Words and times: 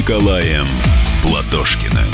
Николаем 0.00 0.66
Платошкиным. 1.22 2.08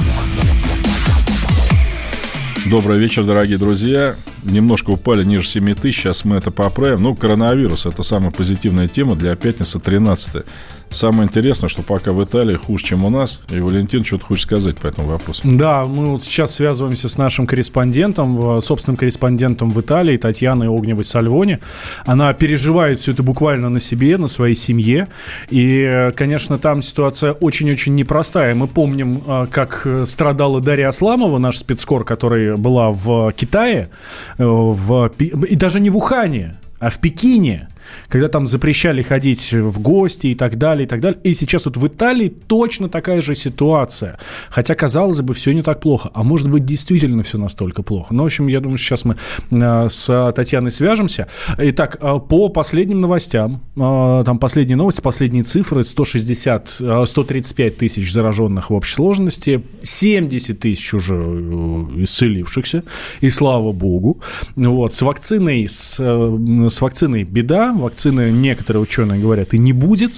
Добрый 2.67 2.99
вечер, 2.99 3.23
дорогие 3.23 3.59
друзья. 3.59 4.17
Немножко 4.47 4.91
упали 4.91 5.25
ниже 5.25 5.47
7 5.47 5.75
тысяч, 5.75 6.03
сейчас 6.03 6.25
мы 6.25 6.37
это 6.37 6.51
поправим. 6.51 7.03
Ну, 7.03 7.15
коронавирус– 7.15 7.87
это 7.87 8.03
самая 8.03 8.31
позитивная 8.31 8.89
тема 8.89 9.17
для 9.17 9.35
пятницы 9.35 9.81
13 9.81 10.45
Самое 10.91 11.27
интересное, 11.27 11.69
что 11.69 11.83
пока 11.83 12.13
в 12.13 12.23
Италии 12.25 12.55
хуже, 12.55 12.85
чем 12.85 13.05
у 13.05 13.11
нас. 13.11 13.43
И 13.51 13.59
Валентин 13.61 14.05
что-то 14.05 14.27
хочет 14.27 14.45
сказать 14.45 14.77
по 14.79 14.87
этому 14.87 15.09
вопросу. 15.09 15.43
Да, 15.45 15.85
мы 15.85 16.13
вот 16.13 16.23
сейчас 16.23 16.55
связываемся 16.55 17.09
с 17.09 17.19
нашим 17.19 17.47
корреспондентом, 17.47 18.61
собственным 18.61 18.97
корреспондентом 18.97 19.71
в 19.71 19.81
Италии, 19.81 20.17
Татьяной 20.17 20.69
Огневой 20.69 21.05
Сальвони. 21.05 21.59
Она 22.05 22.33
переживает 22.33 22.99
все 22.99 23.13
это 23.13 23.23
буквально 23.23 23.69
на 23.69 23.81
себе, 23.81 24.17
на 24.17 24.29
своей 24.29 24.55
семье. 24.55 25.09
И, 25.51 26.13
конечно, 26.15 26.57
там 26.57 26.83
ситуация 26.83 27.33
очень-очень 27.33 27.95
непростая. 27.95 28.55
Мы 28.55 28.69
помним, 28.69 29.23
а, 29.27 29.47
как 29.47 29.87
страдала 30.05 30.61
Дарья 30.61 30.89
Асламова, 30.89 31.39
наш 31.39 31.59
спецкор, 31.59 32.05
которая 32.05 32.57
была 32.57 32.91
в 32.91 33.33
Китае, 33.33 33.91
в, 34.39 35.09
и 35.19 35.57
даже 35.57 35.81
не 35.81 35.91
в 35.91 35.97
Ухане, 35.97 36.57
а 36.79 36.91
в 36.91 36.99
Пекине 36.99 37.69
когда 38.09 38.29
там 38.29 38.47
запрещали 38.47 39.03
ходить 39.03 39.53
в 39.53 39.81
гости 39.81 40.29
и 40.29 40.35
так 40.35 40.57
далее, 40.57 40.87
и 40.87 40.89
так 40.89 41.01
далее. 41.01 41.21
И 41.25 41.35
сейчас 41.35 41.67
вот 41.67 41.77
в 41.77 41.87
Италии 41.87 42.29
точно 42.29 42.89
такая 42.89 43.21
же 43.21 43.35
ситуация. 43.35 44.19
Хотя, 44.49 44.75
казалось 44.75 45.21
бы, 45.21 45.35
все 45.35 45.53
не 45.53 45.63
так 45.63 45.81
плохо. 45.81 46.11
А 46.15 46.23
может 46.23 46.51
быть, 46.51 46.65
действительно 46.65 47.23
все 47.23 47.39
настолько 47.39 47.83
плохо. 47.83 48.15
Ну, 48.15 48.23
в 48.23 48.27
общем, 48.27 48.49
я 48.49 48.61
думаю, 48.61 48.79
сейчас 48.79 49.05
мы 49.05 49.17
э, 49.51 49.89
с 49.89 50.33
Татьяной 50.35 50.71
свяжемся. 50.71 51.29
Итак, 51.59 51.99
э, 52.01 52.19
по 52.29 52.49
последним 52.49 53.01
новостям, 53.01 53.63
э, 53.77 54.23
там 54.25 54.39
последние 54.39 54.77
новости, 54.77 55.01
последние 55.01 55.43
цифры, 55.43 55.83
160, 55.83 56.81
135 57.05 57.77
тысяч 57.77 58.13
зараженных 58.13 58.71
в 58.71 58.75
общей 58.75 58.95
сложности, 58.95 59.63
70 59.83 60.59
тысяч 60.59 60.95
уже 60.95 61.15
исцелившихся, 61.17 62.85
и 63.21 63.31
слава 63.31 63.73
богу. 63.73 64.21
Вот, 64.57 64.93
с 64.93 65.03
вакциной, 65.03 65.67
с, 65.67 65.99
с 65.99 66.81
вакциной 66.81 67.25
беда, 67.25 67.73
вакцины 67.97 68.31
некоторые 68.31 68.83
ученые 68.83 69.21
говорят 69.21 69.55
и 69.55 69.59
не 69.59 69.73
будет. 69.73 70.13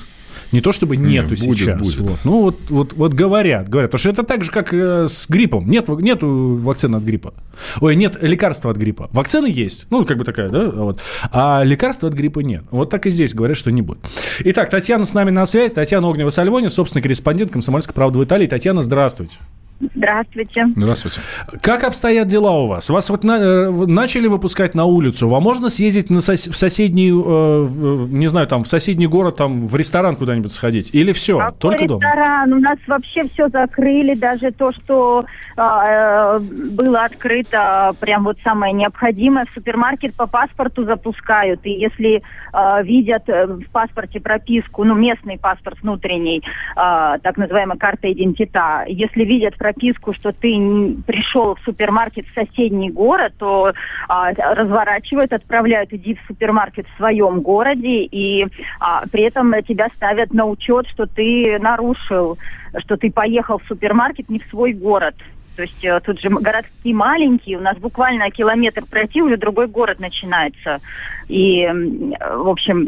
Не 0.51 0.63
то 0.63 0.73
чтобы 0.73 0.97
нету 0.97 1.35
не, 1.35 1.47
будет, 1.47 1.59
сейчас. 1.59 1.79
Будет. 1.79 1.99
Вот. 1.99 2.19
Ну 2.25 2.41
вот, 2.41 2.59
вот, 2.71 2.93
вот 2.95 3.13
говорят, 3.13 3.69
говорят. 3.69 3.91
Потому 3.91 4.01
что 4.01 4.09
это 4.09 4.23
так 4.23 4.45
же, 4.45 4.51
как 4.51 4.73
э, 4.73 5.07
с 5.07 5.29
гриппом. 5.29 5.69
Нет, 5.71 5.89
нету 5.89 6.55
вакцины 6.55 6.97
от 6.97 7.03
гриппа. 7.03 7.35
Ой, 7.83 7.95
нет 7.97 8.17
лекарства 8.23 8.71
от 8.71 8.79
гриппа. 8.79 9.11
Вакцины 9.13 9.47
есть. 9.47 9.87
Ну, 9.91 10.07
как 10.07 10.17
бы 10.17 10.25
такая, 10.25 10.49
да? 10.49 10.71
Вот. 10.71 11.01
А 11.31 11.63
лекарства 11.63 12.09
от 12.09 12.15
гриппа 12.15 12.41
нет. 12.41 12.65
Вот 12.71 12.89
так 12.89 13.07
и 13.07 13.11
здесь 13.11 13.35
говорят, 13.35 13.59
что 13.59 13.71
не 13.71 13.83
будет. 13.83 13.99
Итак, 14.41 14.71
Татьяна 14.71 15.05
с 15.05 15.13
нами 15.13 15.29
на 15.29 15.45
связи. 15.45 15.75
Татьяна 15.75 16.07
Огнева-Сальвони, 16.07 16.69
собственный 16.69 17.03
корреспондент 17.03 17.53
«Комсомольской 17.53 17.95
правды» 17.95 18.19
в 18.19 18.25
Италии. 18.25 18.47
Татьяна, 18.47 18.81
здравствуйте. 18.81 19.37
Здравствуйте. 19.81 20.67
Здравствуйте. 20.75 21.21
Как 21.63 21.85
обстоят 21.85 22.27
дела 22.27 22.51
у 22.53 22.67
вас? 22.67 22.91
Вас 22.91 23.11
вот 23.11 23.23
на, 23.23 23.39
э, 23.39 23.71
начали 23.71 24.27
выпускать 24.27 24.75
на 24.75 24.87
улицу. 24.87 25.29
Вам 25.29 25.43
можно 25.45 25.69
съездить 25.69 26.11
на 26.11 26.21
сос, 26.21 26.49
в 26.49 26.57
соседний, 26.57 27.11
э, 27.11 28.07
не 28.11 28.27
знаю, 28.27 28.49
там, 28.49 28.65
в 28.65 28.69
соседний 28.69 29.07
город, 29.07 29.37
там, 29.37 29.67
в 29.67 29.77
ресторан 29.77 30.17
куда-нибудь 30.17 30.51
сходить? 30.51 30.91
Или 30.93 31.13
все? 31.13 31.39
Какой 31.39 31.59
только 31.59 31.85
ресторан? 31.85 32.51
дома? 32.51 32.59
У 32.59 32.61
нас 32.61 32.79
вообще 32.89 33.23
все 33.33 33.49
закрыли. 33.51 34.15
Даже 34.15 34.51
то, 34.51 34.73
что 34.73 35.25
э, 35.57 36.39
было 36.41 37.05
открыто, 37.05 37.95
прям 38.01 38.25
вот 38.25 38.39
самое 38.43 38.73
необходимое. 38.73 39.47
В 39.47 39.55
супермаркет 39.55 40.15
по 40.15 40.27
паспорту 40.27 40.85
запускают. 40.87 41.61
И 41.63 41.71
если 41.71 42.21
э, 42.53 42.83
видят 42.83 43.29
в 43.29 43.71
паспорте 43.71 44.19
прописку, 44.19 44.83
ну, 44.83 44.95
местный 44.95 45.39
паспорт 45.39 45.79
внутренний, 45.83 46.39
э, 46.39 47.19
так 47.23 47.37
называемая 47.37 47.79
карта 47.79 48.11
идентита, 48.13 48.85
если 48.89 49.25
видят 49.25 49.57
прописку, 49.57 49.68
что 50.13 50.33
ты 50.33 50.97
пришел 51.07 51.55
в 51.55 51.61
супермаркет 51.65 52.27
в 52.27 52.35
соседний 52.35 52.91
город, 52.91 53.33
то 53.39 53.73
а, 54.09 54.33
разворачивают, 54.33 55.33
отправляют, 55.33 55.93
иди 55.93 56.15
в 56.15 56.27
супермаркет 56.27 56.87
в 56.87 56.97
своем 56.97 57.41
городе, 57.41 58.05
и 58.05 58.47
а, 58.81 59.05
при 59.11 59.23
этом 59.23 59.53
тебя 59.63 59.89
ставят 59.97 60.33
на 60.33 60.47
учет, 60.47 60.87
что 60.89 61.07
ты 61.07 61.59
нарушил, 61.59 62.39
что 62.79 62.97
ты 62.97 63.11
поехал 63.11 63.59
в 63.59 63.67
супермаркет 63.67 64.29
не 64.29 64.41
в 64.41 64.47
свой 64.51 64.73
город. 64.73 65.15
То 65.59 65.63
есть 65.63 65.85
э, 65.85 65.99
тут 66.05 66.21
же 66.21 66.29
городки 66.29 66.95
маленькие, 66.95 67.59
у 67.59 67.61
нас 67.61 67.77
буквально 67.79 68.31
километр 68.31 68.85
пройти, 68.85 69.21
уже 69.21 69.37
другой 69.37 69.67
город 69.67 69.99
начинается. 69.99 70.79
И, 71.27 71.67
в 71.67 72.49
общем, 72.49 72.87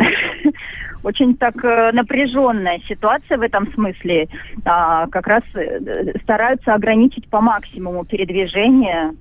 очень 1.02 1.36
так 1.36 1.56
э, 1.64 1.90
напряженная 1.92 2.78
ситуация 2.86 3.38
в 3.38 3.42
этом 3.42 3.72
смысле. 3.74 4.28
А, 4.64 5.08
как 5.08 5.26
раз 5.26 5.42
э, 5.54 6.12
стараются 6.22 6.72
ограничить 6.72 7.28
по 7.28 7.40
максимуму 7.40 8.04
передвижение 8.04 9.14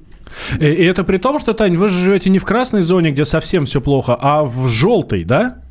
и 0.60 0.84
это 0.84 1.04
при 1.04 1.18
том, 1.18 1.40
что, 1.40 1.56
Тань, 1.56 1.76
вы 1.76 1.88
живете 1.88 2.30
не 2.30 2.38
в 2.38 2.46
красной 2.46 2.84
зоне, 2.84 3.10
где 3.10 3.26
совсем 3.26 3.66
все 3.66 3.82
плохо, 3.82 4.16
а 4.20 4.44
в 4.44 4.68
желтой, 4.68 5.24
да? 5.24 5.64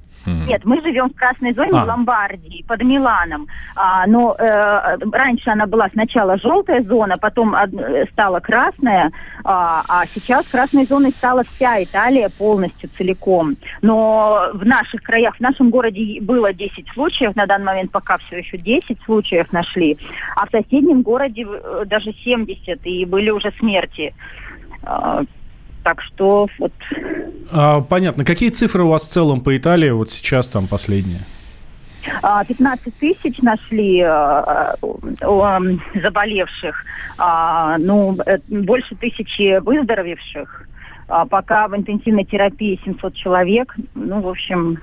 Нет, 0.46 0.64
мы 0.64 0.80
живем 0.82 1.10
в 1.10 1.14
красной 1.14 1.52
зоне 1.54 1.80
а. 1.80 1.84
в 1.84 1.88
Ломбардии, 1.88 2.64
под 2.66 2.82
Миланом. 2.82 3.46
А, 3.74 4.06
но 4.06 4.34
э, 4.38 4.96
раньше 5.12 5.50
она 5.50 5.66
была 5.66 5.88
сначала 5.90 6.38
желтая 6.38 6.82
зона, 6.82 7.18
потом 7.18 7.54
э, 7.54 8.06
стала 8.12 8.40
красная, 8.40 9.10
а, 9.44 9.82
а 9.88 10.06
сейчас 10.06 10.46
красной 10.48 10.84
зоной 10.86 11.10
стала 11.10 11.44
вся 11.44 11.82
Италия 11.82 12.28
полностью 12.30 12.90
целиком. 12.96 13.56
Но 13.82 14.50
в 14.54 14.64
наших 14.64 15.02
краях, 15.02 15.36
в 15.36 15.40
нашем 15.40 15.70
городе 15.70 16.20
было 16.20 16.52
10 16.52 16.88
случаев, 16.94 17.36
на 17.36 17.46
данный 17.46 17.66
момент 17.66 17.90
пока 17.90 18.18
все 18.18 18.38
еще 18.38 18.58
10 18.58 18.98
случаев 19.04 19.52
нашли, 19.52 19.98
а 20.36 20.46
в 20.46 20.50
соседнем 20.50 21.02
городе 21.02 21.46
э, 21.48 21.84
даже 21.86 22.12
70, 22.12 22.86
и 22.86 23.04
были 23.04 23.30
уже 23.30 23.52
смерти. 23.58 24.14
А, 25.88 25.94
так 25.94 26.02
что 26.02 26.48
вот... 26.58 26.72
А, 27.50 27.80
понятно. 27.80 28.24
Какие 28.24 28.50
цифры 28.50 28.82
у 28.82 28.88
вас 28.88 29.02
в 29.02 29.10
целом 29.10 29.40
по 29.40 29.56
Италии 29.56 29.90
вот 29.90 30.10
сейчас 30.10 30.48
там 30.48 30.66
последние? 30.66 31.20
15 32.22 32.62
а, 32.62 32.90
тысяч 33.00 33.38
нашли 33.42 34.00
э, 34.00 34.74
э, 35.20 36.00
заболевших, 36.02 36.84
э, 37.18 37.76
ну, 37.78 38.16
больше 38.48 38.94
тысячи 38.96 39.58
выздоровевших. 39.58 40.68
А 41.08 41.26
пока 41.26 41.68
в 41.68 41.76
интенсивной 41.76 42.24
терапии 42.24 42.80
700 42.84 43.14
человек. 43.14 43.74
Ну, 43.94 44.20
в 44.20 44.28
общем, 44.28 44.78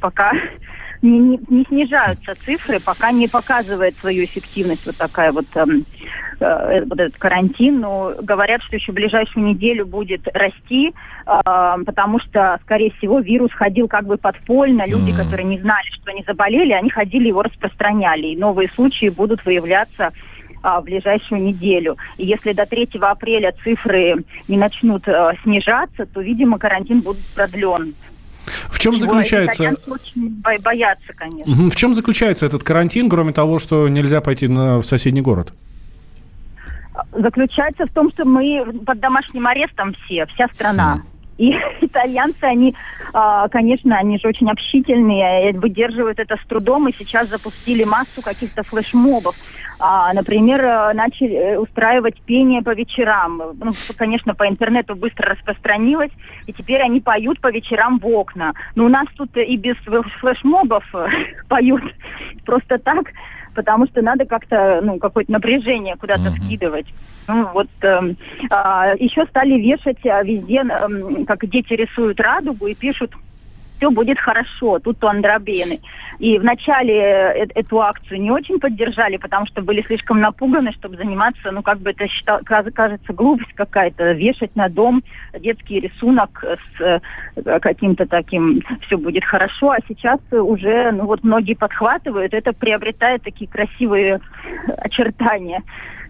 пока 0.00 0.32
не, 1.02 1.18
не, 1.18 1.40
не 1.48 1.64
снижаются 1.64 2.34
цифры, 2.44 2.80
пока 2.80 3.12
не 3.12 3.28
показывает 3.28 3.96
свою 3.98 4.24
эффективность 4.24 4.86
вот 4.86 4.96
такая 4.96 5.32
вот, 5.32 5.46
э, 6.40 6.84
вот 6.84 6.98
этот 6.98 7.18
карантин. 7.18 7.80
Но 7.80 8.14
говорят, 8.22 8.62
что 8.62 8.76
еще 8.76 8.92
в 8.92 8.94
ближайшую 8.94 9.46
неделю 9.46 9.86
будет 9.86 10.26
расти, 10.34 10.92
э, 11.26 11.74
потому 11.86 12.18
что, 12.20 12.58
скорее 12.62 12.92
всего, 12.92 13.20
вирус 13.20 13.52
ходил 13.52 13.88
как 13.88 14.06
бы 14.06 14.16
подпольно. 14.16 14.86
Люди, 14.86 15.10
mm-hmm. 15.10 15.16
которые 15.16 15.46
не 15.46 15.58
знали, 15.60 15.86
что 15.92 16.10
они 16.10 16.24
заболели, 16.26 16.72
они 16.72 16.90
ходили 16.90 17.28
его 17.28 17.42
распространяли. 17.42 18.28
И 18.28 18.36
новые 18.36 18.68
случаи 18.70 19.08
будут 19.08 19.44
выявляться 19.44 20.12
а, 20.62 20.80
в 20.80 20.84
ближайшую 20.84 21.42
неделю. 21.42 21.96
И 22.18 22.26
если 22.26 22.52
до 22.52 22.66
3 22.66 22.90
апреля 23.00 23.54
цифры 23.64 24.24
не 24.46 24.58
начнут 24.58 25.08
а, 25.08 25.32
снижаться, 25.42 26.04
то, 26.06 26.20
видимо, 26.20 26.58
карантин 26.58 27.00
будет 27.00 27.24
продлен. 27.34 27.94
В 28.68 28.78
чем 28.78 28.94
Чего 28.96 29.06
заключается... 29.06 29.74
очень 29.86 30.42
боятся, 30.42 31.12
конечно. 31.14 31.68
В 31.68 31.76
чем 31.76 31.94
заключается 31.94 32.46
этот 32.46 32.62
карантин, 32.62 33.08
кроме 33.08 33.32
того, 33.32 33.58
что 33.58 33.88
нельзя 33.88 34.20
пойти 34.20 34.48
на, 34.48 34.78
в 34.78 34.84
соседний 34.84 35.22
город? 35.22 35.52
Заключается 37.12 37.86
в 37.86 37.90
том, 37.90 38.10
что 38.10 38.24
мы 38.24 38.64
под 38.84 39.00
домашним 39.00 39.46
арестом 39.46 39.94
все, 39.94 40.26
вся 40.26 40.48
страна. 40.48 41.02
И 41.38 41.56
итальянцы, 41.80 42.42
они, 42.42 42.74
а, 43.12 43.48
конечно, 43.48 43.96
они 43.96 44.18
же 44.18 44.28
очень 44.28 44.50
общительные, 44.50 45.52
выдерживают 45.54 46.18
это 46.18 46.36
с 46.36 46.46
трудом, 46.46 46.88
и 46.88 46.94
сейчас 46.96 47.28
запустили 47.28 47.84
массу 47.84 48.22
каких-то 48.22 48.62
флешмобов. 48.62 49.34
А, 49.82 50.12
например, 50.12 50.62
э, 50.62 50.92
начали 50.92 51.34
э, 51.34 51.58
устраивать 51.58 52.20
пение 52.26 52.60
по 52.60 52.74
вечерам. 52.74 53.40
Ну, 53.58 53.72
конечно, 53.96 54.34
по 54.34 54.46
интернету 54.46 54.94
быстро 54.94 55.30
распространилось, 55.30 56.10
и 56.46 56.52
теперь 56.52 56.82
они 56.82 57.00
поют 57.00 57.40
по 57.40 57.50
вечерам 57.50 57.98
в 57.98 58.06
окна. 58.06 58.52
Но 58.74 58.84
у 58.84 58.88
нас 58.88 59.06
тут 59.16 59.34
и 59.38 59.56
без 59.56 59.76
флешмобов 60.20 60.84
э, 60.92 61.08
поют 61.48 61.82
просто 62.44 62.76
так, 62.78 63.06
потому 63.54 63.86
что 63.86 64.02
надо 64.02 64.24
как-то, 64.24 64.80
ну, 64.82 64.98
какое-то 64.98 65.32
напряжение 65.32 65.96
куда-то 65.96 66.28
uh-huh. 66.28 66.46
вкидывать. 66.46 66.86
Ну, 67.28 67.48
вот 67.52 67.68
э, 67.82 68.14
э, 68.50 68.94
еще 68.98 69.26
стали 69.26 69.54
вешать 69.60 70.02
везде, 70.04 70.62
э, 70.62 71.24
как 71.26 71.48
дети 71.48 71.74
рисуют 71.74 72.20
радугу 72.20 72.66
и 72.66 72.74
пишут 72.74 73.12
все 73.80 73.90
будет 73.90 74.18
хорошо, 74.18 74.78
тут 74.78 75.02
у 75.02 75.06
Андробены. 75.06 75.80
И 76.18 76.38
вначале 76.38 76.94
э 76.94 77.46
эту 77.54 77.80
акцию 77.80 78.20
не 78.20 78.30
очень 78.30 78.60
поддержали, 78.60 79.16
потому 79.16 79.46
что 79.46 79.62
были 79.62 79.82
слишком 79.82 80.20
напуганы, 80.20 80.72
чтобы 80.72 80.96
заниматься, 80.96 81.50
ну, 81.50 81.62
как 81.62 81.78
бы 81.78 81.90
это 81.90 82.06
считал, 82.06 82.40
кажется, 82.44 83.12
глупость 83.12 83.52
какая-то, 83.54 84.12
вешать 84.12 84.54
на 84.54 84.68
дом 84.68 85.02
детский 85.38 85.80
рисунок 85.80 86.44
с 86.76 86.80
э, 86.80 87.58
каким-то 87.60 88.06
таким 88.06 88.62
«все 88.82 88.98
будет 88.98 89.24
хорошо», 89.24 89.70
а 89.70 89.78
сейчас 89.88 90.20
уже, 90.30 90.92
ну, 90.92 91.06
вот 91.06 91.24
многие 91.24 91.54
подхватывают, 91.54 92.34
это 92.34 92.52
приобретает 92.52 93.22
такие 93.22 93.50
красивые 93.50 94.20
очертания 94.76 95.62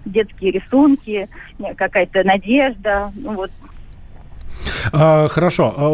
детские 0.05 0.53
рисунки, 0.53 1.29
какая-то 1.77 2.25
надежда. 2.25 3.13
Ну, 3.15 3.35
вот. 3.35 3.51
А, 4.93 5.29
хорошо. 5.29 5.75
А, 5.77 5.89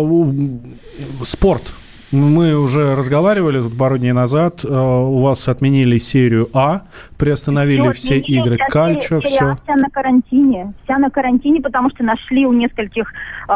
спорт. 1.24 1.72
Мы 2.12 2.56
уже 2.56 2.94
разговаривали 2.94 3.60
тут 3.60 3.76
пару 3.76 3.98
дней 3.98 4.12
назад. 4.12 4.64
А, 4.64 5.00
у 5.00 5.20
вас 5.22 5.48
отменили 5.48 5.98
серию 5.98 6.48
А, 6.52 6.82
приостановили 7.18 7.90
все, 7.90 7.92
все 7.92 8.18
игры 8.18 8.58
Кальчо, 8.68 9.18
все. 9.20 9.56
Вся 9.64 9.76
на 9.76 9.90
карантине. 9.90 10.72
Вся 10.84 10.98
на 10.98 11.10
карантине, 11.10 11.60
потому 11.60 11.90
что 11.90 12.04
нашли 12.04 12.46
у 12.46 12.52
нескольких 12.52 13.12
э, 13.48 13.52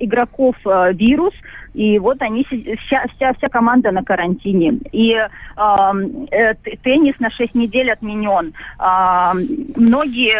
игроков 0.00 0.54
э, 0.64 0.92
вирус. 0.92 1.34
И 1.74 1.98
вот 1.98 2.22
они, 2.22 2.44
вся, 2.44 3.04
вся, 3.16 3.34
вся 3.34 3.48
команда 3.48 3.90
на 3.90 4.04
карантине. 4.04 4.78
И 4.92 5.14
э, 5.14 6.54
теннис 6.82 7.18
на 7.18 7.30
6 7.30 7.54
недель 7.56 7.90
отменен. 7.90 8.52
Э, 8.78 9.32
многие, 9.76 10.38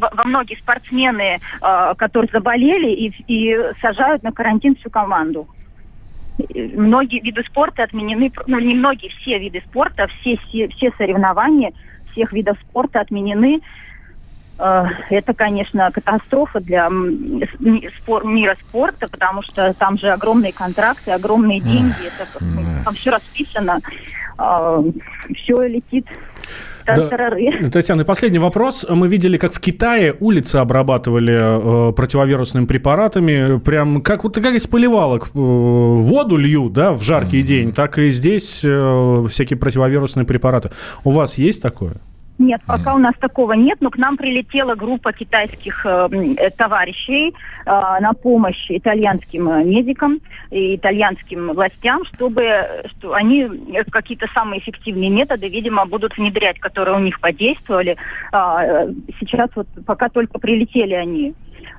во 0.00 0.24
многие 0.24 0.56
спортсмены, 0.56 1.38
э, 1.62 1.94
которые 1.96 2.30
заболели, 2.32 2.90
и, 2.90 3.12
и 3.28 3.56
сажают 3.80 4.24
на 4.24 4.32
карантин 4.32 4.74
всю 4.74 4.90
команду 4.90 5.46
многие 6.38 7.20
виды 7.20 7.42
спорта 7.44 7.84
отменены, 7.84 8.32
ну 8.46 8.58
не 8.58 8.74
многие, 8.74 9.08
все 9.20 9.38
виды 9.38 9.62
спорта, 9.68 10.08
все, 10.20 10.36
все, 10.48 10.68
все 10.68 10.90
соревнования 10.98 11.72
всех 12.14 12.32
видов 12.32 12.56
спорта 12.68 13.00
отменены. 13.00 13.60
Э, 14.58 14.84
это, 15.10 15.34
конечно, 15.34 15.90
катастрофа 15.90 16.60
для 16.60 16.88
мира 16.88 18.56
спорта, 18.60 19.08
потому 19.08 19.42
что 19.42 19.74
там 19.74 19.98
же 19.98 20.10
огромные 20.10 20.52
контракты, 20.52 21.10
огромные 21.10 21.60
деньги, 21.60 22.06
это, 22.06 22.84
там 22.84 22.94
все 22.94 23.10
расписано, 23.10 23.80
э, 24.38 24.82
все 25.36 25.62
летит 25.62 26.06
да. 26.86 27.70
Татьяна, 27.70 28.02
и 28.02 28.04
последний 28.04 28.38
вопрос. 28.38 28.86
Мы 28.88 29.08
видели, 29.08 29.36
как 29.36 29.52
в 29.52 29.60
Китае 29.60 30.14
улицы 30.20 30.56
обрабатывали 30.56 31.90
э, 31.90 31.92
противовирусными 31.92 32.66
препаратами. 32.66 33.58
Прям 33.58 34.02
как, 34.02 34.24
вот, 34.24 34.34
как 34.34 34.54
из 34.54 34.66
поливалок 34.66 35.30
э, 35.34 35.38
воду 35.38 36.36
льют, 36.36 36.72
да, 36.72 36.92
в 36.92 37.02
жаркий 37.02 37.40
mm-hmm. 37.40 37.42
день, 37.42 37.72
так 37.72 37.98
и 37.98 38.10
здесь 38.10 38.64
э, 38.64 39.26
всякие 39.28 39.58
противовирусные 39.58 40.26
препараты. 40.26 40.70
У 41.04 41.10
вас 41.10 41.38
есть 41.38 41.62
такое? 41.62 41.96
Нет, 42.38 42.60
пока 42.66 42.94
у 42.94 42.98
нас 42.98 43.14
такого 43.20 43.52
нет, 43.52 43.78
но 43.80 43.90
к 43.90 43.96
нам 43.96 44.16
прилетела 44.16 44.74
группа 44.74 45.12
китайских 45.12 45.86
э, 45.86 46.08
э, 46.36 46.50
товарищей 46.50 47.28
э, 47.28 47.32
на 47.64 48.12
помощь 48.12 48.66
итальянским 48.70 49.48
э, 49.50 49.62
медикам 49.62 50.18
и 50.50 50.74
итальянским 50.74 51.52
властям, 51.52 52.04
чтобы 52.06 52.44
что 52.90 53.14
они 53.14 53.42
э, 53.42 53.84
какие-то 53.88 54.26
самые 54.34 54.60
эффективные 54.60 55.10
методы, 55.10 55.48
видимо, 55.48 55.86
будут 55.86 56.16
внедрять, 56.16 56.58
которые 56.58 56.96
у 56.96 57.00
них 57.00 57.20
подействовали. 57.20 57.96
Э, 58.32 58.92
сейчас 59.20 59.50
вот 59.54 59.68
пока 59.86 60.08
только 60.08 60.40
прилетели 60.40 60.94
они. 60.94 61.34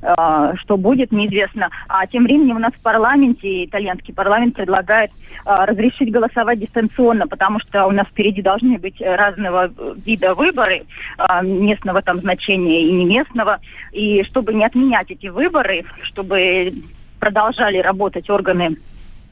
Э, 0.05 0.53
что 0.57 0.77
будет, 0.77 1.11
неизвестно. 1.11 1.69
А 1.87 2.05
тем 2.05 2.25
временем 2.25 2.57
у 2.57 2.59
нас 2.59 2.73
в 2.73 2.79
парламенте, 2.81 3.65
итальянский 3.65 4.13
парламент 4.13 4.55
предлагает 4.55 5.09
э, 5.09 5.65
разрешить 5.65 6.11
голосовать 6.11 6.59
дистанционно, 6.59 7.27
потому 7.27 7.59
что 7.59 7.87
у 7.87 7.91
нас 7.91 8.05
впереди 8.07 8.43
должны 8.43 8.77
быть 8.77 9.01
разного 9.01 9.71
вида 10.05 10.35
выборы, 10.35 10.85
э, 11.17 11.43
местного 11.43 12.03
там 12.03 12.19
значения 12.19 12.83
и 12.87 12.91
не 12.91 13.05
местного. 13.05 13.59
И 13.93 14.23
чтобы 14.25 14.53
не 14.53 14.63
отменять 14.63 15.09
эти 15.09 15.27
выборы, 15.27 15.85
чтобы 16.03 16.73
продолжали 17.19 17.79
работать 17.79 18.29
органы 18.29 18.77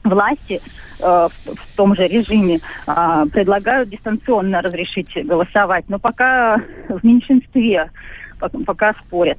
власти 0.02 0.60
э, 0.98 1.00
в, 1.00 1.54
в 1.54 1.76
том 1.76 1.94
же 1.94 2.08
режиме 2.08 2.58
э, 2.86 3.26
предлагают 3.32 3.90
дистанционно 3.90 4.60
разрешить 4.60 5.14
голосовать, 5.24 5.84
но 5.88 6.00
пока 6.00 6.60
в 6.88 7.04
меньшинстве 7.04 7.90
пока 8.38 8.94
спорят. 9.06 9.38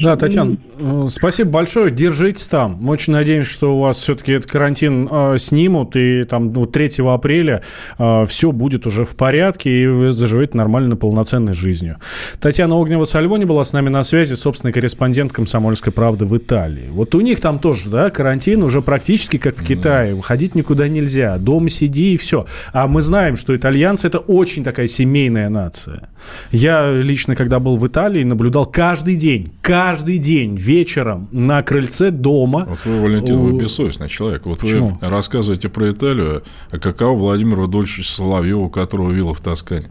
Да, 0.00 0.16
Татьяна, 0.16 0.56
э, 0.78 1.06
спасибо 1.08 1.50
большое. 1.50 1.90
Держитесь 1.90 2.48
там. 2.48 2.78
Мы 2.80 2.92
очень 2.92 3.12
надеемся, 3.12 3.50
что 3.50 3.76
у 3.76 3.80
вас 3.80 3.98
все-таки 3.98 4.32
этот 4.32 4.50
карантин 4.50 5.08
э, 5.10 5.38
снимут, 5.38 5.96
и 5.96 6.24
там 6.24 6.52
ну, 6.52 6.66
3 6.66 6.90
апреля 7.06 7.62
э, 7.98 8.24
все 8.26 8.52
будет 8.52 8.86
уже 8.86 9.04
в 9.04 9.16
порядке, 9.16 9.70
и 9.70 9.86
вы 9.86 10.12
заживете 10.12 10.58
нормально 10.58 10.96
полноценной 10.96 11.54
жизнью. 11.54 11.96
Татьяна 12.40 12.74
Огнева-Сальвони 12.74 13.44
была 13.44 13.64
с 13.64 13.72
нами 13.72 13.88
на 13.88 14.02
связи, 14.02 14.34
собственный 14.34 14.72
корреспондент 14.72 15.32
«Комсомольской 15.32 15.92
правды» 15.92 16.24
в 16.24 16.36
Италии. 16.36 16.88
Вот 16.90 17.14
у 17.14 17.20
них 17.20 17.40
там 17.40 17.58
тоже, 17.58 17.88
да, 17.88 18.10
карантин 18.10 18.62
уже 18.62 18.82
практически 18.82 19.38
как 19.38 19.56
в 19.56 19.64
Китае. 19.64 20.14
Выходить 20.14 20.54
никуда 20.54 20.88
нельзя. 20.88 21.38
Дома 21.38 21.68
сиди 21.68 22.14
и 22.14 22.16
все. 22.16 22.46
А 22.72 22.86
мы 22.86 23.02
знаем, 23.02 23.36
что 23.36 23.54
итальянцы– 23.54 24.06
это 24.08 24.18
очень 24.18 24.64
такая 24.64 24.86
семейная 24.86 25.48
нация. 25.48 26.08
Я 26.50 26.90
лично, 26.90 27.36
когда 27.36 27.58
был 27.58 27.76
в 27.76 27.86
Италии, 27.86 28.03
наблюдал 28.08 28.66
каждый 28.66 29.16
день, 29.16 29.48
каждый 29.62 30.18
день 30.18 30.56
вечером 30.56 31.28
на 31.32 31.62
крыльце 31.62 32.10
дома. 32.10 32.66
Вот 32.68 32.84
вы, 32.84 33.00
Валентин, 33.00 33.38
вы 33.38 33.52
бессовестный 33.58 34.08
человек. 34.08 34.46
Вот 34.46 34.60
Почему? 34.60 34.98
вы 35.00 35.08
рассказываете 35.08 35.68
про 35.68 35.90
Италию, 35.90 36.42
а 36.70 36.78
каково 36.78 37.18
Владимиру 37.18 37.64
Адольфовичу 37.64 38.04
Соловьеву, 38.04 38.68
которого 38.68 39.10
вилла 39.10 39.34
в 39.34 39.40
Тоскане? 39.40 39.88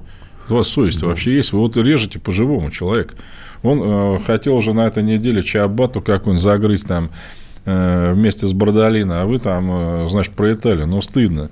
У 0.49 0.55
вас 0.55 0.67
совесть 0.67 0.99
да. 0.99 1.07
вообще 1.07 1.33
есть? 1.33 1.53
Вы 1.53 1.59
вот 1.59 1.77
режете 1.77 2.19
по-живому 2.19 2.69
человек. 2.69 3.15
Он 3.61 3.81
э, 3.81 4.19
хотел 4.25 4.57
уже 4.57 4.73
на 4.73 4.85
этой 4.85 5.03
неделе 5.03 5.41
Чиабату 5.41 6.01
какую-нибудь 6.01 6.43
загрызть 6.43 6.87
там 6.87 7.09
э, 7.65 8.13
вместе 8.13 8.45
с 8.45 8.53
Бардолино, 8.53 9.21
а 9.21 9.25
вы 9.25 9.39
там, 9.39 9.69
э, 9.71 10.07
значит, 10.09 10.33
про 10.33 10.53
Италию. 10.53 10.87
Ну, 10.87 11.01
стыдно. 11.01 11.49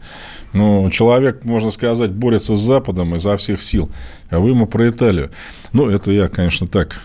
Ну, 0.53 0.89
человек, 0.89 1.45
можно 1.45 1.71
сказать, 1.71 2.11
борется 2.11 2.55
с 2.55 2.59
Западом 2.59 3.15
изо 3.15 3.37
всех 3.37 3.61
сил, 3.61 3.89
а 4.29 4.39
вы 4.39 4.49
ему 4.49 4.67
про 4.67 4.89
Италию. 4.89 5.31
Ну, 5.71 5.89
это 5.89 6.11
я, 6.11 6.27
конечно, 6.27 6.67
так. 6.67 6.99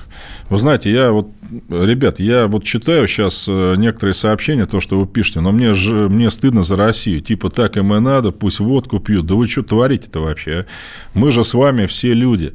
Вы 0.49 0.59
знаете, 0.59 0.91
я 0.91 1.13
вот, 1.13 1.29
ребят, 1.69 2.19
я 2.19 2.49
вот 2.49 2.65
читаю 2.65 3.07
сейчас 3.07 3.47
э, 3.49 3.75
некоторые 3.77 4.15
сообщения, 4.15 4.67
то, 4.67 4.81
что 4.81 4.99
вы 4.99 5.07
пишете, 5.07 5.41
но 5.41 5.53
мне, 5.53 5.75
же, 5.75 6.09
мне 6.09 6.31
стыдно 6.31 6.63
за 6.63 6.77
Россию. 6.77 7.21
Типа, 7.21 7.49
так 7.49 7.77
им 7.77 7.95
и 7.95 8.01
надо, 8.01 8.33
пусть 8.33 8.59
водку 8.59 8.99
пьют. 8.99 9.27
Да 9.27 9.37
вы 9.37 9.47
что 9.47 9.63
творите-то 9.63 10.21
вообще? 10.21 10.53
А? 10.53 10.67
Мы 11.15 11.31
же 11.31 11.45
с 11.45 11.55
вами 11.55 11.87
все 11.87 12.13
люди. 12.15 12.55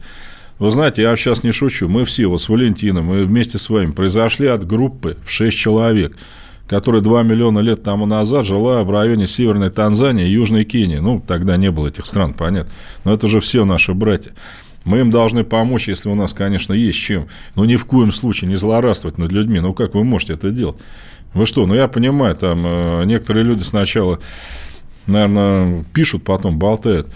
Вы 0.60 0.72
знаете, 0.72 1.04
я 1.04 1.16
сейчас 1.16 1.44
не 1.44 1.52
шучу. 1.52 1.88
Мы 1.88 2.04
все, 2.06 2.28
вот 2.28 2.42
с 2.42 2.50
Валентином, 2.50 3.06
мы 3.06 3.26
вместе 3.26 3.58
с 3.58 3.70
вами 3.70 3.92
произошли 3.92 4.48
от 4.48 4.68
группы 4.68 5.18
в 5.26 5.32
6 5.32 5.58
человек– 5.58 6.18
которая 6.71 7.01
2 7.01 7.23
миллиона 7.23 7.59
лет 7.59 7.83
тому 7.83 8.06
назад 8.06 8.45
жила 8.45 8.83
в 8.83 8.92
районе 8.92 9.28
Северной 9.28 9.69
Танзании 9.69 10.25
и 10.25 10.31
Южной 10.31 10.63
Кении. 10.63 10.99
Ну, 10.99 11.19
тогда 11.19 11.57
не 11.57 11.69
было 11.69 11.90
этих 11.90 12.06
стран, 12.06 12.33
понятно. 12.33 12.71
Но 13.04 13.13
это 13.13 13.28
же 13.28 13.42
все 13.42 13.66
наши 13.66 13.94
братья. 13.94 14.31
Мы 14.85 15.01
им 15.01 15.11
должны 15.11 15.44
помочь, 15.44 15.90
если 15.90 16.07
у 16.07 16.16
нас, 16.16 16.31
конечно, 16.31 16.71
есть 16.71 16.97
чем. 16.97 17.28
Но 17.56 17.66
ни 17.66 17.75
в 17.75 17.83
коем 17.83 18.13
случае 18.13 18.49
не 18.49 18.56
злорадствовать 18.56 19.18
над 19.18 19.33
людьми. 19.33 19.59
Ну, 19.59 19.73
как 19.73 19.95
вы 19.95 20.06
можете 20.06 20.31
это 20.31 20.49
делать? 20.49 20.78
Вы 21.33 21.45
что? 21.45 21.66
Ну, 21.66 21.75
я 21.75 21.90
понимаю, 21.90 22.37
там 22.37 22.63
э, 22.66 23.04
некоторые 23.04 23.44
люди 23.44 23.63
сначала, 23.63 24.19
наверное, 25.07 25.83
пишут, 25.94 26.23
потом 26.23 26.57
болтают. 26.57 27.07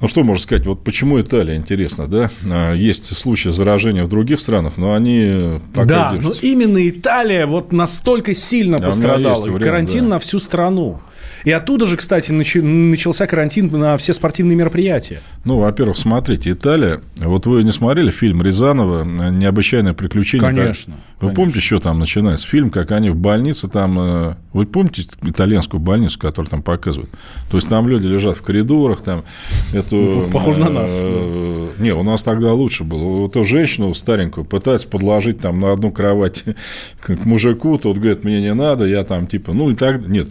Ну, 0.00 0.08
что 0.08 0.22
можно 0.22 0.42
сказать, 0.42 0.66
вот 0.66 0.84
почему 0.84 1.20
Италия, 1.20 1.56
интересно, 1.56 2.06
да? 2.06 2.30
А, 2.50 2.74
есть 2.74 3.16
случаи 3.16 3.48
заражения 3.48 4.04
в 4.04 4.08
других 4.08 4.40
странах, 4.40 4.74
но 4.76 4.94
они 4.94 5.60
пока 5.74 5.86
Да, 5.86 6.10
держатся. 6.12 6.40
но 6.42 6.48
именно 6.48 6.88
Италия 6.88 7.46
вот 7.46 7.72
настолько 7.72 8.34
сильно 8.34 8.76
а 8.76 8.82
пострадала. 8.82 9.42
Время, 9.42 9.60
Карантин 9.60 10.04
да. 10.04 10.10
на 10.10 10.18
всю 10.18 10.38
страну. 10.38 11.00
И 11.44 11.52
оттуда 11.52 11.86
же, 11.86 11.96
кстати, 11.96 12.32
начался 12.32 13.26
карантин 13.26 13.68
на 13.68 13.96
все 13.98 14.12
спортивные 14.12 14.56
мероприятия. 14.56 15.22
Ну, 15.44 15.60
во-первых, 15.60 15.96
смотрите, 15.96 16.50
Италия. 16.50 17.00
Вот 17.18 17.46
вы 17.46 17.62
не 17.62 17.70
смотрели 17.70 18.10
фильм 18.10 18.42
Рязанова 18.42 19.04
«Необычайное 19.04 19.94
приключение»? 19.94 20.52
Конечно. 20.52 20.96
Вы 21.18 21.28
конечно. 21.28 21.34
помните, 21.34 21.60
что 21.60 21.80
там 21.80 21.98
начинается? 21.98 22.46
Фильм, 22.46 22.70
как 22.70 22.90
они 22.90 23.08
в 23.08 23.16
больнице 23.16 23.68
там... 23.68 23.98
Э, 23.98 24.34
вы 24.52 24.66
помните 24.66 25.06
итальянскую 25.22 25.80
больницу, 25.80 26.18
которую 26.18 26.50
там 26.50 26.62
показывают? 26.62 27.10
То 27.50 27.56
есть, 27.56 27.70
там 27.70 27.88
люди 27.88 28.06
лежат 28.06 28.36
в 28.36 28.42
коридорах, 28.42 29.00
там... 29.00 29.24
Эту, 29.72 29.96
ну, 29.96 30.30
Похоже 30.30 30.60
на 30.60 30.68
нас. 30.68 31.00
Э, 31.02 31.68
не, 31.78 31.94
у 31.94 32.02
нас 32.02 32.22
тогда 32.22 32.52
лучше 32.52 32.84
было. 32.84 33.28
Эту 33.28 33.44
женщину 33.44 33.94
старенькую 33.94 34.44
пытаются 34.44 34.88
подложить 34.88 35.40
там 35.40 35.58
на 35.58 35.72
одну 35.72 35.90
кровать 35.90 36.44
к 37.00 37.24
мужику, 37.24 37.78
тот 37.78 37.96
говорит, 37.96 38.22
мне 38.22 38.42
не 38.42 38.52
надо, 38.52 38.84
я 38.84 39.02
там 39.02 39.26
типа... 39.26 39.54
Ну, 39.54 39.70
и 39.70 39.74
так... 39.74 40.06
Нет, 40.06 40.28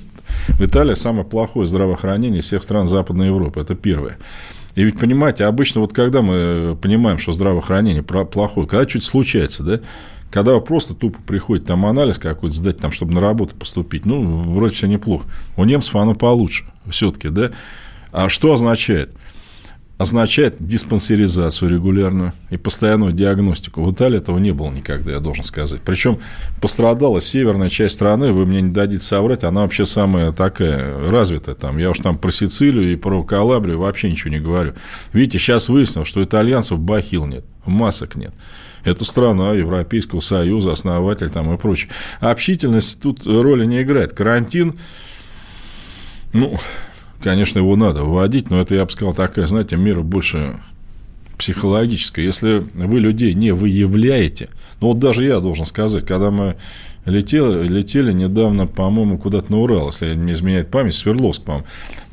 в 0.49 0.63
Италии 0.63 0.93
самое 0.93 1.25
плохое 1.25 1.65
здравоохранение 1.65 2.41
всех 2.41 2.61
стран 2.61 2.85
Западной 2.85 3.27
Европы. 3.27 3.59
Это 3.59 3.73
первое. 3.73 4.17
И 4.75 4.83
ведь, 4.83 4.99
понимаете, 4.99 5.45
обычно 5.45 5.81
вот 5.81 5.93
когда 5.93 6.21
мы 6.21 6.77
понимаем, 6.79 7.17
что 7.17 7.31
здравоохранение 7.31 8.03
плохое, 8.03 8.67
когда 8.67 8.87
что-то 8.87 9.05
случается, 9.05 9.63
да, 9.63 9.79
Когда 10.35 10.59
просто 10.59 10.93
тупо 10.93 11.17
приходите 11.25 11.67
там 11.67 11.85
анализ 11.85 12.19
какой-то 12.19 12.53
сдать, 12.53 12.77
там, 12.77 12.91
чтобы 12.91 13.13
на 13.13 13.21
работу 13.21 13.55
поступить, 13.55 14.05
ну, 14.05 14.41
вроде 14.41 14.75
все 14.75 14.85
неплохо. 14.85 15.25
У 15.55 15.63
немцев 15.63 15.95
оно 15.95 16.13
получше 16.13 16.65
все-таки, 16.89 17.29
да? 17.29 17.51
А 18.11 18.27
что 18.27 18.51
означает? 18.51 19.15
Означает 19.97 20.55
диспансеризацию 20.59 21.71
регулярную 21.71 22.33
и 22.49 22.57
постоянную 22.57 23.13
диагностику. 23.13 23.81
В 23.81 23.93
Италии 23.93 24.17
этого 24.17 24.37
не 24.39 24.51
было 24.51 24.69
никогда, 24.71 25.13
я 25.13 25.19
должен 25.19 25.43
сказать. 25.43 25.81
Причем 25.85 26.19
пострадала 26.61 27.21
северная 27.21 27.69
часть 27.69 27.95
страны, 27.95 28.33
вы 28.33 28.45
мне 28.45 28.61
не 28.61 28.71
дадите 28.71 29.03
соврать, 29.03 29.43
она 29.43 29.61
вообще 29.61 29.85
самая 29.85 30.33
такая 30.33 31.09
развитая 31.09 31.55
там. 31.55 31.77
Я 31.77 31.91
уж 31.91 31.99
там 31.99 32.17
про 32.17 32.31
Сицилию 32.31 32.91
и 32.91 32.95
про 32.97 33.23
Калабрию 33.23 33.79
вообще 33.79 34.11
ничего 34.11 34.31
не 34.31 34.39
говорю. 34.39 34.73
Видите, 35.13 35.39
сейчас 35.39 35.69
выяснилось, 35.69 36.09
что 36.09 36.21
итальянцев 36.21 36.77
бахил 36.77 37.25
нет, 37.25 37.45
масок 37.65 38.15
нет. 38.15 38.33
Это 38.83 39.03
страна 39.05 39.53
Европейского 39.53 40.19
Союза, 40.19 40.73
основатель 40.73 41.29
там 41.29 41.51
и 41.53 41.57
прочее. 41.57 41.89
Общительность 42.19 43.01
тут 43.01 43.25
роли 43.25 43.65
не 43.65 43.81
играет. 43.81 44.13
Карантин, 44.13 44.75
ну, 46.33 46.59
конечно, 47.25 47.57
его 47.57 47.75
надо 47.75 48.03
вводить, 48.03 48.51
но 48.51 48.61
это, 48.61 48.75
я 48.75 48.85
бы 48.85 48.91
сказал, 48.91 49.15
такая, 49.15 49.47
знаете, 49.47 49.77
мера 49.77 50.03
больше 50.03 50.59
психологическая. 51.39 52.23
Если 52.23 52.63
вы 52.75 52.99
людей 52.99 53.33
не 53.33 53.51
выявляете, 53.51 54.49
ну 54.79 54.89
вот 54.89 54.99
даже 54.99 55.25
я 55.25 55.39
должен 55.39 55.65
сказать, 55.65 56.05
когда 56.05 56.29
мы 56.29 56.55
летели, 57.05 57.67
летели 57.67 58.13
недавно, 58.13 58.67
по-моему, 58.67 59.17
куда-то 59.17 59.51
на 59.51 59.59
Урал, 59.59 59.87
если 59.87 60.13
не 60.13 60.33
изменяет 60.33 60.69
память, 60.69 60.93
Свердловск, 60.93 61.41
по-моему. 61.41 61.65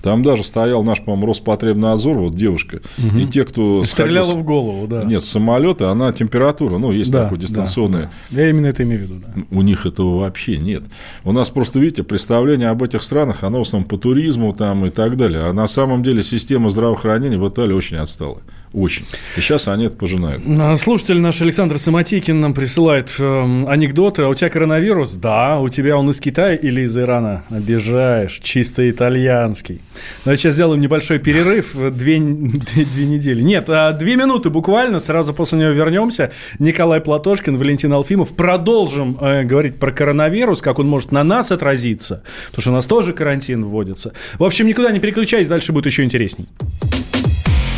Там 0.03 0.23
даже 0.23 0.45
стоял 0.45 0.83
наш, 0.83 1.01
по-моему, 1.01 1.27
Роспотребнадзор, 1.27 2.19
вот 2.19 2.35
девушка, 2.35 2.81
угу. 2.99 3.19
и 3.19 3.27
те, 3.27 3.45
кто... 3.45 3.85
Стреляла 3.85 4.25
сходил... 4.25 4.43
в 4.43 4.45
голову, 4.45 4.87
да. 4.87 5.05
Нет, 5.05 5.23
с 5.23 5.29
самолета, 5.29 5.91
она 5.91 6.13
температура, 6.13 6.79
ну, 6.79 6.93
есть 6.93 7.13
да, 7.13 7.25
такой 7.25 7.39
дистанционный. 7.39 8.09
Да, 8.31 8.43
Я 8.43 8.51
именно 8.51 8.67
это 8.67 8.83
имею 8.83 9.01
в 9.01 9.03
виду, 9.05 9.15
да. 9.25 9.43
У 9.51 9.63
них 9.63 9.87
этого 9.87 10.21
вообще 10.21 10.57
нет. 10.57 10.83
У 11.25 11.33
нас 11.33 11.51
просто, 11.51 11.79
видите, 11.79 12.03
представление 12.03 12.69
об 12.69 12.83
этих 12.83 13.03
странах, 13.03 13.45
оно 13.45 13.59
в 13.59 13.63
основном 13.63 13.89
по 13.89 13.97
туризму 13.97 14.53
там 14.53 14.87
и 14.87 14.91
так 14.91 15.17
далее. 15.17 15.43
А 15.43 15.53
на 15.53 15.67
самом 15.67 16.03
деле 16.03 16.23
система 16.23 16.69
здравоохранения 16.69 17.39
в 17.39 17.49
Италии 17.49 17.73
очень 17.75 17.97
отстала. 17.97 18.43
Очень. 18.73 19.05
И 19.37 19.41
сейчас 19.41 19.69
они 19.69 19.85
это 19.87 19.97
пожинают. 19.97 20.43
Слушатель 20.79 21.21
наш 21.21 21.43
Александр 21.43 21.79
Самотикин 21.79 22.41
нам 22.41 22.55
присылает 22.55 23.15
э, 23.19 23.65
анекдоты. 23.67 24.23
А 24.23 24.29
у 24.29 24.35
тебя 24.35 24.49
коронавирус? 24.49 25.13
Да. 25.13 25.61
У 25.61 25.69
тебя 25.69 25.97
он 25.97 26.09
из 26.11 26.21
Китая 26.21 26.55
или 26.55 26.83
из 26.83 26.97
Ирана? 26.97 27.45
Обижаешь. 27.51 28.41
Чисто 28.43 28.89
итальянский. 28.89 29.83
Давайте 30.25 30.43
сейчас 30.43 30.55
сделаем 30.55 30.81
небольшой 30.81 31.19
перерыв. 31.19 31.73
Две, 31.75 32.19
две, 32.21 32.85
две 32.85 33.07
недели. 33.07 33.43
Нет, 33.43 33.69
а 33.69 33.93
две 33.93 34.17
минуты 34.17 34.51
буквально. 34.51 35.01
Сразу 35.01 35.35
после 35.35 35.59
него 35.59 35.71
вернемся. 35.71 36.33
Николай 36.59 37.01
Платошкин, 37.01 37.57
Валентин 37.57 37.93
Алфимов. 37.93 38.35
Продолжим 38.35 39.19
э, 39.21 39.45
говорить 39.45 39.79
про 39.79 39.93
коронавирус, 39.93 40.63
как 40.63 40.79
он 40.79 40.89
может 40.89 41.13
на 41.13 41.25
нас 41.25 41.53
отразиться. 41.53 42.23
Потому 42.49 42.63
что 42.63 42.71
у 42.71 42.75
нас 42.75 42.87
тоже 42.87 43.13
карантин 43.13 43.65
вводится. 43.65 44.13
В 44.39 44.45
общем, 44.45 44.67
никуда 44.67 44.91
не 44.91 45.01
переключайтесь. 45.01 45.49
Дальше 45.49 45.73
будет 45.73 45.87
еще 45.87 46.05
интересней. 46.05 46.47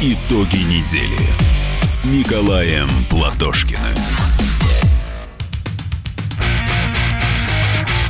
Итоги 0.03 0.59
недели 0.69 1.29
с 1.83 2.05
Николаем 2.05 2.89
Платошкиным. 3.09 4.24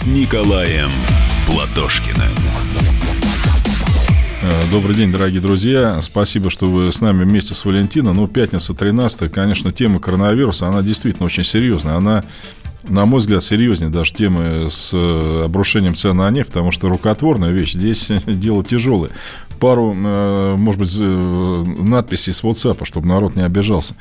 с 0.00 0.06
Николаем 0.06 0.88
Платошкиным. 1.46 2.32
Э, 4.40 4.70
добрый 4.72 4.96
день, 4.96 5.12
дорогие 5.12 5.42
друзья. 5.42 6.00
Спасибо, 6.00 6.48
что 6.48 6.70
вы 6.70 6.90
с 6.90 7.02
нами 7.02 7.24
вместе 7.24 7.54
с 7.54 7.66
Валентином. 7.66 8.16
Ну, 8.16 8.26
пятница 8.26 8.72
13 8.72 9.30
конечно, 9.30 9.72
тема 9.72 10.00
коронавируса, 10.00 10.68
она 10.68 10.80
действительно 10.80 11.26
очень 11.26 11.44
серьезная. 11.44 11.96
Она, 11.96 12.24
на 12.88 13.04
мой 13.04 13.20
взгляд, 13.20 13.42
серьезнее 13.42 13.90
даже 13.90 14.14
темы 14.14 14.70
с 14.70 14.92
э, 14.94 15.42
обрушением 15.44 15.94
цен 15.94 16.16
на 16.16 16.30
нефть, 16.30 16.48
потому 16.48 16.72
что 16.72 16.88
рукотворная 16.88 17.50
вещь. 17.50 17.74
Здесь 17.74 18.08
дело 18.26 18.64
тяжелое. 18.64 19.10
Пару, 19.58 19.94
э, 19.94 20.56
может 20.56 20.80
быть, 20.80 20.98
надписей 20.98 22.32
с 22.32 22.42
WhatsApp, 22.42 22.86
чтобы 22.86 23.06
народ 23.06 23.36
не 23.36 23.42
обижался. 23.42 23.94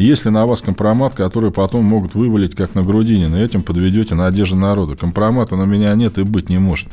Если 0.00 0.30
на 0.30 0.46
вас 0.46 0.62
компромат, 0.62 1.14
который 1.14 1.50
потом 1.50 1.84
могут 1.84 2.14
вывалить, 2.14 2.54
как 2.54 2.74
на 2.74 2.82
Грудинина, 2.82 3.36
этим 3.36 3.62
подведете 3.62 4.14
надежды 4.14 4.56
народа. 4.56 4.96
Компромата 4.96 5.56
на 5.56 5.64
меня 5.64 5.94
нет 5.94 6.16
и 6.16 6.22
быть 6.22 6.48
не 6.48 6.58
может. 6.58 6.88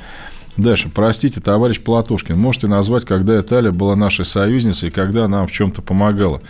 Дальше. 0.57 0.89
Простите, 0.93 1.39
товарищ 1.39 1.79
Платошкин, 1.79 2.37
можете 2.37 2.67
назвать, 2.67 3.05
когда 3.05 3.39
Италия 3.39 3.71
была 3.71 3.95
нашей 3.95 4.25
союзницей 4.25 4.89
и 4.89 4.91
когда 4.91 5.29
нам 5.29 5.47
в 5.47 5.53
чем-то 5.53 5.81
помогала? 5.81 6.41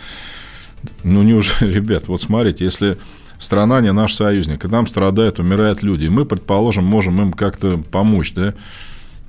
Ну, 1.04 1.22
неужели, 1.22 1.72
ребят, 1.74 2.08
вот 2.08 2.22
смотрите, 2.22 2.64
если 2.64 2.98
страна 3.38 3.80
не 3.80 3.92
наш 3.92 4.14
союзник, 4.14 4.64
и 4.64 4.68
там 4.68 4.88
страдают, 4.88 5.38
умирают 5.38 5.84
люди, 5.84 6.06
и 6.06 6.10
мы, 6.10 6.24
предположим, 6.24 6.84
можем 6.84 7.22
им 7.22 7.32
как-то 7.34 7.78
помочь, 7.78 8.32
да? 8.34 8.54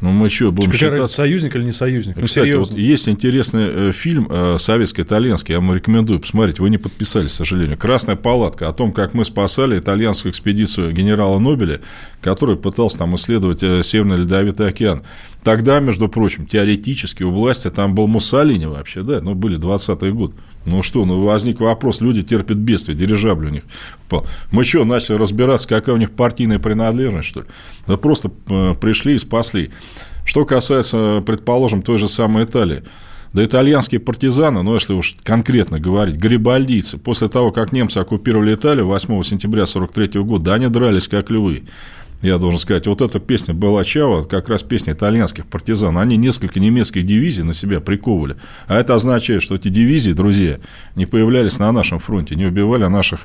Ну, 0.01 0.11
мы 0.11 0.29
что, 0.29 0.51
будем 0.51 0.71
Какая 0.71 0.91
считаться... 0.91 1.15
союзник 1.15 1.55
или 1.55 1.63
не 1.65 1.71
союзник? 1.73 2.15
Ну, 2.15 2.25
Кстати, 2.25 2.55
вот 2.55 2.71
есть 2.71 3.09
интересный 3.09 3.65
э, 3.67 3.91
фильм 3.91 4.27
э, 4.29 4.57
советско-итальянский, 4.57 5.53
я 5.53 5.59
вам 5.59 5.73
рекомендую 5.73 6.21
посмотреть, 6.21 6.59
вы 6.59 6.69
не 6.69 6.77
подписались, 6.77 7.31
к 7.31 7.35
сожалению. 7.35 7.77
«Красная 7.77 8.15
палатка», 8.15 8.69
о 8.69 8.71
том, 8.71 8.93
как 8.93 9.13
мы 9.13 9.25
спасали 9.25 9.77
итальянскую 9.77 10.31
экспедицию 10.31 10.93
генерала 10.93 11.37
Нобеля, 11.39 11.81
который 12.21 12.55
пытался 12.55 12.99
там 12.99 13.15
исследовать 13.15 13.61
э, 13.61 13.83
Северный 13.83 14.17
Ледовитый 14.17 14.69
океан. 14.69 15.01
Тогда, 15.49 15.79
между 15.79 16.07
прочим, 16.09 16.45
теоретически 16.45 17.23
у 17.23 17.31
власти 17.31 17.71
там 17.71 17.95
был 17.95 18.05
Муссолини 18.05 18.67
вообще, 18.67 19.01
да, 19.01 19.19
ну, 19.19 19.33
были 19.33 19.57
20-е 19.57 20.13
годы. 20.13 20.35
Ну 20.65 20.83
что, 20.83 21.03
ну 21.05 21.23
возник 21.23 21.59
вопрос, 21.59 22.01
люди 22.01 22.21
терпят 22.21 22.57
бедствие, 22.57 22.95
дирижабль 22.95 23.47
у 23.47 23.49
них. 23.49 23.63
Мы 24.51 24.63
что, 24.63 24.85
начали 24.85 25.15
разбираться, 25.15 25.67
какая 25.67 25.95
у 25.95 25.97
них 25.97 26.11
партийная 26.11 26.59
принадлежность, 26.59 27.29
что 27.29 27.39
ли? 27.39 27.45
Да 27.87 27.97
просто 27.97 28.29
э, 28.47 28.75
пришли 28.79 29.15
и 29.15 29.17
спасли. 29.17 29.71
Что 30.23 30.45
касается, 30.45 31.23
предположим, 31.25 31.81
той 31.81 31.97
же 31.97 32.07
самой 32.07 32.43
Италии. 32.43 32.83
Да 33.33 33.43
итальянские 33.43 34.01
партизаны, 34.01 34.61
ну, 34.61 34.75
если 34.75 34.93
уж 34.93 35.15
конкретно 35.23 35.79
говорить, 35.79 36.19
гарибальдийцы, 36.19 36.99
после 36.99 37.27
того, 37.27 37.51
как 37.51 37.71
немцы 37.71 37.97
оккупировали 37.97 38.53
Италию 38.53 38.85
8 38.85 39.23
сентября 39.23 39.63
1943 39.63 40.21
года, 40.21 40.45
да, 40.45 40.53
они 40.53 40.67
дрались 40.67 41.07
как 41.07 41.31
львы 41.31 41.63
я 42.21 42.37
должен 42.37 42.59
сказать, 42.59 42.87
вот 42.87 43.01
эта 43.01 43.19
песня 43.19 43.53
была 43.53 43.83
Чава, 43.83 44.23
как 44.23 44.49
раз 44.49 44.63
песня 44.63 44.93
итальянских 44.93 45.45
партизан. 45.45 45.97
Они 45.97 46.17
несколько 46.17 46.59
немецких 46.59 47.05
дивизий 47.05 47.43
на 47.43 47.53
себя 47.53 47.79
приковывали. 47.79 48.35
А 48.67 48.77
это 48.77 48.95
означает, 48.95 49.41
что 49.41 49.55
эти 49.55 49.69
дивизии, 49.69 50.11
друзья, 50.11 50.59
не 50.95 51.05
появлялись 51.05 51.59
на 51.59 51.71
нашем 51.71 51.99
фронте, 51.99 52.35
не 52.35 52.45
убивали 52.45 52.85
наших 52.85 53.21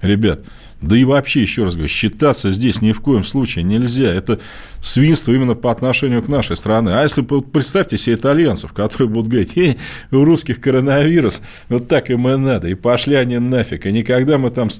ребят. 0.00 0.42
Да 0.82 0.96
и 0.96 1.04
вообще, 1.04 1.42
еще 1.42 1.62
раз 1.62 1.74
говорю, 1.74 1.88
считаться 1.88 2.50
здесь 2.50 2.82
ни 2.82 2.90
в 2.90 3.00
коем 3.00 3.22
случае 3.22 3.62
нельзя. 3.62 4.12
Это 4.12 4.40
свинство 4.80 5.32
именно 5.32 5.54
по 5.54 5.70
отношению 5.70 6.22
к 6.22 6.28
нашей 6.28 6.56
стране. 6.56 6.90
А 6.90 7.02
если 7.02 7.22
представьте 7.22 7.96
себе 7.96 8.16
итальянцев, 8.16 8.72
которые 8.72 9.08
будут 9.08 9.28
говорить, 9.28 9.56
эй, 9.56 9.78
у 10.10 10.24
русских 10.24 10.60
коронавирус, 10.60 11.40
вот 11.68 11.86
так 11.86 12.10
им 12.10 12.28
и 12.28 12.36
надо, 12.36 12.66
и 12.68 12.74
пошли 12.74 13.14
они 13.14 13.38
нафиг, 13.38 13.86
и 13.86 13.92
никогда 13.92 14.38
мы 14.38 14.50
там 14.50 14.70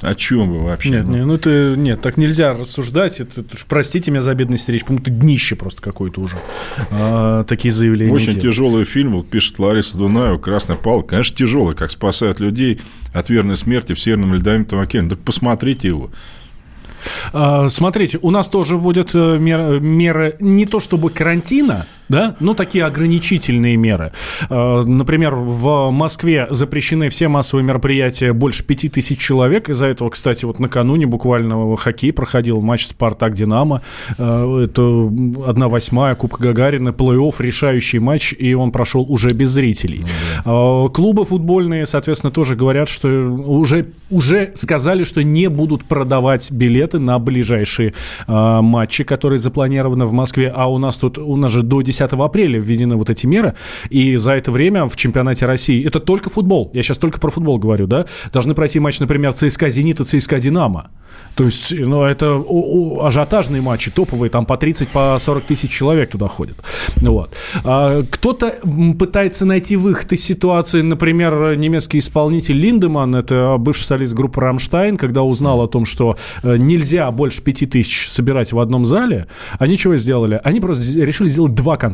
о 0.00 0.14
чем 0.14 0.50
вы 0.50 0.64
вообще? 0.64 0.90
Нет, 0.90 1.04
ну, 1.06 1.16
не, 1.16 1.24
ну 1.24 1.34
это 1.34 1.74
нет, 1.76 2.00
так 2.00 2.16
нельзя 2.16 2.52
рассуждать. 2.52 3.20
Это, 3.20 3.44
простите 3.68 4.10
меня 4.10 4.20
за 4.20 4.34
бедность 4.34 4.68
речь, 4.68 4.84
по-моему, 4.84 5.02
это 5.02 5.12
днище 5.12 5.56
просто 5.56 5.82
какое-то 5.82 6.20
уже. 6.20 6.36
А, 6.90 7.44
такие 7.44 7.72
заявления. 7.72 8.12
Очень 8.12 8.40
тяжелый 8.40 8.84
фильм, 8.84 9.14
вот 9.14 9.28
пишет 9.28 9.58
Лариса 9.58 9.96
Дунаева, 9.96 10.38
Красная 10.38 10.76
палка. 10.76 11.10
Конечно, 11.10 11.36
тяжелый, 11.36 11.76
как 11.76 11.90
спасают 11.90 12.40
людей 12.40 12.80
от 13.12 13.30
верной 13.30 13.56
смерти 13.56 13.94
в 13.94 14.00
Северном 14.00 14.34
Ледовитом 14.34 14.80
океане. 14.80 15.10
Так 15.10 15.20
посмотрите 15.20 15.88
его. 15.88 16.10
А, 17.32 17.68
смотрите, 17.68 18.18
у 18.22 18.30
нас 18.30 18.48
тоже 18.48 18.76
вводят 18.76 19.10
э, 19.14 19.38
меры, 19.38 19.80
меры 19.80 20.36
не 20.40 20.66
то 20.66 20.80
чтобы 20.80 21.10
карантина, 21.10 21.86
Да? 22.10 22.34
Ну, 22.40 22.54
такие 22.54 22.84
ограничительные 22.84 23.76
меры. 23.76 24.12
Э, 24.50 24.82
например, 24.84 25.36
в 25.36 25.90
Москве 25.90 26.48
запрещены 26.50 27.08
все 27.08 27.28
массовые 27.28 27.64
мероприятия 27.64 28.32
больше 28.32 28.64
пяти 28.64 28.88
тысяч 28.88 29.20
человек. 29.20 29.68
Из-за 29.68 29.86
этого, 29.86 30.10
кстати, 30.10 30.44
вот 30.44 30.58
накануне 30.58 31.06
буквально 31.06 31.76
хоккей 31.76 32.12
проходил 32.12 32.60
матч 32.60 32.86
«Спартак-Динамо». 32.86 33.82
Э, 34.18 34.64
это 34.64 34.82
одна 35.46 35.68
восьмая 35.68 36.16
Кубка 36.16 36.42
Гагарина, 36.42 36.88
плей-офф, 36.88 37.34
решающий 37.38 38.00
матч, 38.00 38.34
и 38.36 38.54
он 38.54 38.72
прошел 38.72 39.06
уже 39.08 39.30
без 39.30 39.50
зрителей. 39.50 40.04
Ну, 40.44 40.86
да. 40.86 40.92
Клубы 40.92 41.24
футбольные, 41.24 41.86
соответственно, 41.86 42.32
тоже 42.32 42.56
говорят, 42.56 42.88
что 42.88 43.08
уже, 43.08 43.92
уже 44.10 44.50
сказали, 44.54 45.04
что 45.04 45.22
не 45.22 45.48
будут 45.48 45.84
продавать 45.84 46.50
билеты 46.50 46.98
на 46.98 47.20
ближайшие 47.20 47.94
матчи, 48.26 49.04
которые 49.04 49.38
запланированы 49.38 50.06
в 50.06 50.12
Москве. 50.12 50.52
А 50.54 50.66
у 50.66 50.78
нас 50.78 50.98
тут, 50.98 51.18
у 51.18 51.36
нас 51.36 51.52
же 51.52 51.62
до 51.62 51.82
10 51.82 51.99
10 52.00 52.12
апреля 52.18 52.58
введены 52.58 52.96
вот 52.96 53.10
эти 53.10 53.26
меры, 53.26 53.54
и 53.88 54.16
за 54.16 54.32
это 54.32 54.50
время 54.50 54.86
в 54.86 54.96
чемпионате 54.96 55.46
России, 55.46 55.84
это 55.86 56.00
только 56.00 56.30
футбол, 56.30 56.70
я 56.72 56.82
сейчас 56.82 56.98
только 56.98 57.20
про 57.20 57.30
футбол 57.30 57.58
говорю, 57.58 57.86
да, 57.86 58.06
должны 58.32 58.54
пройти 58.54 58.80
матч, 58.80 59.00
например, 59.00 59.32
ЦСКА 59.32 59.70
«Зенит» 59.70 60.00
и 60.00 60.04
ЦСКА 60.04 60.40
«Динамо». 60.40 60.90
То 61.34 61.44
есть, 61.44 61.74
ну, 61.74 62.02
это 62.02 62.42
ажиотажные 63.00 63.62
матчи, 63.62 63.90
топовые, 63.90 64.30
там 64.30 64.44
по 64.44 64.56
30, 64.56 64.88
по 64.88 65.16
40 65.18 65.44
тысяч 65.44 65.70
человек 65.70 66.10
туда 66.10 66.28
ходят. 66.28 66.56
Вот. 66.96 67.34
А, 67.64 68.02
кто-то 68.02 68.54
пытается 68.98 69.46
найти 69.46 69.76
выход 69.76 70.12
из 70.12 70.22
ситуации, 70.22 70.82
например, 70.82 71.56
немецкий 71.56 71.98
исполнитель 71.98 72.56
Линдеман, 72.56 73.14
это 73.14 73.56
бывший 73.58 73.84
солист 73.84 74.14
группы 74.14 74.40
«Рамштайн», 74.40 74.96
когда 74.96 75.22
узнал 75.22 75.62
о 75.62 75.66
том, 75.66 75.84
что 75.84 76.16
э, 76.42 76.56
нельзя 76.56 77.10
больше 77.10 77.42
5 77.42 77.70
тысяч 77.70 78.08
собирать 78.08 78.52
в 78.52 78.58
одном 78.58 78.84
зале, 78.84 79.26
они 79.58 79.76
чего 79.76 79.96
сделали? 79.96 80.40
Они 80.44 80.60
просто 80.60 80.84
решили 81.00 81.28
сделать 81.28 81.54
два 81.54 81.76
концерта. 81.76 81.89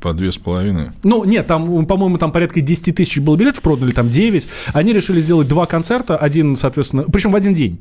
По 0.00 0.12
две 0.12 0.30
с 0.30 0.36
половиной? 0.36 0.90
Ну, 1.02 1.24
нет, 1.24 1.46
там, 1.46 1.86
по-моему, 1.86 2.18
там 2.18 2.30
порядка 2.30 2.60
10 2.60 2.94
тысяч 2.94 3.18
было 3.20 3.36
билетов 3.36 3.62
продано, 3.62 3.88
или 3.88 3.94
там 3.94 4.10
9. 4.10 4.46
Они 4.74 4.92
решили 4.92 5.18
сделать 5.20 5.48
два 5.48 5.64
концерта, 5.66 6.16
один, 6.16 6.56
соответственно, 6.56 7.04
причем 7.04 7.30
в 7.30 7.36
один 7.36 7.54
день. 7.54 7.80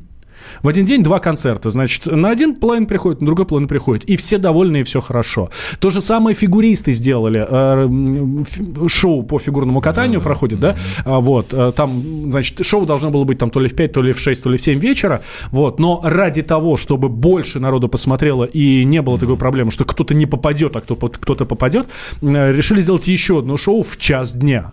В 0.61 0.67
один 0.67 0.85
день 0.85 1.03
два 1.03 1.19
концерта. 1.19 1.69
Значит, 1.69 2.05
на 2.05 2.29
один 2.29 2.55
половину 2.55 2.87
приходит, 2.87 3.21
на 3.21 3.27
другой 3.27 3.45
половину 3.45 3.67
приходит. 3.67 4.05
И 4.05 4.15
все 4.15 4.37
довольны, 4.37 4.81
и 4.81 4.83
все 4.83 5.01
хорошо. 5.01 5.49
То 5.79 5.89
же 5.89 6.01
самое 6.01 6.35
фигуристы 6.35 6.91
сделали. 6.91 7.45
Э, 7.47 8.87
шоу 8.87 9.23
по 9.23 9.39
фигурному 9.39 9.81
катанию 9.81 10.21
проходит, 10.21 10.59
да? 10.59 10.75
да? 11.05 11.19
Вот. 11.19 11.53
Э, 11.53 11.71
там, 11.75 12.31
значит, 12.31 12.65
шоу 12.65 12.85
должно 12.85 13.09
было 13.09 13.23
быть 13.23 13.37
там 13.37 13.49
то 13.49 13.59
ли 13.59 13.67
в 13.67 13.75
5, 13.75 13.91
то 13.91 14.01
ли 14.01 14.13
в 14.13 14.19
6, 14.19 14.43
то 14.43 14.49
ли 14.49 14.57
в 14.57 14.61
7 14.61 14.79
вечера. 14.79 15.21
Вот. 15.51 15.79
Но 15.79 16.01
ради 16.03 16.41
того, 16.41 16.77
чтобы 16.77 17.09
больше 17.09 17.59
народу 17.59 17.87
посмотрело 17.87 18.43
и 18.43 18.85
не 18.85 19.01
было 19.01 19.17
такой 19.17 19.37
проблемы, 19.37 19.71
что 19.71 19.85
кто-то 19.85 20.13
не 20.13 20.25
попадет, 20.25 20.75
а 20.75 20.81
кто-то 20.81 21.45
попадет, 21.45 21.87
э, 22.21 22.51
решили 22.51 22.81
сделать 22.81 23.07
еще 23.07 23.39
одно 23.39 23.57
шоу 23.57 23.83
в 23.83 23.97
час 23.97 24.33
дня. 24.33 24.71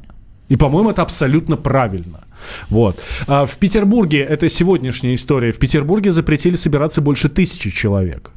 И, 0.51 0.57
по-моему, 0.57 0.91
это 0.91 1.03
абсолютно 1.03 1.57
правильно. 1.57 2.25
Вот. 2.69 3.01
А 3.27 3.47
в 3.47 3.57
Петербурге, 3.59 4.21
это 4.21 4.49
сегодняшняя 4.49 5.15
история, 5.15 5.53
в 5.53 5.59
Петербурге 5.59 6.11
запретили 6.11 6.57
собираться 6.57 7.01
больше 7.01 7.29
тысячи 7.29 7.71
человек. 7.71 8.33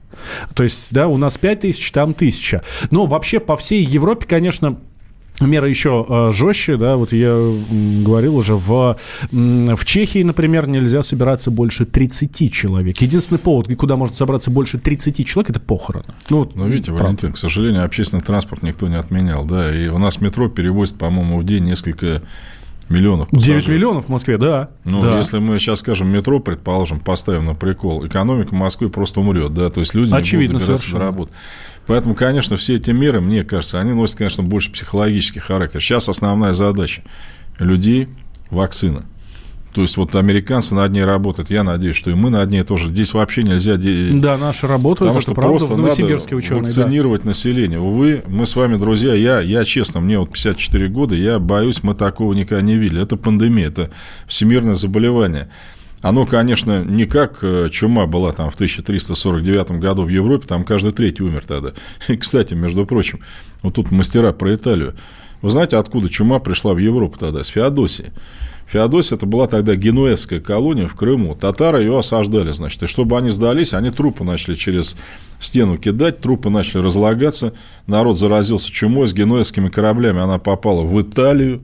То 0.54 0.64
есть, 0.64 0.94
да, 0.94 1.08
у 1.08 1.18
нас 1.18 1.38
пять 1.38 1.62
тысяч, 1.62 1.92
там 1.92 2.14
тысяча. 2.14 2.64
Но 2.92 3.06
вообще 3.06 3.40
по 3.40 3.58
всей 3.58 3.84
Европе, 3.84 4.26
конечно, 4.28 4.78
Мера 5.42 5.68
еще 5.68 6.06
э, 6.08 6.32
жестче, 6.32 6.78
да, 6.78 6.96
вот 6.96 7.12
я 7.12 7.36
говорил 8.06 8.36
уже, 8.36 8.54
в, 8.54 8.98
в 9.32 9.86
Чехии, 9.86 10.22
например, 10.22 10.68
нельзя 10.68 11.02
собираться 11.02 11.50
больше 11.50 11.86
30 11.86 12.54
человек. 12.54 13.02
Единственный 13.02 13.40
повод, 13.40 13.68
куда 13.76 13.96
может 13.96 14.16
собраться 14.16 14.52
больше 14.52 14.78
30 14.78 15.26
человек, 15.26 15.50
это 15.50 15.60
похороны. 15.60 16.06
Ну, 16.30 16.50
ну 16.54 16.68
видите, 16.68 16.92
правда. 16.92 17.06
Валентин, 17.06 17.34
к 17.34 17.38
сожалению, 17.38 17.84
общественный 17.84 18.22
транспорт 18.22 18.62
никто 18.62 18.88
не 18.88 18.96
отменял, 18.96 19.44
да, 19.44 19.76
и 19.76 19.88
у 19.88 19.98
нас 19.98 20.22
метро 20.22 20.50
перевозит, 20.50 21.00
по-моему, 21.00 21.40
в 21.40 21.46
день 21.46 21.64
несколько 21.64 22.22
Миллионов 22.90 23.30
пассажиров. 23.30 23.64
9 23.64 23.76
миллионов 23.76 24.06
в 24.06 24.10
Москве, 24.10 24.38
да. 24.38 24.70
Ну, 24.84 25.02
да. 25.02 25.18
если 25.18 25.40
мы 25.40 25.58
сейчас 25.60 25.80
скажем 25.80 26.10
метро, 26.10 26.40
предположим, 26.40 27.00
поставим 27.00 27.46
на 27.46 27.56
прикол, 27.56 28.06
экономика 28.06 28.54
Москвы 28.54 28.90
просто 28.90 29.20
умрет, 29.20 29.54
да, 29.54 29.70
то 29.70 29.80
есть 29.80 29.94
люди 29.94 30.14
Очевидно, 30.14 30.54
не 30.54 30.60
будут 30.60 30.62
добираться 30.68 30.92
до 30.92 31.00
работы. 31.00 31.32
Поэтому, 31.88 32.16
конечно, 32.16 32.58
все 32.58 32.76
эти 32.76 32.92
меры, 32.92 33.22
мне 33.22 33.44
кажется, 33.44 33.80
они 33.80 33.94
носят, 33.94 34.18
конечно, 34.18 34.44
больше 34.44 34.72
психологический 34.72 35.40
характер. 35.40 35.82
Сейчас 35.82 36.08
основная 36.10 36.54
задача 36.54 37.04
людей– 37.60 38.10
вакцина. 38.50 39.06
То 39.74 39.82
есть 39.82 39.98
вот 39.98 40.16
американцы 40.16 40.76
над 40.76 40.92
ней 40.92 41.04
работают. 41.04 41.50
Я 41.50 41.64
надеюсь, 41.64 41.96
что 41.96 42.12
и 42.12 42.14
мы 42.14 42.30
над 42.30 42.52
ней 42.52 42.64
тоже. 42.64 42.90
Здесь 42.90 43.14
вообще 43.14 43.42
нельзя... 43.42 43.76
Да, 43.76 44.38
наши 44.38 44.68
работают. 44.68 45.10
Потому 45.10 45.22
что 45.22 45.34
правда, 45.34 45.58
просто 45.58 45.78
надо 45.78 46.36
ученые, 46.36 46.62
вакцинировать 46.62 47.24
да. 47.24 47.30
население. 47.30 47.80
Увы, 47.80 48.24
мы 48.28 48.46
с 48.46 48.56
вами, 48.56 48.78
друзья, 48.78 49.16
я, 49.16 49.42
я 49.42 49.66
честно, 49.66 50.00
мне 50.00 50.20
вот 50.20 50.32
54 50.32 50.88
года, 50.90 51.16
я 51.16 51.40
боюсь, 51.40 51.82
мы 51.82 51.96
такого 51.96 52.34
никогда 52.34 52.62
не 52.62 52.76
видели. 52.76 53.02
Это 53.02 53.18
пандемия, 53.18 53.68
это 53.68 53.90
всемирное 54.28 54.76
заболевание. 54.76 55.50
Оно, 56.04 56.28
конечно, 56.28 56.84
не 56.84 57.06
как 57.06 57.40
э, 57.42 57.70
чума 57.72 58.06
была 58.06 58.34
там 58.34 58.52
в 58.52 58.56
1349 58.56 59.72
году 59.80 60.04
в 60.04 60.10
Европе, 60.10 60.46
там 60.48 60.66
каждый 60.66 60.92
третий 60.92 61.24
умер 61.24 61.46
тогда. 61.48 61.72
И, 62.08 62.18
кстати, 62.18 62.54
между 62.54 62.86
прочим, 62.86 63.22
вот 63.64 63.76
тут 63.76 63.90
мастера 63.90 64.34
про 64.34 64.54
Италию. 64.54 64.96
Вы 65.42 65.50
знаете, 65.50 65.78
откуда 65.78 66.10
чума 66.10 66.40
пришла 66.40 66.74
в 66.74 66.78
Европу 66.78 67.18
тогда? 67.18 67.44
С 67.44 67.48
Феодосии. 67.48 68.12
Феодосия 68.74 69.18
это 69.18 69.28
была 69.28 69.46
тогда 69.46 69.76
генуэзская 69.76 70.40
колония 70.40 70.88
в 70.88 70.96
Крыму. 70.96 71.36
Татары 71.36 71.84
ее 71.84 72.00
осаждали, 72.00 72.52
значит. 72.54 72.82
И 72.82 72.88
чтобы 72.88 73.16
они 73.20 73.30
сдались, 73.30 73.72
они 73.72 73.92
трупы 73.92 74.24
начали 74.24 74.56
через 74.56 74.98
стену 75.40 75.78
кидать, 75.78 76.22
трупы 76.22 76.50
начали 76.50 76.82
разлагаться. 76.82 77.54
Народ 77.86 78.18
заразился 78.18 78.72
чумой 78.72 79.08
с 79.08 79.14
генуэзскими 79.14 79.70
кораблями. 79.70 80.22
Она 80.22 80.40
попала 80.40 80.82
в 80.82 81.00
Италию, 81.00 81.62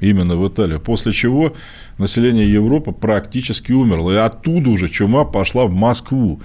именно 0.00 0.36
в 0.36 0.48
Италию. 0.48 0.80
После 0.80 1.12
чего 1.12 1.52
население 1.98 2.50
Европы 2.50 2.92
практически 2.92 3.72
умерло. 3.72 4.12
И 4.12 4.16
оттуда 4.16 4.70
уже 4.70 4.88
чума 4.88 5.24
пошла 5.26 5.66
в 5.66 5.74
Москву. 5.74 6.40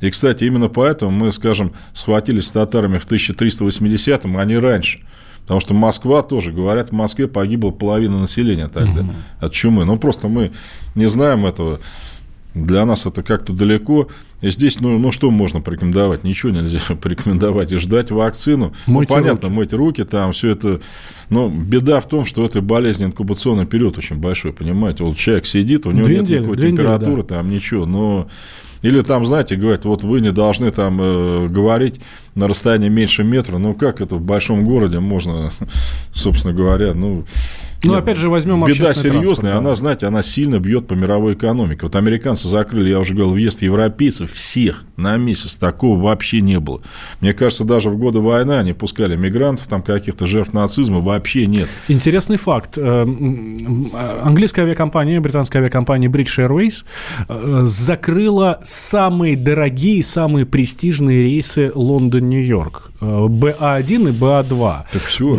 И, 0.00 0.08
кстати, 0.08 0.44
именно 0.44 0.70
поэтому 0.70 1.10
мы, 1.10 1.30
скажем, 1.32 1.74
схватились 1.92 2.46
с 2.46 2.52
татарами 2.52 2.96
в 2.96 3.06
1380-м, 3.06 4.38
а 4.38 4.44
не 4.46 4.56
раньше– 4.56 5.00
Потому 5.44 5.60
что 5.60 5.74
Москва 5.74 6.22
тоже, 6.22 6.52
говорят, 6.52 6.90
в 6.90 6.92
Москве 6.92 7.28
погибла 7.28 7.70
половина 7.70 8.18
населения 8.18 8.68
тогда 8.68 9.02
угу. 9.02 9.12
от 9.40 9.52
чумы. 9.52 9.84
Ну, 9.84 9.98
просто 9.98 10.28
мы 10.28 10.52
не 10.94 11.06
знаем 11.06 11.44
этого. 11.44 11.80
Для 12.54 12.86
нас 12.86 13.04
это 13.04 13.22
как-то 13.22 13.52
далеко. 13.52 14.08
И 14.40 14.50
здесь, 14.50 14.80
ну, 14.80 14.98
ну 14.98 15.10
что 15.12 15.30
можно 15.30 15.60
порекомендовать? 15.60 16.24
Ничего 16.24 16.52
нельзя 16.52 16.78
порекомендовать 17.02 17.72
и 17.72 17.76
ждать 17.76 18.10
вакцину. 18.10 18.72
Ну, 18.86 18.92
мойте 18.92 19.12
ну, 19.12 19.20
понятно, 19.20 19.48
руки. 19.48 19.58
мыть 19.58 19.72
руки, 19.74 20.04
там 20.04 20.32
все 20.32 20.50
это. 20.50 20.80
Но 21.28 21.50
беда 21.50 22.00
в 22.00 22.08
том, 22.08 22.24
что 22.24 22.44
этой 22.44 22.62
болезни 22.62 23.06
инкубационный 23.06 23.66
период 23.66 23.98
очень 23.98 24.16
большой, 24.16 24.52
понимаете. 24.52 25.04
Вот 25.04 25.18
человек 25.18 25.44
сидит, 25.44 25.84
у 25.84 25.90
него 25.90 26.04
две 26.04 26.16
нет 26.16 26.24
недели, 26.24 26.40
никакой 26.40 26.56
температуры, 26.58 27.10
недели, 27.10 27.28
да. 27.28 27.34
там 27.34 27.50
ничего, 27.50 27.86
но 27.86 28.28
или 28.84 29.00
там, 29.00 29.24
знаете, 29.24 29.56
говорят, 29.56 29.86
вот 29.86 30.02
вы 30.02 30.20
не 30.20 30.30
должны 30.30 30.70
там 30.70 31.00
э, 31.00 31.48
говорить 31.48 32.00
на 32.34 32.48
расстоянии 32.48 32.90
меньше 32.90 33.24
метра. 33.24 33.56
Ну, 33.56 33.72
как 33.72 34.02
это 34.02 34.16
в 34.16 34.20
большом 34.20 34.66
городе 34.66 35.00
можно, 35.00 35.52
собственно 36.12 36.52
говоря, 36.52 36.92
ну... 36.94 37.24
Ну, 37.84 37.94
опять 37.94 38.16
же, 38.16 38.28
возьмем 38.28 38.64
Беда 38.64 38.94
серьезная, 38.94 39.52
да. 39.52 39.58
она, 39.58 39.74
знаете, 39.74 40.06
она 40.06 40.22
сильно 40.22 40.58
бьет 40.58 40.86
по 40.86 40.94
мировой 40.94 41.34
экономике. 41.34 41.80
Вот 41.82 41.96
американцы 41.96 42.48
закрыли, 42.48 42.90
я 42.90 43.00
уже 43.00 43.14
говорил, 43.14 43.34
въезд 43.34 43.62
европейцев 43.62 44.32
всех 44.32 44.84
на 44.96 45.16
месяц. 45.16 45.56
Такого 45.56 46.00
вообще 46.00 46.40
не 46.40 46.60
было. 46.60 46.80
Мне 47.20 47.32
кажется, 47.32 47.64
даже 47.64 47.90
в 47.90 47.98
годы 47.98 48.20
войны 48.20 48.52
они 48.52 48.72
пускали 48.72 49.16
мигрантов, 49.16 49.66
там 49.66 49.82
каких-то 49.82 50.26
жертв 50.26 50.52
нацизма 50.52 51.00
вообще 51.00 51.46
нет. 51.46 51.68
Интересный 51.88 52.36
факт. 52.36 52.78
Э, 52.78 53.02
английская 54.22 54.62
авиакомпания, 54.62 55.20
британская 55.20 55.58
авиакомпания 55.58 56.08
British 56.08 56.38
Airways 56.38 56.84
э, 57.28 57.60
закрыла 57.62 58.60
самые 58.62 59.36
дорогие, 59.36 60.02
самые 60.02 60.46
престижные 60.46 61.22
рейсы 61.22 61.72
Лондон-Нью-Йорк. 61.74 62.90
БА-1 63.00 64.08
и 64.08 64.12
БА-2. 64.12 64.76
Так 64.92 65.02
все. 65.02 65.38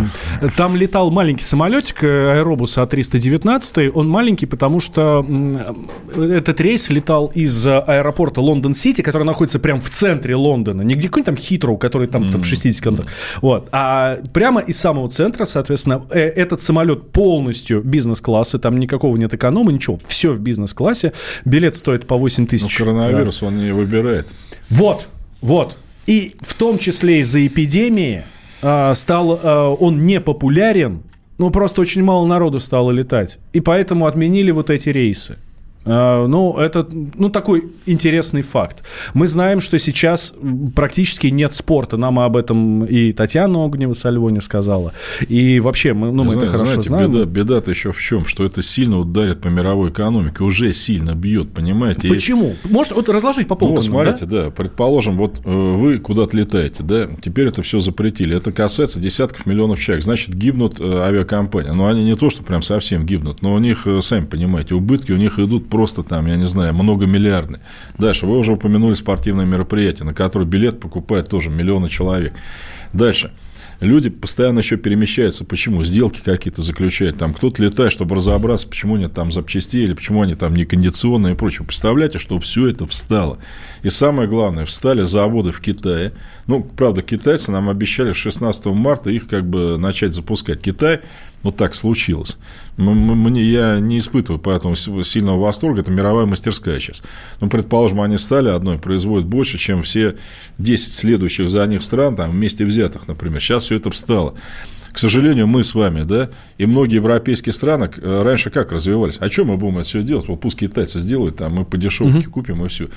Там 0.56 0.76
летал 0.76 1.12
маленький 1.12 1.44
самолетик 1.44 2.04
аэробуса 2.36 2.82
А319. 2.84 3.92
Он 3.94 4.08
маленький, 4.08 4.46
потому 4.46 4.80
что 4.80 5.26
этот 6.16 6.60
рейс 6.62 6.90
летал 6.90 7.32
из 7.34 7.68
аэропорта 7.68 8.42
Лондон-Сити, 8.42 9.02
который 9.02 9.24
находится 9.24 9.60
прямо 9.60 9.80
в 9.80 9.90
центре 9.90 10.36
Лондона. 10.36 10.82
Не 10.82 10.96
где 10.96 11.08
какой-нибудь 11.08 11.26
там 11.26 11.38
Хитроу, 11.38 11.78
который 11.78 12.08
там, 12.08 12.30
там 12.32 12.44
60 12.44 12.84
километров. 12.84 13.12
Вот. 13.42 13.68
А 13.72 14.18
прямо 14.34 14.62
из 14.62 14.80
самого 14.80 15.10
центра, 15.10 15.46
соответственно, 15.46 16.04
э, 16.12 16.20
этот 16.20 16.62
самолет 16.62 17.12
полностью 17.12 17.82
бизнес-класса, 17.82 18.60
там 18.60 18.78
никакого 18.78 19.18
нет 19.18 19.34
эконома, 19.34 19.72
ничего. 19.72 20.00
Все 20.08 20.32
в 20.32 20.40
бизнес-классе. 20.40 21.14
Билет 21.46 21.76
стоит 21.76 22.06
по 22.08 22.18
8 22.18 22.48
тысяч. 22.48 22.80
Но 22.80 22.86
коронавирус 22.86 23.40
да. 23.40 23.48
он 23.48 23.58
не 23.58 23.72
выбирает. 23.72 24.28
Вот, 24.70 25.10
вот. 25.42 25.78
И 26.06 26.36
в 26.40 26.54
том 26.54 26.78
числе 26.78 27.20
из-за 27.20 27.46
эпидемии 27.46 28.24
э, 28.62 28.94
стал 28.94 29.40
э, 29.42 29.76
он 29.80 30.06
непопулярен, 30.06 31.02
ну 31.38 31.50
просто 31.52 31.82
очень 31.82 32.04
мало 32.04 32.26
народу 32.26 32.60
стало 32.60 32.92
летать. 32.92 33.40
И 33.54 33.62
поэтому 33.62 34.06
отменили 34.06 34.52
вот 34.52 34.70
эти 34.70 34.90
рейсы. 34.90 35.38
Э, 35.86 36.26
Ну, 36.28 36.58
это 36.58 36.88
ну, 36.92 37.30
такой 37.30 37.72
интересный 37.86 38.42
факт. 38.42 38.84
Мы 39.14 39.28
знаем, 39.28 39.60
что 39.60 39.78
сейчас 39.78 40.34
практически 40.76 41.28
нет 41.28 41.54
спорта. 41.54 41.98
Нам 41.98 42.20
об 42.20 42.36
этом 42.38 42.86
и 42.86 43.12
Татьяна 43.12 43.64
Огнева 43.66 43.94
со 43.94 44.12
сказала. 44.42 44.94
И 45.28 45.60
вообще, 45.60 45.94
мы, 45.94 46.12
ну, 46.12 46.24
мы 46.24 46.32
Знаете, 46.32 46.54
это 46.54 46.58
хорошо 46.58 46.82
знаете, 46.82 46.88
знаем. 46.90 47.12
Беда, 47.12 47.26
беда-то 47.26 47.72
еще 47.72 47.92
в 47.92 48.02
чем? 48.02 48.26
Что 48.26 48.46
это 48.46 48.62
сильно 48.62 49.00
ударит 49.00 49.42
по 49.42 49.48
мировой 49.48 49.90
экономике. 49.90 50.44
Уже 50.44 50.72
сильно 50.74 51.14
бьет, 51.14 51.52
понимаете? 51.54 52.08
И- 52.08 52.12
Почему? 52.12 52.56
Может, 52.64 52.96
вот 52.96 53.10
разложить 53.10 53.48
по 53.48 53.56
Ну, 53.56 53.60
полкам? 53.60 53.76
вот 53.76 53.84
смотрите, 53.86 54.26
да? 54.26 54.50
предположим, 54.50 55.18
вот 55.18 55.40
э, 55.44 55.50
вы 55.50 56.00
куда-то 56.00 56.36
летаете, 56.36 56.84
да, 56.84 57.08
теперь 57.22 57.48
это 57.48 57.62
все 57.62 57.80
запретили. 57.80 58.36
Это 58.36 58.52
касается 58.52 59.00
десятков 59.00 59.46
миллионов 59.46 59.80
человек. 59.80 60.04
Значит, 60.04 60.36
гибнут 60.36 60.80
э, 60.80 61.00
авиакомпании. 61.02 61.72
Но 61.72 61.88
они 61.88 62.04
не 62.04 62.16
то, 62.16 62.30
что 62.30 62.44
прям 62.44 62.62
совсем 62.62 63.06
гибнут, 63.06 63.42
но 63.42 63.54
у 63.54 63.60
них, 63.60 63.86
э, 63.86 64.02
сами 64.02 64.26
понимаете, 64.26 64.76
убытки 64.76 65.12
у 65.12 65.18
них 65.18 65.40
идут 65.40 65.70
просто 65.76 66.04
там, 66.04 66.26
я 66.26 66.38
не 66.38 66.46
знаю, 66.48 66.74
многомиллиардные. 66.74 67.62
Дальше, 67.98 68.26
вы 68.26 68.38
уже 68.38 68.54
упомянули 68.54 68.94
спортивные 68.94 69.46
мероприятия, 69.46 70.06
на 70.06 70.14
которые 70.14 70.48
билет 70.48 70.80
покупает 70.80 71.28
тоже 71.28 71.50
миллионы 71.50 71.90
человек. 71.90 72.32
Дальше. 72.94 73.34
Люди 73.82 74.10
постоянно 74.10 74.60
еще 74.60 74.78
перемещаются. 74.78 75.44
Почему? 75.44 75.84
Сделки 75.84 76.22
какие-то 76.24 76.64
заключают. 76.64 77.18
Там 77.18 77.34
кто-то 77.34 77.62
летает, 77.62 77.92
чтобы 77.92 78.16
разобраться, 78.16 78.70
почему 78.70 78.96
нет 78.96 79.12
там 79.12 79.34
запчастей, 79.34 79.84
или 79.84 79.94
почему 79.94 80.22
они 80.22 80.34
там 80.34 80.56
не 80.56 80.64
кондиционные 80.64 81.34
и 81.34 81.38
прочее. 81.38 81.68
Представляете, 81.68 82.18
что 82.18 82.40
все 82.40 82.70
это 82.70 82.88
встало. 82.88 83.38
И 83.84 83.90
самое 83.90 84.30
главное, 84.30 84.64
встали 84.64 85.02
заводы 85.02 85.52
в 85.52 85.60
Китае. 85.60 86.14
Ну, 86.48 86.64
правда, 86.64 87.02
китайцы 87.02 87.52
нам 87.52 87.68
обещали 87.68 88.14
16 88.14 88.68
марта 88.68 89.10
их 89.10 89.28
как 89.28 89.46
бы 89.46 89.78
начать 89.78 90.14
запускать. 90.14 90.62
Китай, 90.62 91.02
вот 91.46 91.58
так 91.58 91.76
случилось. 91.76 92.40
Мне, 92.76 93.44
я 93.44 93.80
не 93.80 94.00
испытываю 94.00 94.40
поэтому 94.40 94.76
сильного 94.76 95.40
восторга. 95.40 95.82
Это 95.82 95.92
мировая 95.92 96.26
мастерская 96.26 96.80
сейчас. 96.80 97.04
Ну, 97.40 97.50
предположим, 97.50 98.02
они 98.02 98.18
стали 98.18 98.50
одной, 98.50 98.80
производят 98.80 99.28
больше, 99.28 99.60
чем 99.60 99.84
все 99.84 100.16
10 100.58 100.92
следующих 100.92 101.50
за 101.52 101.64
них 101.68 101.84
стран, 101.84 102.16
там, 102.16 102.32
вместе 102.32 102.66
взятых, 102.66 103.08
например. 103.08 103.40
Сейчас 103.42 103.66
все 103.66 103.76
это 103.76 103.92
встало. 103.92 104.34
К 104.92 104.98
сожалению, 104.98 105.46
мы 105.46 105.64
с 105.64 105.76
вами, 105.76 106.02
да, 106.02 106.30
и 106.58 106.66
многие 106.66 106.96
европейские 106.96 107.54
страны 107.54 107.92
э, 107.96 108.22
раньше 108.24 108.50
как 108.50 108.72
развивались? 108.72 109.18
А 109.20 109.30
что 109.30 109.46
мы 109.46 109.58
будем 109.58 109.78
это 109.78 109.88
все 109.88 110.02
делать? 110.02 110.28
Вот 110.28 110.42
пусть 110.42 110.58
китайцы 110.58 111.00
сделают, 111.00 111.36
там 111.36 111.54
мы 111.54 111.66
по 111.66 111.78
дешевке 111.78 112.28
купим 112.28 112.66
и 112.66 112.70
все. 112.70 112.88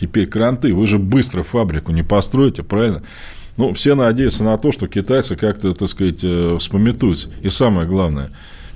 Теперь 0.00 0.26
кранты, 0.26 0.74
вы 0.74 0.86
же 0.88 0.98
быстро 0.98 1.44
фабрику 1.44 1.92
не 1.92 2.02
построите, 2.02 2.64
правильно? 2.64 3.04
Ну, 3.56 3.72
все 3.74 3.94
надеются 3.94 4.42
на 4.42 4.56
то, 4.58 4.72
что 4.72 4.88
китайцы 4.88 5.36
как-то, 5.36 5.72
так 5.74 5.88
сказать, 5.88 6.20
э, 6.24 6.56
вспомятуются. 6.58 7.30
И 7.42 7.48
самое 7.50 7.86
главное, 7.86 8.32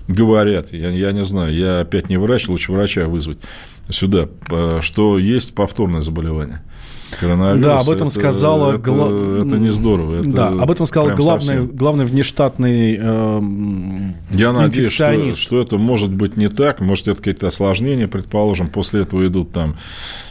говорят, 0.06 0.72
я, 0.72 0.90
я 0.90 1.12
не 1.12 1.24
знаю, 1.24 1.52
я 1.54 1.80
опять 1.80 2.08
не 2.08 2.16
врач, 2.16 2.48
лучше 2.48 2.72
врача 2.72 3.06
вызвать 3.06 3.38
сюда, 3.88 4.28
э, 4.50 4.78
что 4.80 5.18
есть 5.18 5.54
повторное 5.54 6.00
заболевание. 6.00 6.62
Коронавирус. 7.20 7.64
Да, 7.64 7.78
об 7.80 7.90
этом 7.90 8.08
это- 8.08 8.14
сказала 8.20 8.72
Это, 8.74 8.82
гла- 8.90 9.40
это 9.40 9.56
не 9.58 9.70
здорово. 9.70 10.20
Это 10.20 10.30
да, 10.30 10.48
об 10.48 10.70
этом 10.70 10.86
сказал 10.86 11.10
главный, 11.16 11.66
главный 11.66 12.04
внештатный 12.04 12.96
эм, 12.96 14.14
Я 14.30 14.52
надеюсь, 14.52 14.92
что, 14.92 15.32
что 15.32 15.60
это 15.60 15.78
может 15.78 16.10
быть 16.10 16.36
не 16.36 16.48
так. 16.48 16.80
Может, 16.80 17.08
это 17.08 17.18
какие-то 17.18 17.48
осложнения, 17.48 18.08
предположим, 18.08 18.68
после 18.68 19.02
этого 19.02 19.26
идут 19.26 19.52
там. 19.52 19.76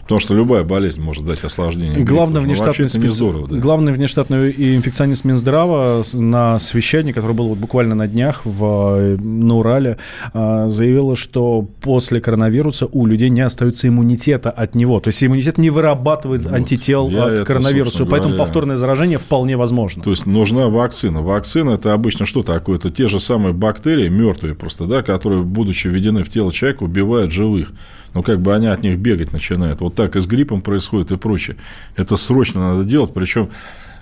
Потому 0.04 0.20
что 0.22 0.34
любая 0.34 0.63
болезнь 0.63 1.02
может 1.02 1.26
дать 1.26 1.44
осложнение. 1.44 2.00
Главный 2.00 2.40
вообще 2.40 2.48
внештатный, 2.63 2.86
не 3.02 3.08
специ- 3.08 3.12
здорово. 3.12 3.48
да. 3.50 3.58
главный 3.58 3.92
внештатный 3.92 4.52
инфекционист 4.78 5.26
Минздрава 5.26 6.02
на 6.13 6.60
совещании, 6.60 7.12
которое 7.12 7.34
было 7.34 7.48
вот 7.48 7.58
буквально 7.58 7.94
на 7.94 8.08
днях 8.08 8.42
в, 8.46 8.96
э, 8.98 9.18
на 9.18 9.56
Урале, 9.58 9.98
а, 10.34 10.70
заявила, 10.70 11.18
что 11.18 11.68
после 11.82 12.22
коронавируса 12.22 12.88
у 12.90 13.06
людей 13.06 13.30
не 13.30 13.42
остается 13.42 13.90
иммунитета 13.90 14.50
от 14.50 14.76
него. 14.76 15.02
То 15.02 15.10
есть 15.10 15.22
иммунитет 15.22 15.58
не 15.58 15.70
вырабатывает 15.70 16.42
Вот. 16.46 16.54
Антител 16.71 17.10
Я 17.10 17.23
от 17.23 17.49
это, 17.49 18.06
поэтому 18.06 18.34
говоря, 18.34 18.38
повторное 18.38 18.75
заражение 18.75 19.17
вполне 19.17 19.58
возможно. 19.58 20.03
То 20.03 20.12
есть 20.12 20.25
нужна 20.25 20.67
вакцина. 20.67 21.21
Вакцина 21.21 21.71
это 21.71 21.93
обычно 21.93 22.25
что 22.25 22.43
такое? 22.43 22.77
Это 22.77 22.89
те 22.89 23.08
же 23.08 23.19
самые 23.19 23.53
бактерии, 23.53 24.10
мертвые 24.10 24.56
просто, 24.56 24.86
да, 24.86 25.03
которые, 25.03 25.43
будучи 25.43 25.88
введены 25.88 26.23
в 26.23 26.30
тело 26.30 26.51
человека, 26.51 26.84
убивают 26.84 27.32
живых. 27.32 27.71
Ну, 28.13 28.23
как 28.23 28.41
бы 28.41 28.53
они 28.56 28.67
от 28.67 28.84
них 28.84 28.97
бегать 28.97 29.32
начинают. 29.32 29.82
Вот 29.82 29.95
так 29.95 30.15
и 30.15 30.21
с 30.21 30.25
гриппом 30.25 30.62
происходит 30.62 31.12
и 31.12 31.17
прочее. 31.17 31.58
Это 31.95 32.15
срочно 32.15 32.73
надо 32.73 32.84
делать. 32.84 33.13
Причем 33.13 33.49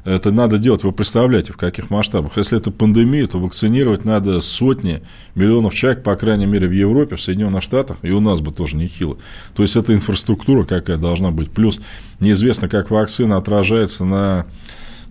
это 0.06 0.32
надо 0.32 0.60
делать, 0.60 0.84
вы 0.84 0.92
представляете, 0.92 1.52
в 1.52 1.58
каких 1.58 1.90
масштабах. 1.90 2.38
Если 2.38 2.58
это 2.58 2.70
пандемия, 2.72 3.26
то 3.26 3.40
вакцинировать 3.40 4.06
надо 4.06 4.40
сотни 4.40 5.02
миллионов 5.34 5.74
человек, 5.74 6.04
по 6.04 6.16
крайней 6.16 6.46
мере, 6.46 6.68
в 6.68 6.72
Европе, 6.72 7.16
в 7.16 7.22
Соединенных 7.22 7.64
Штатах, 7.64 7.98
и 8.04 8.12
у 8.12 8.20
нас 8.20 8.40
бы 8.40 8.52
тоже 8.52 8.76
нехило. 8.78 9.18
То 9.56 9.64
есть, 9.64 9.76
это 9.76 9.94
инфраструктура 9.94 10.64
какая 10.64 10.98
должна 10.98 11.32
быть. 11.32 11.50
Плюс 11.50 11.82
неизвестно, 12.20 12.70
как 12.70 12.92
вакцина 12.92 13.38
отражается 13.38 14.06
на, 14.06 14.46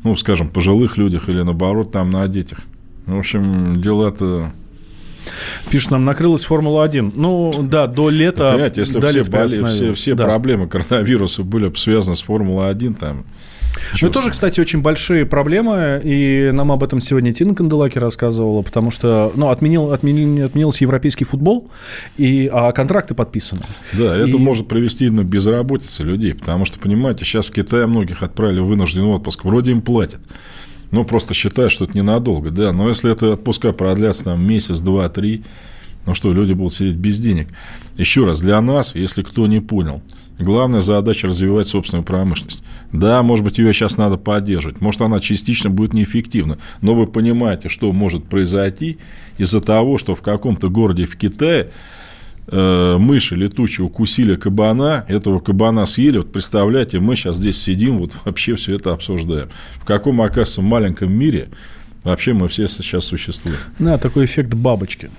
ну, 0.05 0.15
скажем, 0.15 0.49
пожилых 0.49 0.97
людях 0.97 1.29
или, 1.29 1.43
наоборот, 1.43 1.91
там, 1.91 2.11
на 2.11 2.29
детях. 2.29 2.61
В 3.07 3.19
общем, 3.19 3.83
дела-то... 3.83 4.53
Пишет 5.71 5.91
нам, 5.91 6.05
накрылась 6.05 6.45
Формула-1. 6.45 7.13
Ну, 7.17 7.53
да, 7.63 7.87
до 7.89 8.11
лета... 8.11 8.51
Понимаете, 8.51 8.83
если 8.83 9.01
все, 9.01 9.25
боли- 9.25 9.69
все, 9.69 9.93
все 9.93 10.15
Да. 10.15 10.25
проблемы 10.25 10.69
коронавируса 10.69 11.43
были 11.43 11.69
бы 11.69 11.77
связаны 11.77 12.15
с 12.15 12.23
Формулой-1, 12.23 12.95
там... 12.95 13.25
Ну, 14.01 14.09
это 14.09 14.15
тоже, 14.19 14.31
кстати, 14.31 14.61
очень 14.61 14.81
большие 14.83 15.27
проблемы, 15.27 16.01
и 16.03 16.51
нам 16.53 16.73
об 16.73 16.83
этом 16.83 17.01
сегодня 17.01 17.33
Тина 17.33 17.55
Канделаки 17.55 17.99
рассказывала, 17.99 18.63
потому 18.63 18.91
что, 18.91 19.33
ну, 19.35 19.51
отменил, 19.51 19.93
отменил, 19.93 20.45
отменился 20.45 20.85
европейский 20.85 21.25
футбол, 21.25 21.71
и, 22.17 22.49
а 22.53 22.73
контракты 22.73 23.15
подписаны. 23.15 23.63
Да, 23.93 24.17
это 24.17 24.29
И- 24.29 24.39
может 24.39 24.69
привести 24.69 25.07
именно 25.07 25.23
к 25.23 25.27
безработице 25.27 26.03
людей, 26.03 26.35
потому 26.35 26.65
что, 26.65 26.79
понимаете, 26.79 27.25
сейчас 27.25 27.47
в 27.47 27.51
Китае 27.53 27.87
многих 27.87 28.23
отправили 28.23 28.61
в 28.61 28.67
вынужденный 28.67 29.07
отпуск, 29.07 29.45
вроде 29.45 29.73
им 29.73 29.83
платят, 29.83 30.21
ну, 30.91 31.05
просто 31.05 31.35
считают, 31.35 31.73
что 31.73 31.85
это 31.85 31.97
ненадолго, 31.97 32.51
да, 32.51 32.73
но 32.73 32.89
если 32.89 33.11
это 33.11 33.33
отпуска 33.33 33.73
продлятся 33.73 34.25
там 34.25 34.47
месяц, 34.47 34.81
два, 34.81 35.09
три, 35.09 35.43
ну 36.07 36.15
что, 36.15 36.33
люди 36.33 36.53
будут 36.53 36.73
сидеть 36.73 36.97
без 36.97 37.19
денег. 37.19 37.49
Еще 37.97 38.25
раз, 38.25 38.41
для 38.41 38.61
нас, 38.61 38.95
если 38.95 39.23
кто 39.23 39.47
не 39.47 39.61
понял, 39.61 40.03
главная 40.39 40.81
задача 40.81 41.29
развивать 41.29 41.67
собственную 41.67 42.05
промышленность. 42.05 42.63
Да, 42.93 43.23
может 43.23 43.45
быть, 43.45 43.59
ее 43.59 43.73
сейчас 43.73 43.97
надо 43.97 44.17
поддерживать, 44.17 44.81
может, 44.81 45.01
она 45.01 45.21
частично 45.21 45.71
будет 45.71 45.95
неэффективна, 45.95 46.59
но 46.81 46.95
вы 46.95 47.07
понимаете, 47.07 47.69
что 47.69 47.93
может 47.93 48.25
произойти 48.25 48.99
из-за 49.39 49.61
того, 49.61 49.99
что 49.99 50.15
в 50.15 50.23
каком-то 50.23 50.69
городе 50.69 51.07
в 51.07 51.17
Китае 51.17 51.71
э, 52.47 52.97
мыши 52.99 53.35
летучие 53.35 53.87
укусили 53.87 54.37
кабана, 54.37 55.05
этого 55.09 55.41
кабана 55.41 55.87
съели, 55.87 56.19
вот 56.19 56.33
представляете, 56.33 57.01
мы 57.01 57.17
сейчас 57.17 57.39
здесь 57.39 57.61
сидим, 57.61 57.99
вот 57.99 58.13
вообще 58.25 58.55
все 58.55 58.77
это 58.77 58.93
обсуждаем. 58.93 59.49
В 59.77 59.85
каком, 59.85 60.21
оказывается, 60.21 60.63
маленьком 60.63 61.13
мире 61.13 61.49
вообще 62.05 62.33
мы 62.33 62.49
все 62.49 62.69
сейчас 62.69 63.07
существуем. 63.07 63.57
Да, 63.79 63.99
такой 63.99 64.27
эффект 64.27 64.55
бабочки. 64.55 65.11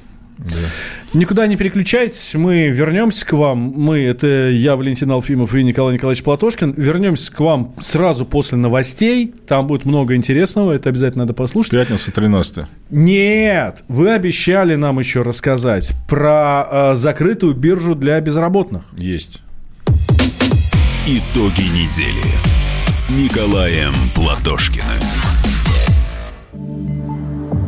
Никуда 1.14 1.48
не 1.48 1.56
переключайтесь, 1.56 2.36
мы 2.36 2.68
вернемся 2.70 3.26
к 3.26 3.34
вам. 3.34 3.74
Мы, 3.76 4.00
это 4.04 4.50
я, 4.50 4.76
Валентин 4.76 5.12
Алфимов 5.12 5.56
и 5.56 5.64
Николай 5.64 5.94
Николаевич 5.94 6.24
Платошкин. 6.24 6.74
Вернемся 6.76 7.34
к 7.34 7.40
вам 7.40 7.74
сразу 7.80 8.26
после 8.26 8.58
новостей. 8.58 9.34
Там 9.48 9.68
будет 9.68 9.86
много 9.86 10.16
интересного, 10.16 10.74
это 10.74 10.90
обязательно 10.90 11.24
надо 11.24 11.34
послушать. 11.34 11.72
Пятница 11.72 12.12
13 12.12 12.66
Нет, 12.90 13.84
вы 13.88 14.12
обещали 14.14 14.76
нам 14.76 15.00
еще 15.00 15.22
рассказать 15.22 15.94
про 16.08 16.68
э, 16.92 16.96
закрытую 16.96 17.56
биржу 17.56 17.96
для 17.96 18.20
безработных. 18.20 18.84
есть. 18.98 19.42
Итоги 21.08 21.62
недели 21.62 22.34
с 22.88 23.10
Николаем 23.12 23.94
Платошкиным. 24.16 24.86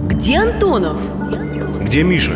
Где 0.10 0.39
Антонов? 0.39 0.99
Где 1.84 2.03
Миша? 2.03 2.36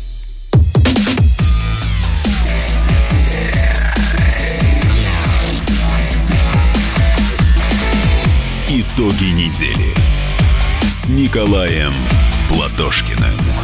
Итоги 8.95 9.25
недели 9.25 9.93
с 10.81 11.07
Николаем 11.09 11.93
Платошкиным. 12.49 13.60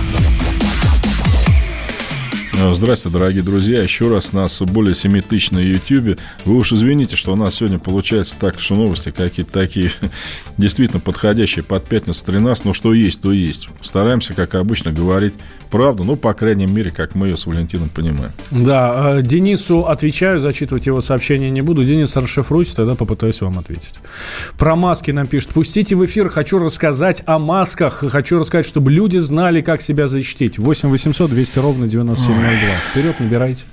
Э, 2.60 2.74
Здравствуйте, 2.74 3.18
дорогие 3.18 3.44
друзья. 3.44 3.82
Еще 3.82 4.12
раз 4.12 4.34
нас 4.34 4.62
более 4.62 4.96
7 4.96 5.22
тысяч 5.22 5.52
на 5.52 5.60
YouTube. 5.60 6.20
Вы 6.46 6.56
уж 6.56 6.74
извините, 6.74 7.16
что 7.16 7.34
у 7.34 7.36
нас 7.36 7.56
сегодня 7.56 7.78
получается 7.78 8.36
так, 8.40 8.60
что 8.60 8.76
новости 8.76 9.12
какие-то 9.12 9.52
такие 9.52 9.92
действительно 10.58 11.00
подходящие 11.00 11.64
под 11.64 11.84
пятницу 11.86 12.26
13. 12.26 12.66
Но 12.66 12.74
что 12.74 12.94
есть, 12.94 13.22
то 13.22 13.32
есть. 13.32 13.70
Стараемся, 13.82 14.34
как 14.34 14.56
обычно, 14.56 14.92
говорить 14.92 15.36
правду. 15.70 16.04
Ну, 16.04 16.16
по 16.16 16.34
крайней 16.34 16.66
мере, 16.66 16.92
как 16.92 17.14
мы 17.14 17.28
ее 17.28 17.38
с 17.38 17.46
Валентином 17.46 17.90
понимаем. 17.90 18.32
Да, 18.50 19.18
э, 19.18 19.22
Денису 19.22 19.82
отвечаю, 19.82 20.40
зачитывать 20.40 20.88
его 20.88 21.02
сообщение 21.02 21.52
не 21.52 21.62
буду. 21.62 21.84
Денис, 21.84 22.16
расшифруйте, 22.16 22.74
тогда 22.76 22.96
попытаюсь 22.96 23.42
вам 23.42 23.60
ответить. 23.60 23.94
Про 24.58 24.76
маски 24.76 25.12
нам 25.12 25.28
пишет. 25.28 25.50
Пустите 25.50 25.96
в 25.96 26.04
эфир, 26.06 26.30
хочу 26.30 26.58
рассказать 26.58 27.22
о 27.26 27.38
масках. 27.38 28.04
Хочу 28.10 28.40
рассказать, 28.40 28.66
чтобы 28.66 28.92
люди 28.92 29.18
знали, 29.18 29.62
как 29.62 29.82
себя 29.82 30.08
защитить. 30.08 30.58
8 30.58 30.90
800 30.90 31.30
200 31.30 31.60
ровно 31.60 31.88
9702. 31.88 32.47
Вперед, 32.92 33.20
набирайте. 33.20 33.66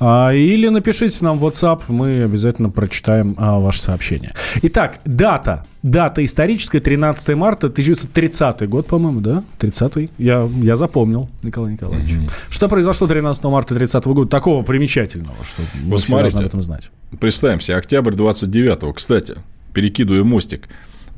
А, 0.00 0.32
Или 0.32 0.68
напишите 0.68 1.24
нам 1.24 1.38
в 1.38 1.44
WhatsApp, 1.44 1.82
мы 1.88 2.22
обязательно 2.22 2.70
прочитаем 2.70 3.34
а, 3.36 3.58
ваше 3.58 3.82
сообщение. 3.82 4.34
Итак, 4.62 5.00
дата. 5.04 5.64
Дата 5.82 6.24
историческая, 6.24 6.80
13 6.80 7.36
марта, 7.36 7.68
1930 7.68 8.68
год, 8.68 8.86
по-моему, 8.86 9.20
да? 9.20 9.44
30-й. 9.58 10.10
Я, 10.18 10.48
я 10.62 10.76
запомнил, 10.76 11.28
Николай 11.42 11.72
Николаевич. 11.72 12.16
Что 12.50 12.68
произошло 12.68 13.06
13 13.06 13.44
марта 13.44 13.74
30 13.74 14.04
года 14.06 14.30
такого 14.30 14.62
примечательного, 14.62 15.36
что 15.44 15.62
мы 15.74 15.82
Вот 15.82 15.90
должны 15.90 16.08
смотрите, 16.08 16.38
об 16.38 16.46
этом 16.46 16.60
знать? 16.60 16.90
Представим 17.20 17.60
себе, 17.60 17.76
октябрь 17.76 18.14
29-го. 18.14 18.92
Кстати, 18.92 19.36
перекидывая 19.72 20.24
мостик. 20.24 20.68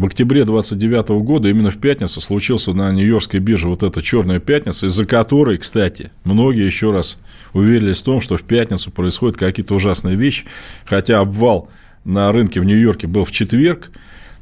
В 0.00 0.06
октябре 0.06 0.46
29 0.46 1.10
года, 1.22 1.50
именно 1.50 1.70
в 1.70 1.76
пятницу, 1.76 2.22
случился 2.22 2.72
на 2.72 2.90
Нью-Йоркской 2.90 3.38
бирже 3.38 3.68
вот 3.68 3.82
эта 3.82 4.00
черная 4.00 4.40
пятница, 4.40 4.86
из-за 4.86 5.04
которой, 5.04 5.58
кстати, 5.58 6.10
многие 6.24 6.64
еще 6.64 6.90
раз 6.90 7.18
уверились 7.52 8.00
в 8.00 8.04
том, 8.04 8.22
что 8.22 8.38
в 8.38 8.42
пятницу 8.42 8.90
происходят 8.90 9.36
какие-то 9.36 9.74
ужасные 9.74 10.16
вещи, 10.16 10.46
хотя 10.86 11.20
обвал 11.20 11.68
на 12.06 12.32
рынке 12.32 12.62
в 12.62 12.64
Нью-Йорке 12.64 13.08
был 13.08 13.26
в 13.26 13.30
четверг, 13.30 13.90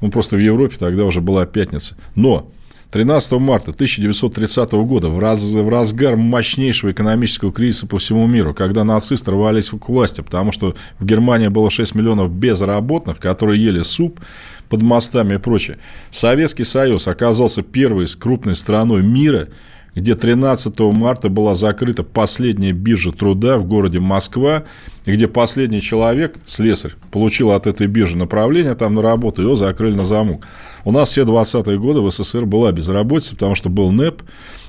ну, 0.01 0.13
просто 0.13 0.37
в 0.37 0.39
Европе 0.39 0.77
тогда 0.79 1.05
уже 1.05 1.21
была 1.21 1.45
пятница. 1.45 1.97
Но 2.15 2.53
13 2.91 3.33
марта 3.33 3.71
1930 3.71 4.73
года, 4.73 5.09
в, 5.09 5.19
раз, 5.19 5.45
в 5.45 5.69
разгар 5.69 6.17
мощнейшего 6.17 6.93
экономического 6.93 7.53
кризиса 7.53 7.87
по 7.87 7.99
всему 7.99 8.27
миру, 8.27 8.55
когда 8.55 8.83
нацисты 8.83 9.31
рвались 9.31 9.69
к 9.69 9.89
власти, 9.89 10.23
потому 10.23 10.53
что 10.53 10.75
в 10.99 11.05
Германии 11.05 11.49
было 11.49 11.71
6 11.71 11.95
миллионов 11.95 12.31
безработных, 12.31 13.19
которые 13.19 13.63
ели 13.63 13.83
суп 13.83 14.21
под 14.71 14.81
мостами 14.81 15.35
и 15.35 15.39
прочее, 15.39 15.79
Советский 16.11 16.65
Союз 16.65 17.09
оказался 17.09 17.63
первой 17.63 18.07
крупной 18.19 18.57
страной 18.57 19.03
мира, 19.03 19.49
где 19.99 20.15
13 20.15 20.79
марта 20.79 21.29
была 21.29 21.57
закрыта 21.57 22.05
последняя 22.05 22.73
биржа 22.73 23.11
труда 23.11 23.59
в 23.59 23.67
городе 23.67 23.99
Москва, 23.99 24.63
где 25.05 25.27
последний 25.27 25.81
человек, 25.81 26.37
слесарь, 26.47 26.93
получил 27.11 27.51
от 27.51 27.67
этой 27.67 27.89
биржи 27.89 28.17
направление 28.17 28.77
там 28.77 28.95
на 28.95 29.03
работу, 29.03 29.43
его 29.43 29.57
закрыли 29.57 29.97
на 29.97 30.05
замок. 30.05 30.47
У 30.85 30.93
нас 30.93 31.09
все 31.11 31.23
20-е 31.23 31.79
годы 31.81 32.01
в 32.01 32.11
СССР 32.11 32.47
была 32.47 32.71
безработица, 32.71 33.35
потому 33.35 33.57
что 33.57 33.71
был 33.71 33.91
НЭП, 33.91 34.23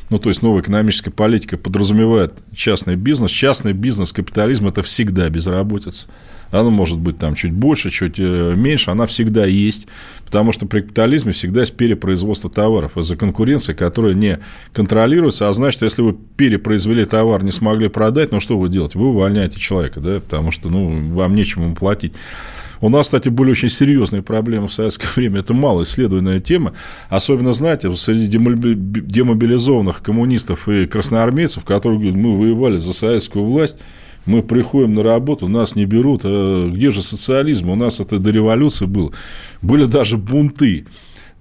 ну, 0.09 0.17
то 0.17 0.29
есть 0.29 0.41
новая 0.41 0.61
экономическая 0.61 1.11
политика 1.11 1.57
подразумевает 1.57 2.33
частный 2.55 2.95
бизнес. 2.95 3.29
Частный 3.31 3.73
бизнес, 3.73 4.11
капитализм– 4.11 4.67
это 4.69 4.81
всегда 4.81 5.29
безработица. 5.29 6.07
Она 6.51 6.71
может 6.71 6.97
быть 6.97 7.19
там 7.19 7.35
чуть 7.35 7.51
больше, 7.51 7.91
чуть 7.91 8.15
э, 8.17 8.53
меньше, 8.55 8.89
она 8.89 9.05
всегда 9.05 9.45
есть, 9.45 9.87
потому 10.25 10.51
что 10.51 10.65
при 10.65 10.81
капитализме 10.81 11.31
всегда 11.31 11.59
есть 11.59 11.77
перепроизводство 11.77 12.49
товаров 12.49 12.97
из-за 12.97 13.15
конкуренции, 13.15 13.73
которая 13.73 14.15
не 14.15 14.39
контролируется, 14.73 15.47
а 15.47 15.53
значит, 15.53 15.83
если 15.83 16.01
вы 16.01 16.13
перепроизвели 16.13 17.05
товар, 17.05 17.43
не 17.43 17.51
смогли 17.51 17.87
продать, 17.87 18.31
ну, 18.31 18.39
что 18.39 18.57
вы 18.57 18.69
делаете? 18.69 18.97
Вы 18.97 19.09
увольняете 19.09 19.59
человека, 19.59 19.99
да, 19.99 20.19
потому 20.19 20.51
что, 20.51 20.69
ну, 20.69 21.13
вам 21.13 21.35
нечем 21.35 21.65
ему 21.65 21.75
платить. 21.75 22.13
У 22.81 22.89
нас, 22.89 23.07
кстати, 23.07 23.29
были 23.29 23.51
очень 23.51 23.69
серьезные 23.69 24.21
проблемы 24.21 24.67
в 24.67 24.73
советское 24.73 25.07
время. 25.15 25.39
Это 25.39 25.53
мало 25.53 25.83
исследованная 25.83 26.39
тема. 26.39 26.73
Особенно, 27.09 27.53
знаете, 27.53 27.93
среди 27.95 28.27
демобилизованных 28.27 30.01
коммунистов 30.01 30.67
и 30.69 30.85
красноармейцев, 30.85 31.63
которые 31.65 31.99
говорят, 31.99 32.17
мы 32.17 32.37
воевали 32.37 32.79
за 32.79 32.93
советскую 32.93 33.45
власть, 33.45 33.79
мы 34.25 34.43
приходим 34.43 34.93
на 34.93 35.03
работу, 35.03 35.47
нас 35.47 35.75
не 35.75 35.85
берут. 35.85 36.21
А 36.23 36.69
где 36.69 36.91
же 36.91 37.01
социализм? 37.01 37.69
У 37.69 37.75
нас 37.75 37.99
это 37.99 38.19
до 38.19 38.29
революции 38.29 38.85
было. 38.85 39.11
Были 39.61 39.85
даже 39.85 40.17
бунты 40.17 40.85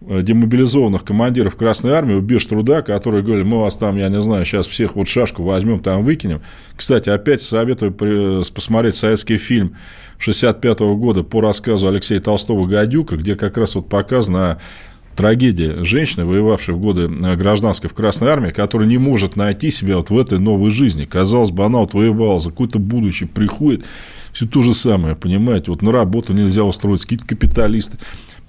демобилизованных 0.01 1.05
командиров 1.05 1.57
Красной 1.57 1.93
Армии, 1.93 2.15
убежь 2.15 2.47
труда, 2.47 2.83
которые 2.83 3.23
говорили, 3.23 3.45
мы 3.45 3.61
вас 3.61 3.77
там, 3.77 3.97
я 3.97 4.09
не 4.09 4.21
знаю, 4.21 4.45
сейчас 4.45 4.69
всех 4.69 4.95
вот 4.95 5.09
шашку 5.09 5.43
возьмем, 5.43 5.81
там 5.81 6.05
выкинем. 6.05 6.41
Кстати, 6.77 7.09
опять 7.09 7.43
советую 7.43 7.93
посмотреть 7.93 8.95
советский 8.95 9.39
фильм 9.39 9.75
65 10.19 10.81
года 10.81 11.25
по 11.25 11.41
рассказу 11.41 11.89
Алексея 11.89 12.21
Толстого 12.21 12.67
«Гадюка», 12.67 13.17
где 13.17 13.35
как 13.35 13.57
раз 13.57 13.75
вот 13.75 13.89
показана 13.89 14.61
трагедия 15.17 15.83
женщины, 15.83 16.25
воевавшей 16.25 16.75
в 16.75 16.79
годы 16.79 17.09
гражданской 17.09 17.91
в 17.91 17.95
Красной 17.95 18.29
Армии, 18.29 18.51
которая 18.51 18.89
не 18.89 18.99
может 18.99 19.35
найти 19.35 19.69
себя 19.71 19.97
вот 19.97 20.11
в 20.11 20.17
этой 20.19 20.39
новой 20.39 20.71
жизни. 20.71 21.07
Казалось 21.07 21.51
бы, 21.51 21.65
она 21.65 21.79
вот 21.79 21.93
воевала 21.93 22.39
за 22.39 22.51
какое-то 22.51 22.79
будущее, 22.79 23.29
приходит, 23.29 23.85
все 24.33 24.47
то 24.47 24.63
же 24.63 24.75
самое, 24.75 25.17
понимаете, 25.17 25.73
вот 25.73 25.83
на 25.83 25.91
работу 25.91 26.33
нельзя 26.35 26.63
устроиться, 26.63 27.05
какие-то 27.05 27.27
капиталисты. 27.27 27.99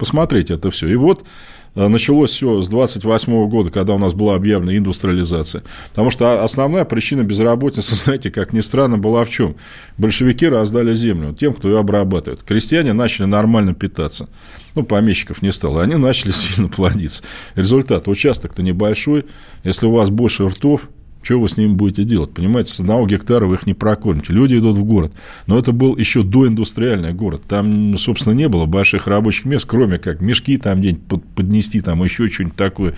Посмотрите 0.00 0.54
это 0.54 0.70
все. 0.70 0.88
И 0.88 0.96
вот 0.96 1.26
началось 1.74 2.30
все 2.30 2.62
с 2.62 2.70
28 2.70 3.48
года, 3.50 3.70
когда 3.70 3.92
у 3.92 3.98
нас 3.98 4.14
была 4.14 4.34
объявлена 4.34 4.74
индустриализация. 4.78 5.62
Потому 5.90 6.08
что 6.08 6.42
основная 6.42 6.86
причина 6.86 7.22
безработицы, 7.22 7.94
знаете, 8.04 8.30
как 8.30 8.54
ни 8.54 8.60
странно, 8.60 8.96
была 8.96 9.26
в 9.26 9.30
чем? 9.30 9.56
Большевики 9.98 10.48
раздали 10.48 10.94
землю 10.94 11.34
тем, 11.34 11.52
кто 11.52 11.68
ее 11.68 11.78
обрабатывает. 11.78 12.42
Крестьяне 12.42 12.94
начали 12.94 13.26
нормально 13.26 13.74
питаться. 13.74 14.30
Ну, 14.74 14.84
помещиков 14.84 15.42
не 15.42 15.52
стало. 15.52 15.82
Они 15.82 15.96
начали 15.96 16.30
сильно 16.32 16.70
плодиться. 16.70 17.22
Результат. 17.54 18.08
Участок-то 18.08 18.62
небольшой. 18.62 19.26
Если 19.64 19.84
у 19.84 19.92
вас 19.92 20.08
больше 20.08 20.48
ртов, 20.48 20.88
что 21.22 21.40
вы 21.40 21.48
с 21.48 21.56
ними 21.56 21.74
будете 21.74 22.04
делать? 22.04 22.32
Понимаете, 22.32 22.72
с 22.72 22.80
одного 22.80 23.06
гектара 23.06 23.46
вы 23.46 23.56
их 23.56 23.66
не 23.66 23.74
прокормите. 23.74 24.32
Люди 24.32 24.58
идут 24.58 24.76
в 24.76 24.84
город. 24.84 25.12
Но 25.46 25.58
это 25.58 25.72
был 25.72 25.96
еще 25.96 26.22
доиндустриальный 26.22 27.12
город. 27.12 27.42
Там, 27.46 27.96
собственно, 27.98 28.34
не 28.34 28.48
было 28.48 28.66
больших 28.66 29.06
рабочих 29.06 29.44
мест, 29.44 29.66
кроме 29.68 29.98
как 29.98 30.20
мешки 30.20 30.56
там 30.56 30.80
где-нибудь 30.80 31.24
поднести, 31.34 31.80
там 31.80 32.02
еще 32.02 32.28
что-нибудь 32.28 32.56
такое. 32.56 32.94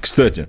Кстати, 0.00 0.48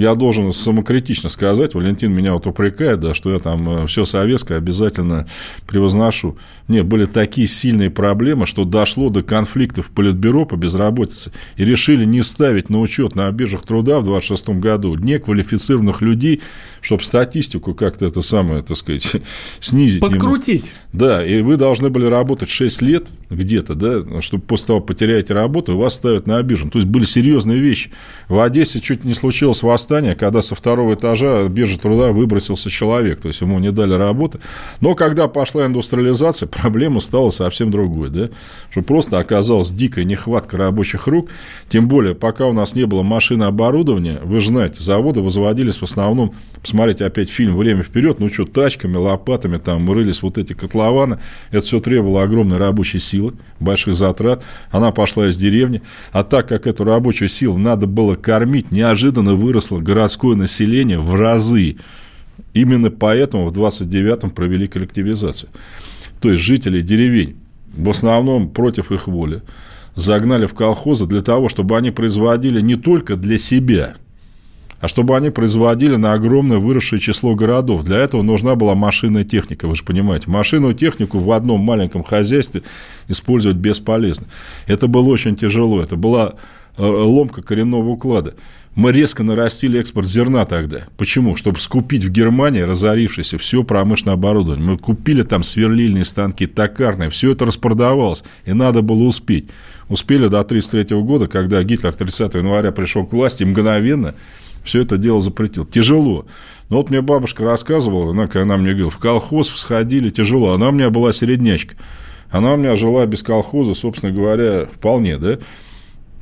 я 0.00 0.14
должен 0.14 0.54
самокритично 0.54 1.28
сказать, 1.28 1.74
Валентин 1.74 2.10
меня 2.10 2.32
вот 2.32 2.46
упрекает, 2.46 3.00
да, 3.00 3.12
что 3.12 3.30
я 3.30 3.38
там 3.38 3.86
все 3.86 4.06
советское 4.06 4.56
обязательно 4.56 5.26
превозношу. 5.66 6.38
Нет, 6.68 6.86
были 6.86 7.04
такие 7.04 7.46
сильные 7.46 7.90
проблемы, 7.90 8.46
что 8.46 8.64
дошло 8.64 9.10
до 9.10 9.22
конфликтов 9.22 9.88
в 9.88 9.90
Политбюро 9.90 10.46
по 10.46 10.56
безработице 10.56 11.32
и 11.56 11.66
решили 11.66 12.06
не 12.06 12.22
ставить 12.22 12.70
на 12.70 12.80
учет 12.80 13.14
на 13.14 13.30
биржах 13.30 13.66
труда 13.66 14.00
в 14.00 14.04
26 14.04 14.50
году 14.50 14.94
неквалифицированных 14.94 16.00
людей, 16.00 16.40
чтобы 16.80 17.02
статистику 17.02 17.74
как-то 17.74 18.06
это 18.06 18.22
самое, 18.22 18.62
так 18.62 18.78
сказать, 18.78 19.16
снизить. 19.60 20.00
Подкрутить. 20.00 20.72
Немного. 20.92 21.16
Да, 21.16 21.26
и 21.26 21.42
вы 21.42 21.56
должны 21.56 21.90
были 21.90 22.06
работать 22.06 22.48
6 22.48 22.80
лет 22.80 23.08
где-то, 23.28 23.74
да, 23.74 24.22
чтобы 24.22 24.44
после 24.44 24.68
того 24.68 24.80
потеряете 24.80 25.34
работу, 25.34 25.76
вас 25.76 25.94
ставят 25.94 26.26
на 26.26 26.42
биржу. 26.42 26.70
То 26.70 26.78
есть, 26.78 26.88
были 26.88 27.04
серьезные 27.04 27.58
вещи. 27.58 27.90
В 28.28 28.40
Одессе 28.40 28.80
чуть 28.80 29.04
не 29.04 29.12
случилось 29.12 29.62
восстание, 29.62 29.89
когда 29.90 30.40
со 30.40 30.54
второго 30.54 30.94
этажа 30.94 31.48
биржи 31.48 31.78
труда 31.78 32.12
выбросился 32.12 32.70
человек, 32.70 33.20
то 33.20 33.28
есть, 33.28 33.40
ему 33.40 33.58
не 33.58 33.72
дали 33.72 33.94
работы. 33.94 34.38
Но 34.80 34.94
когда 34.94 35.26
пошла 35.26 35.66
индустриализация, 35.66 36.46
проблема 36.48 37.00
стала 37.00 37.30
совсем 37.30 37.70
другой, 37.70 38.10
да, 38.10 38.28
что 38.70 38.82
просто 38.82 39.18
оказалась 39.18 39.70
дикая 39.70 40.04
нехватка 40.04 40.56
рабочих 40.56 41.06
рук, 41.08 41.28
тем 41.68 41.88
более, 41.88 42.14
пока 42.14 42.46
у 42.46 42.52
нас 42.52 42.74
не 42.76 42.84
было 42.84 43.02
машины 43.02 43.44
оборудования, 43.44 44.20
вы 44.22 44.40
же 44.40 44.48
знаете, 44.48 44.82
заводы 44.82 45.20
возводились 45.20 45.76
в 45.78 45.82
основном, 45.82 46.34
посмотрите 46.62 47.04
опять 47.04 47.28
фильм 47.28 47.56
«Время 47.56 47.82
вперед», 47.82 48.20
ну 48.20 48.28
что, 48.28 48.44
тачками, 48.44 48.96
лопатами, 48.96 49.58
там 49.58 49.90
рылись 49.90 50.22
вот 50.22 50.38
эти 50.38 50.52
котлованы, 50.52 51.18
это 51.50 51.64
все 51.64 51.80
требовало 51.80 52.22
огромной 52.22 52.58
рабочей 52.58 53.00
силы, 53.00 53.32
больших 53.58 53.96
затрат, 53.96 54.44
она 54.70 54.92
пошла 54.92 55.28
из 55.28 55.36
деревни, 55.36 55.82
а 56.12 56.22
так 56.22 56.48
как 56.48 56.66
эту 56.66 56.84
рабочую 56.84 57.28
силу 57.28 57.58
надо 57.58 57.86
было 57.86 58.14
кормить, 58.14 58.72
неожиданно 58.72 59.34
городское 59.80 60.36
население 60.36 60.98
в 60.98 61.14
разы, 61.14 61.76
Именно 62.52 62.90
поэтому 62.90 63.46
в 63.48 63.52
29-м 63.52 64.30
провели 64.30 64.66
коллективизацию. 64.66 65.50
То 66.20 66.30
есть 66.32 66.42
жители 66.42 66.80
деревень, 66.80 67.36
в 67.74 67.88
основном 67.88 68.50
против 68.50 68.90
их 68.92 69.06
воли, 69.06 69.42
загнали 69.94 70.46
в 70.46 70.54
колхозы 70.54 71.06
для 71.06 71.22
того, 71.22 71.48
чтобы 71.48 71.76
они 71.76 71.90
производили 71.90 72.60
не 72.60 72.76
только 72.76 73.16
для 73.16 73.38
себя, 73.38 73.94
а 74.80 74.88
чтобы 74.88 75.16
они 75.16 75.30
производили 75.30 75.96
на 75.96 76.14
огромное 76.14 76.58
выросшее 76.58 77.00
число 77.00 77.34
городов. 77.34 77.84
Для 77.84 77.98
этого 77.98 78.22
нужна 78.22 78.54
была 78.54 78.74
машинная 78.74 79.24
техника, 79.24 79.68
вы 79.68 79.76
же 79.76 79.84
понимаете. 79.84 80.30
Машинную 80.30 80.74
технику 80.74 81.18
в 81.18 81.30
одном 81.32 81.60
маленьком 81.60 82.02
хозяйстве 82.02 82.62
использовать 83.08 83.58
бесполезно. 83.58 84.26
Это 84.66 84.88
было 84.88 85.08
очень 85.08 85.36
тяжело, 85.36 85.80
это 85.80 85.96
была 85.96 86.34
ломка 86.78 87.42
коренного 87.42 87.88
уклада. 87.88 88.34
Мы 88.76 88.92
резко 88.92 89.24
нарастили 89.24 89.80
экспорт 89.80 90.06
зерна 90.06 90.44
тогда. 90.46 90.86
Почему? 90.96 91.34
Чтобы 91.34 91.58
скупить 91.58 92.04
в 92.04 92.10
Германии 92.10 92.60
разорившееся 92.60 93.36
все 93.36 93.64
промышленное 93.64 94.14
оборудование. 94.14 94.64
Мы 94.64 94.78
купили 94.78 95.22
там 95.22 95.42
сверлильные 95.42 96.04
станки, 96.04 96.46
токарные. 96.46 97.10
Все 97.10 97.32
это 97.32 97.44
распродавалось. 97.44 98.22
И 98.44 98.52
надо 98.52 98.82
было 98.82 99.02
успеть. 99.02 99.48
Успели 99.88 100.28
до 100.28 100.38
1933 100.38 100.96
года, 101.02 101.26
когда 101.26 101.60
Гитлер 101.64 101.92
30 101.92 102.34
января 102.34 102.70
пришел 102.70 103.04
к 103.04 103.12
власти, 103.12 103.42
мгновенно 103.42 104.14
все 104.62 104.82
это 104.82 104.98
дело 104.98 105.20
запретил. 105.20 105.64
Тяжело. 105.64 106.26
Но 106.68 106.76
вот 106.76 106.90
мне 106.90 107.00
бабушка 107.00 107.42
рассказывала, 107.42 108.12
она, 108.12 108.26
когда 108.28 108.42
она 108.42 108.56
мне 108.56 108.70
говорила, 108.70 108.90
в 108.90 108.98
колхоз 108.98 109.48
сходили, 109.48 110.10
тяжело. 110.10 110.52
Она 110.52 110.68
у 110.68 110.72
меня 110.72 110.90
была 110.90 111.12
середнячка. 111.12 111.74
Она 112.30 112.52
у 112.52 112.56
меня 112.56 112.76
жила 112.76 113.04
без 113.06 113.24
колхоза, 113.24 113.74
собственно 113.74 114.12
говоря, 114.12 114.66
вполне, 114.72 115.18
да? 115.18 115.38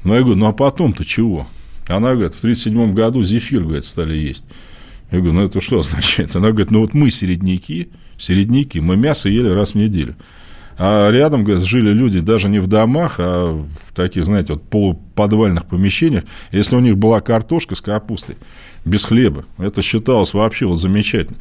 Но 0.05 0.15
я 0.15 0.23
говорю, 0.23 0.39
ну 0.39 0.47
а 0.47 0.53
потом-то 0.53 1.05
чего? 1.05 1.47
Она 1.89 2.13
говорит, 2.13 2.35
в 2.35 2.39
1937 2.39 2.95
году 2.95 3.23
зефир, 3.23 3.65
говорит, 3.65 3.85
стали 3.85 4.17
есть. 4.17 4.45
Я 5.11 5.19
говорю, 5.19 5.35
ну 5.35 5.45
это 5.45 5.61
что 5.61 5.81
означает? 5.81 6.37
Она 6.37 6.51
говорит, 6.51 6.71
ну 6.71 6.81
вот 6.81 6.95
мы 6.95 7.11
середняки, 7.11 7.89
середняки, 8.19 8.81
мы 8.81 8.97
мясо 8.97 9.29
ели 9.29 9.49
раз 9.49 9.73
в 9.73 9.75
неделю. 9.77 10.17
А 10.81 11.11
рядом, 11.11 11.43
говорит, 11.43 11.65
жили 11.65 11.91
люди 11.91 12.21
даже 12.21 12.49
не 12.49 12.61
в 12.61 12.69
домах, 12.69 13.17
а 13.19 13.53
в 13.53 13.95
таких, 13.95 14.27
знаете, 14.27 14.53
вот 14.53 14.63
полуподвальных 14.63 15.67
помещениях. 15.67 16.23
Если 16.53 16.77
у 16.77 16.81
них 16.81 16.97
была 16.97 17.21
картошка 17.21 17.75
с 17.75 17.81
капустой, 17.81 18.37
без 18.85 19.05
хлеба, 19.05 19.45
это 19.59 19.83
считалось 19.83 20.35
вообще 20.35 20.67
вот 20.67 20.77
замечательно. 20.77 21.37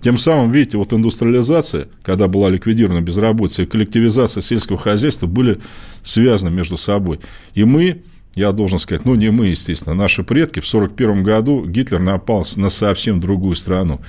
Тем 0.00 0.16
самым, 0.16 0.52
видите, 0.52 0.78
вот 0.78 0.92
индустриализация, 0.92 1.88
когда 2.02 2.28
была 2.28 2.48
ликвидирована 2.48 3.02
безработица, 3.02 3.62
и 3.62 3.66
коллективизация 3.66 4.40
сельского 4.40 4.78
хозяйства 4.78 5.26
были 5.26 5.58
связаны 6.02 6.50
между 6.50 6.78
собой. 6.78 7.20
И 7.54 7.64
мы, 7.64 8.00
я 8.38 8.52
должен 8.52 8.78
сказать, 8.78 9.04
ну 9.04 9.14
не 9.14 9.30
мы, 9.30 9.48
естественно, 9.48 9.94
наши 9.94 10.22
предки, 10.22 10.60
в 10.60 10.68
1941 10.68 11.22
году 11.22 11.64
Гитлер 11.66 12.00
напал 12.00 12.46
на 12.56 12.68
совсем 12.68 13.20
другую 13.20 13.56
страну, 13.56 14.00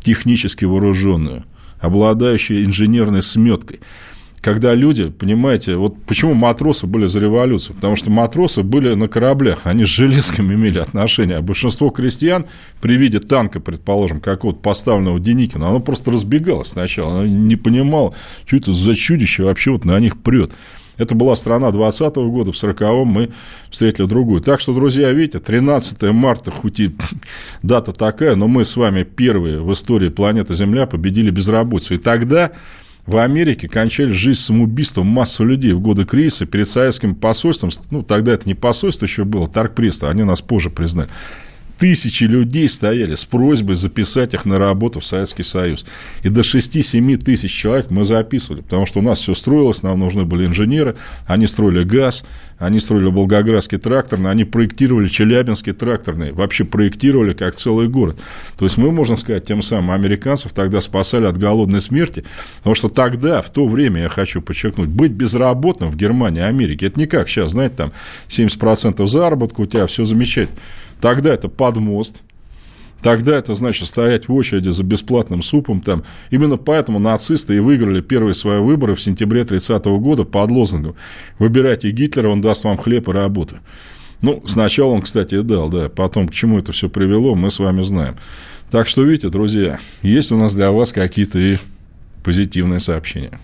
технически 0.00 0.64
вооруженную, 0.64 1.44
обладающую 1.80 2.64
инженерной 2.64 3.22
сметкой 3.22 3.80
когда 4.40 4.74
люди, 4.74 5.10
понимаете, 5.10 5.76
вот 5.76 6.02
почему 6.04 6.34
матросы 6.34 6.86
были 6.86 7.06
за 7.06 7.20
революцию? 7.20 7.76
Потому 7.76 7.96
что 7.96 8.10
матросы 8.10 8.62
были 8.62 8.94
на 8.94 9.08
кораблях, 9.08 9.60
они 9.64 9.84
с 9.84 9.88
железками 9.88 10.54
имели 10.54 10.78
отношение, 10.78 11.36
а 11.36 11.42
большинство 11.42 11.90
крестьян 11.90 12.46
при 12.80 12.96
виде 12.96 13.20
танка, 13.20 13.60
предположим, 13.60 14.20
какого-то 14.20 14.60
поставленного 14.60 15.20
Деникина, 15.20 15.68
оно 15.68 15.80
просто 15.80 16.10
разбегалось 16.10 16.68
сначала, 16.68 17.18
оно 17.18 17.26
не 17.26 17.56
понимало, 17.56 18.14
что 18.46 18.56
это 18.56 18.72
за 18.72 18.94
чудище 18.94 19.44
вообще 19.44 19.72
вот 19.72 19.84
на 19.84 19.98
них 20.00 20.20
прет. 20.22 20.52
Это 21.00 21.14
была 21.14 21.34
страна 21.34 21.68
20-го 21.70 22.30
года, 22.30 22.52
в 22.52 22.54
40-м 22.54 23.08
мы 23.08 23.30
встретили 23.70 24.06
другую. 24.06 24.42
Так 24.42 24.60
что, 24.60 24.74
друзья, 24.74 25.10
видите, 25.12 25.38
13 25.38 26.02
марта, 26.12 26.50
хоть 26.50 26.78
и 26.78 26.94
дата 27.62 27.92
такая, 27.92 28.36
но 28.36 28.48
мы 28.48 28.66
с 28.66 28.76
вами 28.76 29.04
первые 29.04 29.62
в 29.62 29.72
истории 29.72 30.10
планеты 30.10 30.52
Земля 30.52 30.84
победили 30.84 31.30
безработицу. 31.30 31.94
И 31.94 31.96
тогда 31.98 32.52
в 33.06 33.16
Америке 33.16 33.66
кончали 33.66 34.10
жизнь 34.10 34.40
самоубийством 34.40 35.06
массу 35.06 35.42
людей 35.42 35.72
в 35.72 35.80
годы 35.80 36.04
кризиса 36.04 36.44
перед 36.44 36.68
советским 36.68 37.14
посольством. 37.14 37.70
Ну, 37.90 38.02
тогда 38.02 38.32
это 38.32 38.46
не 38.46 38.54
посольство 38.54 39.06
еще 39.06 39.24
было, 39.24 39.46
торгпресс, 39.46 40.02
они 40.02 40.22
нас 40.22 40.42
позже 40.42 40.68
признали. 40.68 41.08
Тысячи 41.80 42.24
людей 42.24 42.68
стояли 42.68 43.14
с 43.14 43.24
просьбой 43.24 43.74
записать 43.74 44.34
их 44.34 44.44
на 44.44 44.58
работу 44.58 45.00
в 45.00 45.04
Советский 45.06 45.42
Союз. 45.42 45.86
И 46.22 46.28
до 46.28 46.42
6-7 46.42 47.16
тысяч 47.16 47.50
человек 47.50 47.90
мы 47.90 48.04
записывали, 48.04 48.60
потому 48.60 48.84
что 48.84 48.98
у 48.98 49.02
нас 49.02 49.20
все 49.20 49.32
строилось, 49.32 49.82
нам 49.82 49.98
нужны 49.98 50.26
были 50.26 50.44
инженеры, 50.44 50.96
они 51.26 51.46
строили 51.46 51.82
газ, 51.84 52.26
они 52.58 52.80
строили 52.80 53.06
Волгоградский 53.06 53.78
тракторный, 53.78 54.30
они 54.30 54.44
проектировали 54.44 55.08
Челябинский 55.08 55.72
тракторный, 55.72 56.32
вообще 56.32 56.64
проектировали 56.64 57.32
как 57.32 57.54
целый 57.54 57.88
город. 57.88 58.20
То 58.58 58.66
есть 58.66 58.76
мы, 58.76 58.92
можно 58.92 59.16
сказать, 59.16 59.46
тем 59.46 59.62
самым 59.62 59.92
американцев 59.92 60.52
тогда 60.52 60.82
спасали 60.82 61.24
от 61.24 61.38
голодной 61.38 61.80
смерти, 61.80 62.26
потому 62.58 62.74
что 62.74 62.90
тогда, 62.90 63.40
в 63.40 63.48
то 63.48 63.66
время, 63.66 64.02
я 64.02 64.08
хочу 64.10 64.42
подчеркнуть, 64.42 64.90
быть 64.90 65.12
безработным 65.12 65.90
в 65.90 65.96
Германии, 65.96 66.42
Америке, 66.42 66.88
это 66.88 67.00
не 67.00 67.06
как 67.06 67.26
сейчас, 67.30 67.52
знаете, 67.52 67.76
там 67.76 67.92
70% 68.28 69.06
заработка, 69.06 69.62
у 69.62 69.66
тебя 69.66 69.86
все 69.86 70.04
замечательно. 70.04 70.58
Тогда 71.00 71.32
это 71.32 71.48
под 71.48 71.76
мост, 71.76 72.22
Тогда 73.02 73.38
это 73.38 73.54
значит 73.54 73.88
стоять 73.88 74.28
в 74.28 74.34
очереди 74.34 74.70
за 74.70 74.84
бесплатным 74.84 75.42
супом 75.42 75.80
там. 75.80 76.04
Именно 76.30 76.58
поэтому 76.58 76.98
нацисты 76.98 77.56
и 77.56 77.60
выиграли 77.60 78.02
первые 78.02 78.34
свои 78.34 78.60
выборы 78.60 78.94
в 78.94 79.00
сентябре 79.00 79.44
30 79.44 79.84
года 79.86 80.24
под 80.24 80.50
лозунгом 80.50 80.96
«Выбирайте 81.38 81.90
Гитлера, 81.90 82.28
он 82.28 82.42
даст 82.42 82.64
вам 82.64 82.76
хлеб 82.76 83.08
и 83.08 83.12
работу». 83.12 83.56
Ну, 84.20 84.42
сначала 84.46 84.90
он, 84.90 85.00
кстати, 85.00 85.36
и 85.36 85.42
дал, 85.42 85.70
да. 85.70 85.88
Потом, 85.88 86.28
к 86.28 86.34
чему 86.34 86.58
это 86.58 86.72
все 86.72 86.90
привело, 86.90 87.34
мы 87.34 87.50
с 87.50 87.58
вами 87.58 87.80
знаем. 87.80 88.16
Так 88.70 88.86
что, 88.86 89.02
видите, 89.02 89.30
друзья, 89.30 89.80
есть 90.02 90.30
у 90.30 90.36
нас 90.36 90.54
для 90.54 90.70
вас 90.70 90.92
какие-то 90.92 91.38
и 91.38 91.56
позитивные 92.22 92.80
сообщения. 92.80 93.38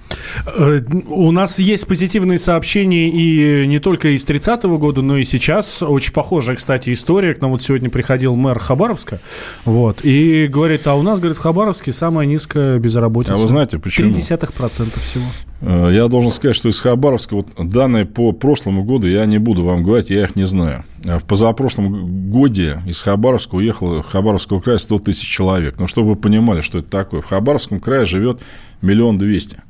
Э, 0.46 0.80
у 1.08 1.30
нас 1.32 1.58
есть 1.58 1.86
позитивные 1.86 2.38
сообщения 2.38 3.08
и 3.08 3.66
не 3.66 3.78
только 3.78 4.14
из 4.14 4.24
30-го 4.24 4.78
года, 4.78 5.02
но 5.02 5.16
и 5.16 5.22
сейчас. 5.22 5.82
Очень 5.82 6.12
похожая, 6.12 6.56
кстати, 6.56 6.92
история. 6.92 7.34
К 7.34 7.40
нам 7.40 7.52
вот 7.52 7.62
сегодня 7.62 7.90
приходил 7.90 8.34
мэр 8.36 8.58
Хабаровска. 8.58 9.20
Вот, 9.64 10.04
и 10.04 10.46
говорит, 10.46 10.86
а 10.86 10.94
у 10.94 11.02
нас, 11.02 11.20
говорит, 11.20 11.38
в 11.38 11.40
Хабаровске 11.40 11.92
самая 11.92 12.26
низкая 12.26 12.78
безработица. 12.78 13.34
А 13.34 13.36
вы 13.36 13.48
знаете 13.48 13.78
почему? 13.78 14.10
0,3% 14.10 15.00
всего. 15.00 15.24
Э, 15.60 15.90
я 15.92 16.08
должен 16.08 16.30
сказать, 16.30 16.56
что 16.56 16.68
из 16.68 16.80
Хабаровска, 16.80 17.36
вот 17.36 17.48
данные 17.58 18.04
по 18.06 18.32
прошлому 18.32 18.84
году 18.84 19.06
я 19.06 19.26
не 19.26 19.38
буду 19.38 19.64
вам 19.64 19.82
говорить, 19.82 20.10
я 20.10 20.24
их 20.24 20.36
не 20.36 20.46
знаю. 20.46 20.84
А 21.04 21.18
в 21.18 21.24
позапрошлом 21.24 22.30
годе 22.30 22.82
из 22.86 23.00
Хабаровска 23.02 23.54
уехало 23.54 24.02
в 24.02 24.06
Хабаровского 24.06 24.60
края 24.60 24.78
100 24.78 24.98
тысяч 25.00 25.28
человек. 25.28 25.78
Но 25.78 25.86
чтобы 25.86 26.10
вы 26.10 26.16
понимали, 26.16 26.60
что 26.60 26.78
это 26.78 26.88
такое. 26.88 27.22
В 27.22 27.26
Хабаровском 27.26 27.80
крае 27.80 28.04
живет 28.06 28.40
миллион 28.82 29.18
двести. 29.18 29.62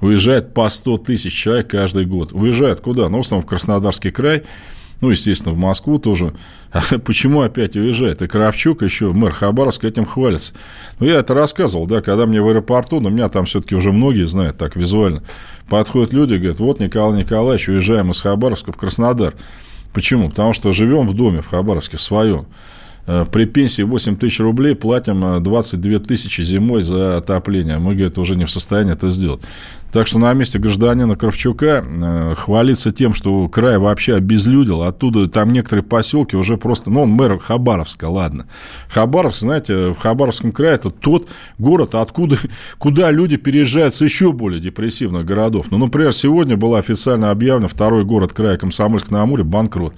Уезжает 0.00 0.54
по 0.54 0.68
100 0.68 0.98
тысяч 0.98 1.32
человек 1.32 1.68
каждый 1.68 2.04
год. 2.04 2.32
Уезжает 2.32 2.80
куда? 2.80 3.08
Ну, 3.08 3.18
в 3.18 3.20
основном 3.20 3.46
в 3.46 3.48
Краснодарский 3.48 4.10
край, 4.10 4.42
ну, 5.00 5.10
естественно, 5.10 5.54
в 5.54 5.58
Москву 5.58 5.98
тоже. 5.98 6.34
А 6.72 6.98
почему 6.98 7.42
опять 7.42 7.76
уезжает? 7.76 8.20
И 8.22 8.26
Кравчук 8.26 8.82
еще, 8.82 9.12
мэр 9.12 9.32
Хабаровска, 9.32 9.86
этим 9.86 10.06
хвалится. 10.06 10.54
Ну, 10.98 11.06
я 11.06 11.20
это 11.20 11.32
рассказывал, 11.32 11.86
да, 11.86 12.02
когда 12.02 12.26
мне 12.26 12.42
в 12.42 12.48
аэропорту, 12.48 12.98
но 13.00 13.10
меня 13.10 13.28
там 13.28 13.44
все-таки 13.44 13.76
уже 13.76 13.92
многие 13.92 14.26
знают 14.26 14.58
так 14.58 14.74
визуально, 14.74 15.22
подходят 15.68 16.12
люди 16.12 16.34
говорят, 16.34 16.58
вот, 16.58 16.80
Николай 16.80 17.20
Николаевич, 17.20 17.68
уезжаем 17.68 18.10
из 18.10 18.20
Хабаровска 18.20 18.72
в 18.72 18.76
Краснодар. 18.76 19.34
Почему? 19.92 20.30
Потому 20.30 20.52
что 20.52 20.72
живем 20.72 21.06
в 21.06 21.14
доме 21.14 21.42
в 21.42 21.46
Хабаровске, 21.46 21.96
в 21.96 22.02
своем. 22.02 22.46
Э, 23.06 23.26
при 23.30 23.44
пенсии 23.44 23.82
8 23.82 24.16
тысяч 24.16 24.40
рублей 24.40 24.74
платим 24.74 25.42
22 25.42 25.92
э, 25.92 25.98
тысячи 25.98 26.40
зимой 26.42 26.82
за 26.82 27.18
отопление. 27.18 27.78
Мы, 27.78 27.94
говорит, 27.94 28.16
уже 28.18 28.34
не 28.34 28.46
в 28.46 28.50
состоянии 28.50 28.92
это 28.92 29.10
сделать. 29.10 29.42
Так 29.92 30.08
что 30.08 30.18
на 30.18 30.32
месте 30.32 30.58
гражданина 30.58 31.14
Кравчука 31.14 31.84
э, 31.84 32.34
хвалиться 32.36 32.90
тем, 32.90 33.14
что 33.14 33.46
край 33.48 33.78
вообще 33.78 34.16
обезлюдил, 34.16 34.82
оттуда 34.82 35.28
там 35.28 35.50
некоторые 35.50 35.84
поселки 35.84 36.34
уже 36.34 36.56
просто, 36.56 36.90
ну, 36.90 37.02
он 37.02 37.10
мэр 37.10 37.38
Хабаровска, 37.38 38.06
ладно. 38.06 38.46
Хабаровск, 38.88 39.38
знаете, 39.38 39.90
в 39.90 39.96
Хабаровском 39.96 40.50
крае 40.50 40.74
это 40.74 40.90
тот 40.90 41.28
город, 41.58 41.94
откуда, 41.94 42.38
куда 42.78 43.10
люди 43.10 43.36
переезжают 43.36 43.94
с 43.94 44.00
еще 44.00 44.32
более 44.32 44.60
депрессивных 44.60 45.26
городов. 45.26 45.66
Ну, 45.70 45.78
например, 45.78 46.12
сегодня 46.12 46.56
была 46.56 46.78
официально 46.78 47.30
объявлена 47.30 47.68
второй 47.68 48.04
город 48.04 48.32
края 48.32 48.56
Комсомольск-на-Амуре 48.56 49.44
банкрот 49.44 49.94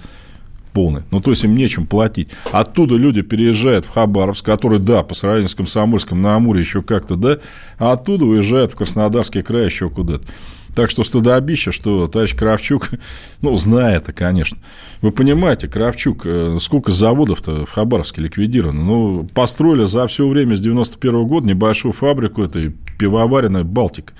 полный. 0.77 1.01
Ну, 1.09 1.21
то 1.21 1.31
есть 1.31 1.43
им 1.43 1.55
нечем 1.55 1.87
платить. 1.87 2.29
Оттуда 2.51 2.97
люди 2.97 3.23
переезжают 3.23 3.83
в 3.85 3.89
Хабаровск, 3.89 4.45
который, 4.45 4.77
да, 4.77 5.01
по 5.01 5.15
сравнению 5.15 5.49
с 5.49 5.55
Комсомольском 5.55 6.21
на 6.21 6.35
Амуре 6.35 6.59
еще 6.59 6.83
как-то, 6.83 7.15
да, 7.15 7.39
а 7.79 7.93
оттуда 7.93 8.25
уезжают 8.25 8.73
в 8.73 8.75
Краснодарский 8.75 9.41
край 9.41 9.65
еще 9.65 9.89
куда-то. 9.89 10.27
Так 10.75 10.91
что 10.91 11.03
стыдобище, 11.03 11.71
что 11.71 12.07
товарищ 12.07 12.35
Кравчук, 12.35 12.91
ну, 13.41 13.57
знает 13.57 14.03
это, 14.03 14.13
конечно. 14.13 14.59
Вы 15.01 15.11
понимаете, 15.11 15.67
Кравчук, 15.67 16.27
э, 16.27 16.57
сколько 16.59 16.91
заводов-то 16.91 17.65
в 17.65 17.71
Хабаровске 17.71 18.21
ликвидировано? 18.21 18.83
Ну, 18.83 19.27
построили 19.33 19.85
за 19.85 20.05
все 20.05 20.27
время 20.27 20.55
с 20.55 20.59
91 20.59 21.25
года 21.25 21.47
небольшую 21.47 21.93
фабрику 21.93 22.43
этой 22.43 22.75
пивоваренной 22.99 23.63
«Балтика». 23.63 24.13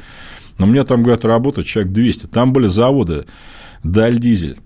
Но 0.57 0.65
мне 0.65 0.83
там, 0.85 1.03
говорят, 1.03 1.23
работает 1.23 1.67
человек 1.67 1.93
200. 1.93 2.25
Там 2.25 2.51
были 2.51 2.65
заводы 2.65 3.27
«Дальдизель», 3.83 4.57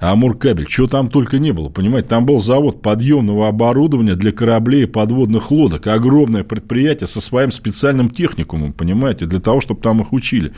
Амуркабель, 0.00 0.66
чего 0.66 0.86
там 0.86 1.08
только 1.08 1.38
не 1.38 1.52
было, 1.52 1.68
понимаете, 1.68 2.08
там 2.08 2.26
был 2.26 2.38
завод 2.38 2.82
подъемного 2.82 3.48
оборудования 3.48 4.14
для 4.14 4.32
кораблей 4.32 4.84
и 4.84 4.86
подводных 4.86 5.50
лодок, 5.50 5.86
огромное 5.86 6.44
предприятие 6.44 7.06
со 7.06 7.20
своим 7.20 7.50
специальным 7.50 8.10
техникумом, 8.10 8.72
понимаете, 8.72 9.26
для 9.26 9.40
того, 9.40 9.60
чтобы 9.60 9.80
там 9.80 10.00
их 10.00 10.12
учили. 10.12 10.52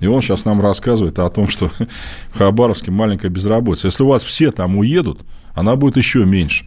И 0.00 0.06
он 0.06 0.20
сейчас 0.20 0.44
нам 0.44 0.60
рассказывает 0.60 1.18
о 1.20 1.28
том, 1.28 1.46
что 1.48 1.68
в 2.34 2.38
Хабаровске 2.38 2.90
маленькая 2.90 3.28
безработица. 3.28 3.86
Если 3.86 4.02
у 4.02 4.08
вас 4.08 4.24
все 4.24 4.50
там 4.50 4.76
уедут, 4.76 5.20
она 5.54 5.76
будет 5.76 5.96
еще 5.96 6.24
меньше. 6.24 6.66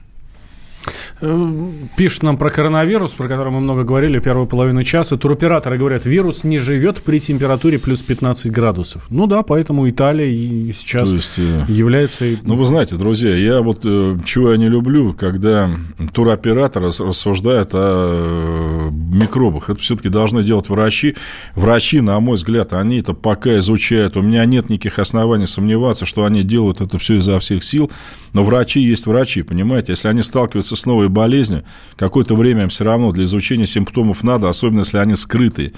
Э, 1.21 1.71
пишут 1.97 2.23
нам 2.23 2.37
про 2.37 2.49
коронавирус, 2.49 3.13
про 3.13 3.27
который 3.27 3.51
мы 3.51 3.59
много 3.59 3.83
говорили 3.83 4.19
первую 4.19 4.47
половину 4.47 4.83
часа. 4.83 5.17
Туроператоры 5.17 5.77
говорят, 5.77 6.05
вирус 6.05 6.43
не 6.43 6.59
живет 6.59 7.01
при 7.01 7.19
температуре 7.19 7.79
плюс 7.79 8.03
15 8.03 8.51
градусов. 8.51 9.05
Ну 9.09 9.27
да, 9.27 9.43
поэтому 9.43 9.89
Италия 9.89 10.31
и 10.31 10.71
сейчас 10.73 11.11
есть, 11.11 11.39
э, 11.39 11.65
является... 11.67 12.25
Ну, 12.43 12.55
вы 12.55 12.65
знаете, 12.65 12.95
друзья, 12.95 13.35
я 13.35 13.61
вот 13.61 13.81
э, 13.85 14.17
чего 14.25 14.51
я 14.51 14.57
не 14.57 14.69
люблю, 14.69 15.13
когда 15.13 15.69
туроператоры 16.13 16.87
рассуждают 16.87 17.71
о 17.73 18.89
микробах. 18.91 19.69
Это 19.69 19.79
все-таки 19.79 20.09
должны 20.09 20.43
делать 20.43 20.69
врачи. 20.69 21.15
Врачи, 21.55 22.01
на 22.01 22.19
мой 22.19 22.35
взгляд, 22.35 22.73
они 22.73 22.99
это 22.99 23.13
пока 23.13 23.57
изучают. 23.57 24.17
У 24.17 24.21
меня 24.21 24.45
нет 24.45 24.69
никаких 24.69 24.99
оснований 24.99 25.45
сомневаться, 25.45 26.05
что 26.05 26.25
они 26.25 26.43
делают 26.43 26.81
это 26.81 26.99
все 26.99 27.17
изо 27.17 27.39
всех 27.39 27.63
сил. 27.63 27.91
Но 28.33 28.43
врачи 28.43 28.81
есть 28.81 29.07
врачи, 29.07 29.43
понимаете? 29.43 29.93
Если 29.93 30.09
они 30.09 30.21
сталкиваются 30.21 30.74
с 30.75 30.85
новой 30.85 31.09
болезнью, 31.09 31.63
какое-то 31.95 32.35
время 32.35 32.63
им 32.63 32.69
все 32.69 32.83
равно 32.83 33.11
для 33.11 33.25
изучения 33.25 33.65
симптомов 33.65 34.23
надо, 34.23 34.49
особенно 34.49 34.79
если 34.79 34.97
они 34.97 35.15
скрытые. 35.15 35.73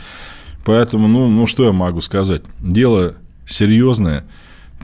Поэтому, 0.65 1.07
ну, 1.07 1.29
ну 1.29 1.47
что 1.47 1.65
я 1.65 1.71
могу 1.71 2.01
сказать? 2.01 2.41
Дело 2.59 3.15
серьезное, 3.45 4.25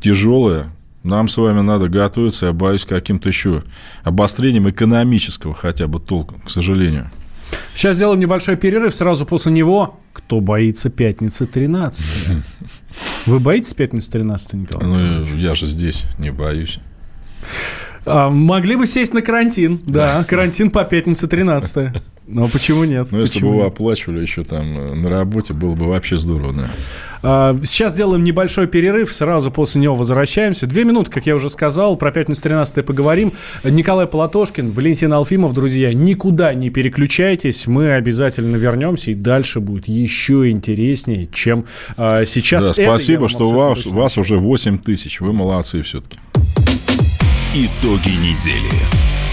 тяжелое. 0.01 0.67
Нам 1.03 1.27
с 1.27 1.35
вами 1.35 1.59
надо 1.61 1.89
готовиться, 1.89 2.45
я 2.45 2.53
боюсь, 2.53 2.85
каким-то 2.85 3.27
еще 3.27 3.63
обострением 4.03 4.69
экономического 4.69 5.53
хотя 5.53 5.87
бы 5.87 5.99
толком, 5.99 6.39
к 6.39 6.49
сожалению. 6.49 7.11
Сейчас 7.75 7.97
сделаем 7.97 8.19
небольшой 8.19 8.55
перерыв. 8.55 8.95
Сразу 8.95 9.25
после 9.25 9.51
него 9.51 9.99
кто 10.13 10.39
боится 10.39 10.89
пятницы 10.89 11.45
13 11.45 12.07
Вы 13.25 13.39
боитесь 13.39 13.73
пятницы 13.73 14.11
13 14.11 14.53
Николай? 14.53 14.85
Ну, 14.85 15.25
я 15.35 15.55
же 15.55 15.65
здесь, 15.65 16.05
не 16.17 16.31
боюсь. 16.31 16.79
А, 18.05 18.29
могли 18.29 18.75
бы 18.75 18.87
сесть 18.87 19.13
на 19.13 19.21
карантин. 19.21 19.81
Да, 19.85 20.19
да 20.19 20.23
карантин 20.23 20.69
по 20.69 20.83
пятнице 20.83 21.27
13 21.27 21.91
но 22.25 22.47
почему 22.47 22.85
нет? 22.85 23.07
Ну, 23.11 23.19
если 23.19 23.41
бы 23.41 23.57
вы 23.57 23.65
оплачивали 23.65 24.21
еще 24.21 24.43
там 24.45 24.79
э, 24.79 24.93
на 24.93 25.09
работе, 25.09 25.53
было 25.53 25.75
бы 25.75 25.87
вообще 25.87 26.17
здорово, 26.17 26.53
да. 26.53 26.69
А, 27.21 27.59
сейчас 27.63 27.93
сделаем 27.93 28.23
небольшой 28.23 28.67
перерыв, 28.67 29.11
сразу 29.11 29.51
после 29.51 29.81
него 29.81 29.95
возвращаемся. 29.95 30.65
Две 30.65 30.85
минуты, 30.85 31.11
как 31.11 31.25
я 31.25 31.35
уже 31.35 31.49
сказал, 31.49 31.97
про 31.97 32.11
пятницу 32.11 32.41
13 32.43 32.85
поговорим. 32.85 33.33
Николай 33.65 34.07
Полатошкин, 34.07 34.71
Валентин 34.71 35.11
Алфимов, 35.11 35.53
друзья, 35.53 35.93
никуда 35.93 36.53
не 36.53 36.69
переключайтесь, 36.69 37.67
мы 37.67 37.93
обязательно 37.93 38.55
вернемся, 38.55 39.11
и 39.11 39.15
дальше 39.15 39.59
будет 39.59 39.89
еще 39.89 40.49
интереснее, 40.49 41.27
чем 41.33 41.65
а, 41.97 42.23
сейчас. 42.23 42.67
Да, 42.67 42.73
спасибо, 42.73 43.27
что 43.27 43.49
у 43.49 43.53
вас, 43.53 43.85
вас 43.85 44.17
уже 44.17 44.37
8 44.37 44.77
тысяч, 44.77 45.19
вы 45.19 45.33
молодцы 45.33 45.81
все-таки. 45.81 46.17
Итоги 47.55 48.09
недели 48.09 48.81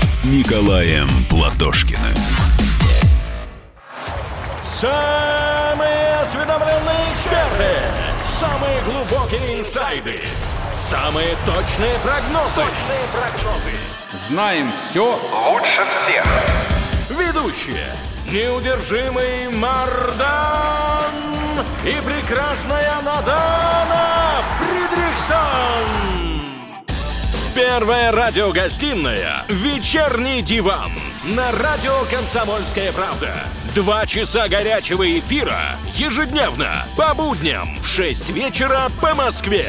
с 0.03 0.25
Николаем 0.25 1.09
Платошкиным. 1.31 2.15
Самые 4.63 6.17
осведомленные 6.23 7.13
эксперты, 7.15 7.79
самые 8.27 8.83
глубокие 8.83 9.59
инсайды, 9.59 10.21
самые 10.75 11.35
точные 11.47 11.99
прогнозы. 12.01 12.57
Точные 12.57 13.07
прогнозы. 13.11 13.73
Знаем 14.29 14.71
все 14.71 15.19
лучше 15.51 15.83
всех. 15.91 16.27
Ведущие. 17.09 17.87
Неудержимый 18.27 19.49
Мардан 19.49 21.15
и 21.87 21.97
прекрасная 22.05 23.01
Надана 23.03 24.43
Фридрихсон. 24.59 26.30
Первая 27.55 28.13
радиогостинная 28.13 29.43
«Вечерний 29.49 30.41
диван» 30.41 30.93
на 31.25 31.51
радио 31.51 31.93
«Комсомольская 32.09 32.93
правда». 32.93 33.33
Два 33.75 34.07
часа 34.07 34.49
горячего 34.49 35.19
эфира 35.19 35.77
ежедневно 35.95 36.87
по 36.97 37.13
будням 37.13 37.77
в 37.83 37.89
6 37.89 38.31
вечера 38.31 38.83
по 39.01 39.17
Москве. 39.17 39.67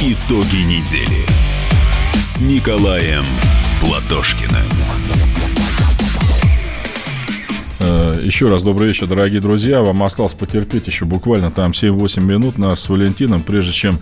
Итоги 0.00 0.62
недели 0.62 1.26
с 2.14 2.40
Николаем 2.40 3.24
Платошкиным. 3.80 4.91
Еще 8.22 8.48
раз 8.48 8.62
добрый 8.62 8.88
вечер, 8.88 9.06
дорогие 9.06 9.40
друзья. 9.40 9.82
Вам 9.82 10.02
осталось 10.02 10.34
потерпеть 10.34 10.86
еще 10.86 11.04
буквально 11.04 11.50
там 11.50 11.72
7-8 11.72 12.22
минут 12.22 12.56
нас 12.56 12.80
с 12.80 12.88
Валентином, 12.88 13.42
прежде 13.42 13.72
чем 13.72 13.98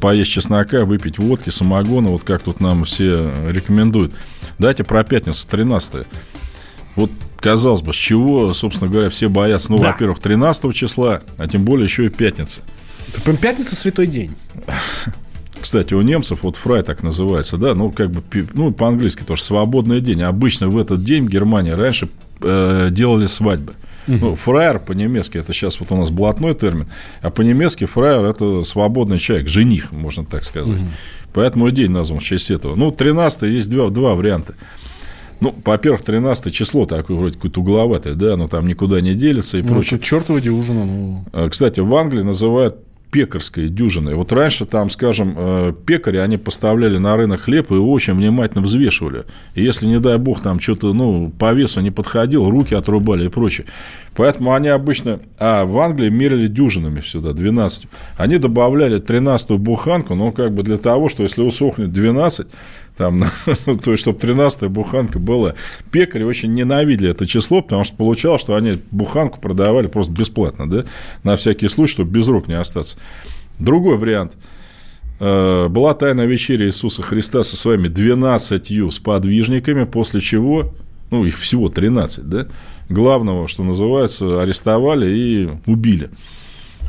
поесть 0.00 0.30
чеснока, 0.30 0.84
выпить 0.84 1.18
водки, 1.18 1.50
самогона, 1.50 2.10
вот 2.10 2.22
как 2.22 2.42
тут 2.42 2.60
нам 2.60 2.84
все 2.84 3.32
рекомендуют. 3.48 4.14
Дайте 4.58 4.84
про 4.84 5.02
пятницу, 5.02 5.46
13 5.48 6.06
Вот, 6.94 7.10
казалось 7.40 7.82
бы, 7.82 7.92
с 7.92 7.96
чего, 7.96 8.52
собственно 8.54 8.90
говоря, 8.90 9.10
все 9.10 9.28
боятся, 9.28 9.72
ну, 9.72 9.78
да. 9.78 9.88
во-первых, 9.88 10.20
13 10.20 10.74
числа, 10.74 11.22
а 11.36 11.48
тем 11.48 11.64
более 11.64 11.84
еще 11.84 12.06
и 12.06 12.08
пятница. 12.08 12.60
Это 13.08 13.20
прям 13.20 13.36
пятница 13.36 13.74
святой 13.74 14.06
день. 14.06 14.36
Кстати, 15.60 15.94
у 15.94 16.00
немцев 16.02 16.40
вот 16.42 16.56
фрай 16.56 16.82
так 16.82 17.02
называется, 17.02 17.56
да, 17.56 17.74
ну, 17.74 17.90
как 17.90 18.10
бы, 18.10 18.22
ну, 18.54 18.72
по-английски 18.72 19.22
тоже 19.22 19.42
свободный 19.42 20.00
день. 20.00 20.22
Обычно 20.22 20.68
в 20.68 20.78
этот 20.78 21.02
день 21.02 21.26
Германия 21.26 21.74
раньше 21.74 22.08
э, 22.42 22.88
делали 22.90 23.26
свадьбы. 23.26 23.74
Ну, 24.08 24.36
фраер 24.36 24.78
по-немецки, 24.78 25.36
это 25.36 25.52
сейчас 25.52 25.80
вот 25.80 25.92
у 25.92 25.96
нас 25.96 26.10
блатной 26.10 26.54
термин, 26.54 26.88
а 27.20 27.30
по-немецки 27.30 27.84
фраер– 27.84 28.24
это 28.26 28.62
свободный 28.62 29.18
человек, 29.18 29.48
жених, 29.48 29.92
можно 29.92 30.24
так 30.24 30.44
сказать. 30.44 30.80
Поэтому 31.34 31.68
и 31.68 31.72
день 31.72 31.90
назван 31.90 32.20
в 32.20 32.24
честь 32.24 32.50
этого. 32.50 32.74
Ну, 32.74 32.90
13 32.90 33.42
есть 33.42 33.70
два, 33.70 33.90
два 33.90 34.14
варианта. 34.14 34.54
Ну, 35.40 35.54
во-первых, 35.64 36.02
13 36.02 36.52
число 36.52 36.84
такое 36.84 37.16
вроде 37.16 37.36
какое-то 37.36 37.60
угловатое, 37.60 38.14
да, 38.14 38.34
оно 38.34 38.48
там 38.48 38.66
никуда 38.66 39.00
не 39.00 39.14
делится 39.14 39.58
и 39.58 39.62
ну, 39.62 39.68
прочее. 39.68 40.00
Чертова 40.00 40.40
дюжина. 40.40 40.84
Ну... 40.84 41.24
А, 41.32 41.48
кстати, 41.48 41.78
в 41.78 41.94
Англии 41.94 42.22
называют 42.22 42.78
пекарской 43.10 43.68
дюжиной. 43.68 44.14
Вот 44.14 44.32
раньше 44.32 44.66
там, 44.66 44.90
скажем, 44.90 45.34
э, 45.36 45.72
пекари, 45.86 46.18
они 46.18 46.36
поставляли 46.36 46.98
на 46.98 47.16
рынок 47.16 47.42
хлеб 47.42 47.70
и 47.70 47.74
его 47.74 47.90
очень 47.90 48.14
внимательно 48.14 48.62
взвешивали. 48.62 49.24
И 49.54 49.62
если, 49.62 49.86
не 49.86 49.98
дай 49.98 50.18
бог, 50.18 50.42
там 50.42 50.60
что-то, 50.60 50.92
ну, 50.92 51.30
по 51.38 51.52
весу 51.52 51.80
не 51.80 51.90
подходил, 51.90 52.50
руки 52.50 52.74
отрубали 52.74 53.26
и 53.26 53.28
прочее. 53.28 53.66
Поэтому 54.14 54.52
они 54.52 54.68
обычно, 54.68 55.20
а 55.38 55.64
в 55.64 55.78
Англии 55.78 56.10
мерили 56.10 56.48
дюжинами 56.48 57.00
сюда, 57.00 57.32
12. 57.32 57.84
Они 58.16 58.38
добавляли 58.38 59.00
13-ю 59.00 59.58
буханку, 59.58 60.14
но 60.14 60.32
как 60.32 60.52
бы 60.52 60.62
для 60.62 60.76
того, 60.76 61.08
что 61.08 61.22
если 61.22 61.42
усохнет 61.42 61.92
12, 61.92 62.46
там, 62.98 63.24
то 63.84 63.92
есть, 63.92 64.02
чтобы 64.02 64.18
13-я 64.18 64.68
буханка 64.68 65.20
была. 65.20 65.54
Пекари 65.92 66.24
очень 66.24 66.52
ненавидели 66.52 67.10
это 67.10 67.26
число, 67.26 67.62
потому 67.62 67.84
что 67.84 67.96
получалось, 67.96 68.40
что 68.40 68.56
они 68.56 68.78
буханку 68.90 69.40
продавали 69.40 69.86
просто 69.86 70.12
бесплатно, 70.12 70.68
да, 70.68 70.84
на 71.22 71.36
всякий 71.36 71.68
случай, 71.68 71.92
чтобы 71.92 72.10
без 72.10 72.28
рук 72.28 72.48
не 72.48 72.54
остаться. 72.58 72.98
Другой 73.60 73.96
вариант. 73.96 74.32
Э, 75.20 75.68
была 75.68 75.94
тайна 75.94 76.22
вечеря 76.22 76.66
Иисуса 76.66 77.02
Христа 77.02 77.44
со 77.44 77.56
своими 77.56 77.86
12 77.86 78.92
сподвижниками, 78.92 79.84
после 79.84 80.20
чего, 80.20 80.74
ну, 81.12 81.24
их 81.24 81.38
всего 81.38 81.68
13, 81.68 82.28
да, 82.28 82.48
главного, 82.88 83.46
что 83.46 83.62
называется, 83.62 84.42
арестовали 84.42 85.08
и 85.08 85.48
убили. 85.66 86.10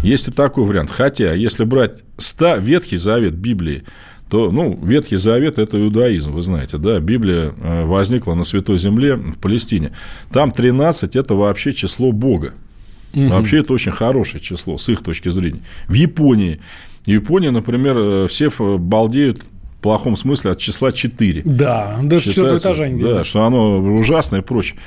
Есть 0.01 0.28
и 0.30 0.32
такой 0.32 0.66
вариант. 0.66 0.89
Хотя, 0.89 1.34
если 1.34 1.66
брать 1.66 2.03
100, 2.18 2.55
Ветхий 2.57 2.97
Завет 2.97 3.36
Библии, 3.36 3.84
то, 4.30 4.52
ну, 4.52 4.80
Ветхий 4.84 5.18
Завет– 5.18 5.58
это 5.58 5.80
иудаизм, 5.80 6.34
вы 6.34 6.44
знаете, 6.44 6.78
да, 6.78 7.00
Библия 7.00 7.54
э, 7.60 7.86
возникла 7.86 8.36
на 8.36 8.44
Святой 8.44 8.78
Земле 8.78 9.16
в 9.16 9.38
Палестине. 9.40 9.92
Там 10.32 10.52
13– 10.52 11.16
это 11.18 11.34
вообще 11.34 11.74
число 11.74 12.12
Бога. 12.12 12.54
Угу. 13.14 13.28
Вообще 13.30 13.60
это 13.60 13.74
очень 13.74 13.92
хорошее 13.92 14.42
число 14.42 14.78
с 14.78 14.88
их 14.88 15.02
точки 15.02 15.30
зрения. 15.30 15.62
В 15.88 15.94
Японии, 15.94 16.60
в 17.06 17.08
Японии, 17.08 17.50
например, 17.50 17.98
э, 17.98 18.28
все 18.30 18.52
балдеют 18.78 19.44
в 19.44 19.82
плохом 19.82 20.16
смысле 20.16 20.52
от 20.52 20.60
числа 20.60 20.92
4. 20.92 21.42
Да, 21.46 22.00
даже 22.04 22.30
четвертого 22.30 22.58
этажа 22.58 22.88
не 22.88 23.02
Да, 23.02 23.24
что 23.24 23.44
оно 23.44 23.80
ужасное 23.80 24.42
и 24.42 24.44
прочее. 24.44 24.78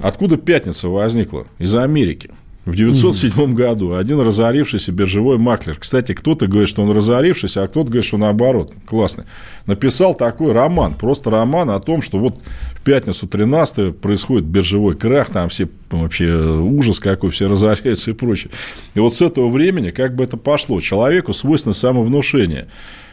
Откуда 0.00 0.36
пятница 0.36 0.88
возникла? 0.88 1.46
Из 1.60 1.72
Америки. 1.76 2.30
В 2.64 2.76
907 2.76 3.32
mm. 3.32 3.54
году 3.54 3.94
один 3.94 4.20
разорившийся 4.20 4.92
биржевой 4.92 5.36
маклер. 5.36 5.76
Кстати, 5.76 6.14
кто-то 6.14 6.46
говорит, 6.46 6.68
что 6.68 6.82
он 6.82 6.92
разорившийся, 6.92 7.64
а 7.64 7.68
кто-то 7.68 7.88
говорит, 7.88 8.04
что 8.04 8.18
наоборот. 8.18 8.72
Классный. 8.86 9.24
Написал 9.66 10.14
такой 10.14 10.52
роман. 10.52 10.94
Просто 10.94 11.30
роман 11.30 11.70
о 11.70 11.80
том, 11.80 12.02
что 12.02 12.18
вот 12.18 12.40
в 12.74 12.82
пятницу 12.82 13.26
13 13.26 13.96
происходит 13.96 14.46
биржевой 14.46 14.96
крах, 14.96 15.30
там 15.30 15.48
все 15.48 15.68
вообще 15.90 16.32
ужас 16.32 17.00
какой, 17.00 17.30
все 17.30 17.48
разоряются 17.48 18.12
и 18.12 18.14
прочее. 18.14 18.52
И 18.94 19.00
вот 19.00 19.12
с 19.12 19.20
этого 19.22 19.48
времени, 19.48 19.90
как 19.90 20.14
бы 20.14 20.22
это 20.22 20.36
пошло, 20.36 20.80
человеку 20.80 21.32
свойственно 21.32 21.72
самовнушение. 21.72 22.68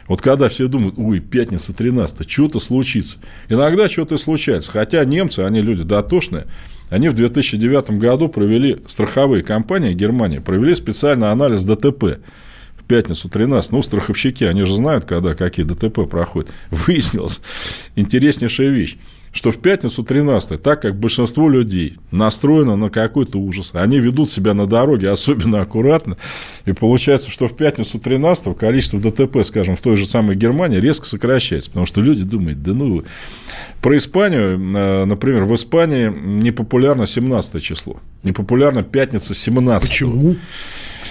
Вот 0.06 0.20
когда 0.22 0.48
все 0.48 0.68
думают, 0.68 0.94
ой, 0.96 1.18
пятница 1.20 1.74
13 1.74 2.28
что-то 2.30 2.60
случится. 2.60 3.18
Иногда 3.48 3.88
что-то 3.88 4.16
случается. 4.16 4.70
Хотя 4.70 5.04
немцы, 5.04 5.40
они 5.40 5.60
люди 5.60 5.82
дотошные, 5.82 6.46
Они 6.90 7.08
в 7.08 7.14
2009 7.14 7.92
году 7.92 8.28
провели, 8.28 8.78
страховые 8.86 9.42
компании 9.42 9.94
Германии 9.94 10.38
провели 10.38 10.74
специальный 10.74 11.30
анализ 11.30 11.64
ДТП 11.64 12.18
в 12.76 12.84
пятницу 12.86 13.28
13. 13.28 13.72
Ну, 13.72 13.82
страховщики, 13.82 14.44
они 14.44 14.64
же 14.64 14.74
знают, 14.74 15.04
когда 15.04 15.34
какие 15.34 15.64
ДТП 15.64 16.08
проходят. 16.10 16.50
Выяснилось 16.70 17.40
интереснейшая 17.94 18.68
вещь 18.68 18.98
что 19.32 19.50
в 19.50 19.58
пятницу 19.58 20.02
13 20.02 20.60
так 20.60 20.82
как 20.82 20.98
большинство 20.98 21.48
людей 21.48 21.98
настроено 22.10 22.76
на 22.76 22.90
какой-то 22.90 23.38
ужас, 23.38 23.70
они 23.74 23.98
ведут 23.98 24.30
себя 24.30 24.54
на 24.54 24.66
дороге 24.66 25.10
особенно 25.10 25.60
аккуратно, 25.60 26.16
и 26.66 26.72
получается, 26.72 27.30
что 27.30 27.48
в 27.48 27.56
пятницу 27.56 27.98
13 27.98 28.56
количество 28.56 29.00
ДТП, 29.00 29.44
скажем, 29.44 29.76
в 29.76 29.80
той 29.80 29.96
же 29.96 30.06
самой 30.06 30.36
Германии 30.36 30.78
резко 30.78 31.06
сокращается, 31.06 31.70
потому 31.70 31.86
что 31.86 32.00
люди 32.00 32.24
думают, 32.24 32.62
да 32.62 32.72
ну... 32.72 33.04
Про 33.80 33.96
Испанию, 33.96 34.60
э, 34.60 35.04
например, 35.06 35.44
в 35.44 35.54
Испании 35.54 36.12
непопулярно 36.14 37.06
17 37.06 37.62
число, 37.62 37.98
непопулярно 38.22 38.82
пятница 38.82 39.34
17 39.34 39.88
Почему? 39.88 40.36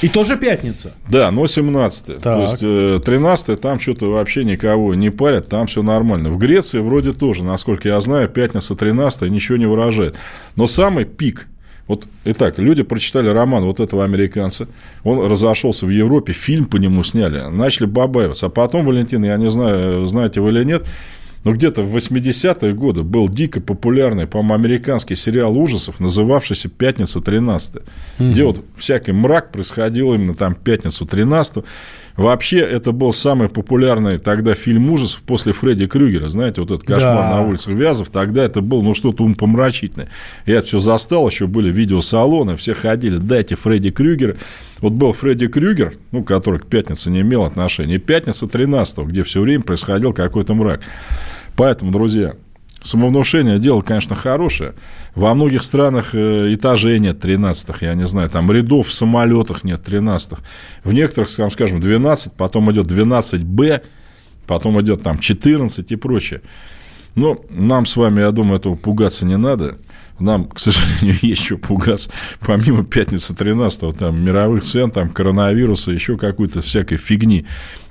И 0.01 0.07
тоже 0.07 0.37
пятница. 0.37 0.93
Да, 1.09 1.31
но 1.31 1.45
17 1.47 2.21
То 2.21 2.41
есть, 2.41 2.59
13 2.59 3.49
э, 3.49 3.55
там 3.57 3.79
что-то 3.79 4.11
вообще 4.11 4.43
никого 4.43 4.95
не 4.95 5.09
парят, 5.09 5.49
там 5.49 5.67
все 5.67 5.83
нормально. 5.83 6.29
В 6.29 6.37
Греции 6.37 6.79
вроде 6.79 7.13
тоже, 7.13 7.43
насколько 7.43 7.87
я 7.87 7.99
знаю, 7.99 8.29
пятница 8.29 8.75
13 8.75 9.29
ничего 9.29 9.57
не 9.57 9.65
выражает. 9.65 10.15
Но 10.55 10.67
самый 10.67 11.05
пик 11.05 11.47
вот, 11.89 12.05
итак, 12.23 12.59
люди 12.59 12.83
прочитали 12.83 13.29
роман 13.29 13.63
вот 13.63 13.79
этого 13.79 14.03
американца, 14.03 14.67
он 15.03 15.25
разошелся 15.25 15.87
в 15.87 15.89
Европе, 15.89 16.33
фильм 16.33 16.65
по 16.65 16.77
нему 16.77 17.01
сняли, 17.03 17.49
начали 17.49 17.87
бабаиваться. 17.87 18.45
А 18.45 18.49
потом, 18.49 18.85
Валентин, 18.85 19.25
я 19.25 19.35
не 19.37 19.49
знаю, 19.49 20.05
знаете 20.05 20.39
вы 20.39 20.51
или 20.51 20.63
нет, 20.63 20.85
но 21.43 21.53
где-то 21.53 21.81
в 21.81 21.95
80-е 21.95 22.73
годы 22.73 23.03
был 23.03 23.29
дико 23.29 23.61
популярный, 23.61 24.27
по-моему, 24.27 24.53
американский 24.55 25.15
сериал 25.15 25.57
ужасов, 25.57 25.99
называвшийся 25.99 26.69
«Пятница 26.69 27.21
13 27.21 27.75
угу. 27.75 27.83
где 28.31 28.43
вот 28.43 28.63
всякий 28.77 29.11
мрак 29.11 29.51
происходил 29.51 30.13
именно 30.13 30.35
там 30.35 30.55
«Пятницу 30.55 31.05
13 31.05 31.63
Вообще, 32.19 32.59
это 32.59 32.91
был 32.91 33.13
самый 33.13 33.47
популярный 33.47 34.17
тогда 34.17 34.53
фильм 34.53 34.91
ужасов 34.91 35.21
после 35.21 35.53
Фредди 35.53 35.87
Крюгера. 35.87 36.27
Знаете, 36.27 36.59
вот 36.59 36.69
этот 36.69 36.85
кошмар 36.85 37.15
да. 37.15 37.37
на 37.37 37.47
улицах 37.47 37.73
Вязов. 37.73 38.09
Тогда 38.09 38.43
это 38.43 38.59
было, 38.59 38.81
ну, 38.81 38.93
что-то 38.93 39.23
умопомрачительное. 39.23 40.09
Я 40.45 40.57
это 40.57 40.67
все 40.67 40.79
застал, 40.79 41.29
еще 41.29 41.47
были 41.47 41.71
видеосалоны, 41.71 42.57
все 42.57 42.73
ходили, 42.73 43.17
дайте 43.17 43.55
Фредди 43.55 43.91
Крюгера. 43.91 44.35
Вот 44.79 44.91
был 44.91 45.13
Фредди 45.13 45.47
Крюгер, 45.47 45.93
ну, 46.11 46.25
который 46.25 46.59
к 46.59 46.65
пятнице 46.65 47.09
не 47.09 47.21
имел 47.21 47.45
отношения, 47.45 47.99
пятница 47.99 48.47
13 48.47 48.99
где 49.05 49.23
все 49.23 49.39
время 49.39 49.63
происходил 49.63 50.11
какой-то 50.11 50.53
мрак. 50.53 50.81
Поэтому, 51.55 51.91
друзья, 51.91 52.35
Самовнушение 52.81 53.59
дело, 53.59 53.81
конечно, 53.81 54.15
хорошее. 54.15 54.73
Во 55.13 55.33
многих 55.33 55.63
странах 55.63 56.15
этажей 56.15 56.99
нет 56.99 57.19
13 57.19 57.81
я 57.81 57.93
не 57.93 58.05
знаю, 58.05 58.29
там 58.29 58.49
рядов 58.51 58.87
в 58.87 58.93
самолетах 58.93 59.65
нет 59.65 59.83
13 59.83 60.39
В 60.85 60.93
некоторых, 60.93 61.29
скажем, 61.29 61.81
12, 61.81 62.33
потом 62.33 62.71
идет 62.71 62.89
12Б, 62.89 63.81
потом 64.47 64.79
идет 64.81 65.03
там 65.03 65.19
14 65.19 65.91
и 65.91 65.95
прочее. 65.97 66.41
Но 67.15 67.43
нам 67.49 67.85
с 67.85 67.97
вами, 67.97 68.21
я 68.21 68.31
думаю, 68.31 68.59
этого 68.59 68.75
пугаться 68.75 69.25
не 69.25 69.35
надо. 69.35 69.77
Нам, 70.19 70.45
к 70.45 70.59
сожалению, 70.59 71.17
есть 71.21 71.43
что 71.43 71.57
пугаться. 71.57 72.11
Помимо 72.39 72.85
пятницы 72.85 73.35
13 73.35 73.97
там 73.97 74.23
мировых 74.23 74.63
цен, 74.63 74.89
там 74.91 75.09
коронавируса, 75.09 75.91
еще 75.91 76.17
какой-то 76.17 76.61
всякой 76.61 76.97
фигни. 76.97 77.45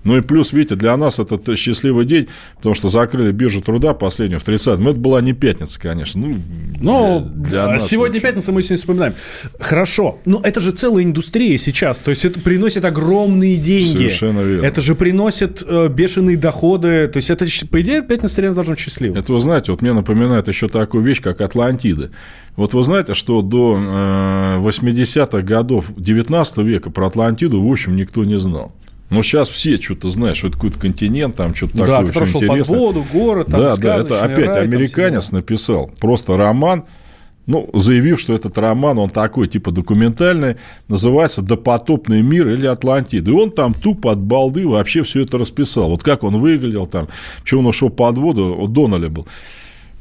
Ну 0.09 0.17
и 0.17 0.23
плюс, 0.23 0.55
видите, 0.55 0.75
для 0.75 0.97
нас 0.97 1.19
это 1.19 1.55
счастливый 1.55 2.07
день, 2.07 2.29
потому 2.57 2.75
что 2.75 2.89
закрыли 2.89 3.31
биржу 3.31 3.61
труда 3.61 3.93
последнюю 3.93 4.41
в 4.41 4.49
30-м. 4.49 4.89
Это 4.89 4.99
была 4.99 5.21
не 5.21 5.35
пятница, 5.35 5.79
конечно. 5.79 6.19
Ну, 6.29 6.37
Но 6.81 7.21
для, 7.21 7.51
для 7.51 7.67
нас 7.67 7.87
сегодня 7.87 8.15
вообще. 8.15 8.29
пятница, 8.29 8.53
мы 8.53 8.63
сегодня 8.63 8.77
вспоминаем. 8.79 9.15
Хорошо. 9.61 10.19
Но 10.25 10.41
это 10.43 10.61
же 10.61 10.71
целая 10.71 11.05
индустрия 11.05 11.59
сейчас. 11.59 12.01
То 12.01 12.09
есть 12.09 12.25
это 12.25 12.41
приносит 12.41 12.87
огромные 12.87 13.59
деньги. 13.59 13.97
Совершенно 13.99 14.41
верно. 14.41 14.65
Это 14.65 14.81
же 14.81 14.95
приносит 14.95 15.63
э, 15.67 15.89
бешеные 15.89 16.39
доходы. 16.39 17.07
То 17.09 17.19
есть 17.19 17.29
это, 17.29 17.45
по 17.71 17.83
идее, 17.83 18.01
пятница 18.01 18.37
13 18.37 18.55
должна 18.55 18.73
быть 18.73 18.81
счастливой. 18.81 19.19
Это 19.19 19.31
вы 19.31 19.41
знаете, 19.41 19.73
вот 19.73 19.83
мне 19.83 19.93
напоминает 19.93 20.49
еще 20.49 20.69
такую 20.69 21.05
вещь, 21.05 21.21
как 21.21 21.43
Атлантида. 21.43 22.13
Вот 22.57 22.73
вы 22.73 22.83
знаете, 22.83 23.13
что 23.13 23.43
до 23.43 23.79
э, 23.79 24.59
80-х 24.59 25.43
годов 25.43 25.85
19 25.95 26.59
века 26.59 26.89
про 26.89 27.09
Атлантиду, 27.09 27.61
в 27.63 27.71
общем, 27.71 27.95
никто 27.95 28.25
не 28.25 28.39
знал. 28.39 28.73
Но 29.11 29.23
сейчас 29.23 29.49
все 29.49 29.77
что-то 29.77 30.11
что 30.11 30.49
это 30.49 30.57
какой-то 30.57 30.79
континент, 30.79 31.37
там 31.37 31.55
что-то 31.55 31.79
да, 31.79 32.03
такое 32.03 32.23
очень 32.23 32.37
интересное. 32.37 32.59
под 32.59 32.69
воду, 32.69 33.07
город, 33.13 33.47
там 33.51 33.61
Да, 33.61 33.77
да, 33.77 33.97
это 33.97 34.25
опять 34.25 34.49
рай, 34.49 34.65
американец 34.65 35.33
написал 35.33 35.91
просто 35.99 36.37
роман, 36.37 36.85
ну, 37.49 37.71
заявив, 37.73 38.21
что 38.21 38.35
этот 38.35 38.59
роман, 38.59 38.99
он 38.99 39.09
такой, 39.09 39.49
типа, 39.49 39.71
документальный, 39.71 40.57
называется 40.87 41.41
«Допотопный 41.41 42.21
мир» 42.21 42.51
или 42.51 42.67
«Атлантида». 42.67 43.31
И 43.31 43.35
он 43.35 43.51
там 43.51 43.73
тупо 43.73 44.13
от 44.13 44.19
балды 44.19 44.69
вообще 44.69 45.03
все 45.03 45.23
это 45.23 45.39
расписал. 45.39 45.89
Вот 45.89 46.03
как 46.03 46.25
он 46.25 46.43
выглядел 46.43 46.87
там, 46.87 47.09
что 47.45 47.61
он 47.61 47.67
ушел 47.67 47.89
под 47.89 48.19
воду, 48.19 48.55
у 48.55 48.69
Доннелли 48.69 49.09
был 49.09 49.27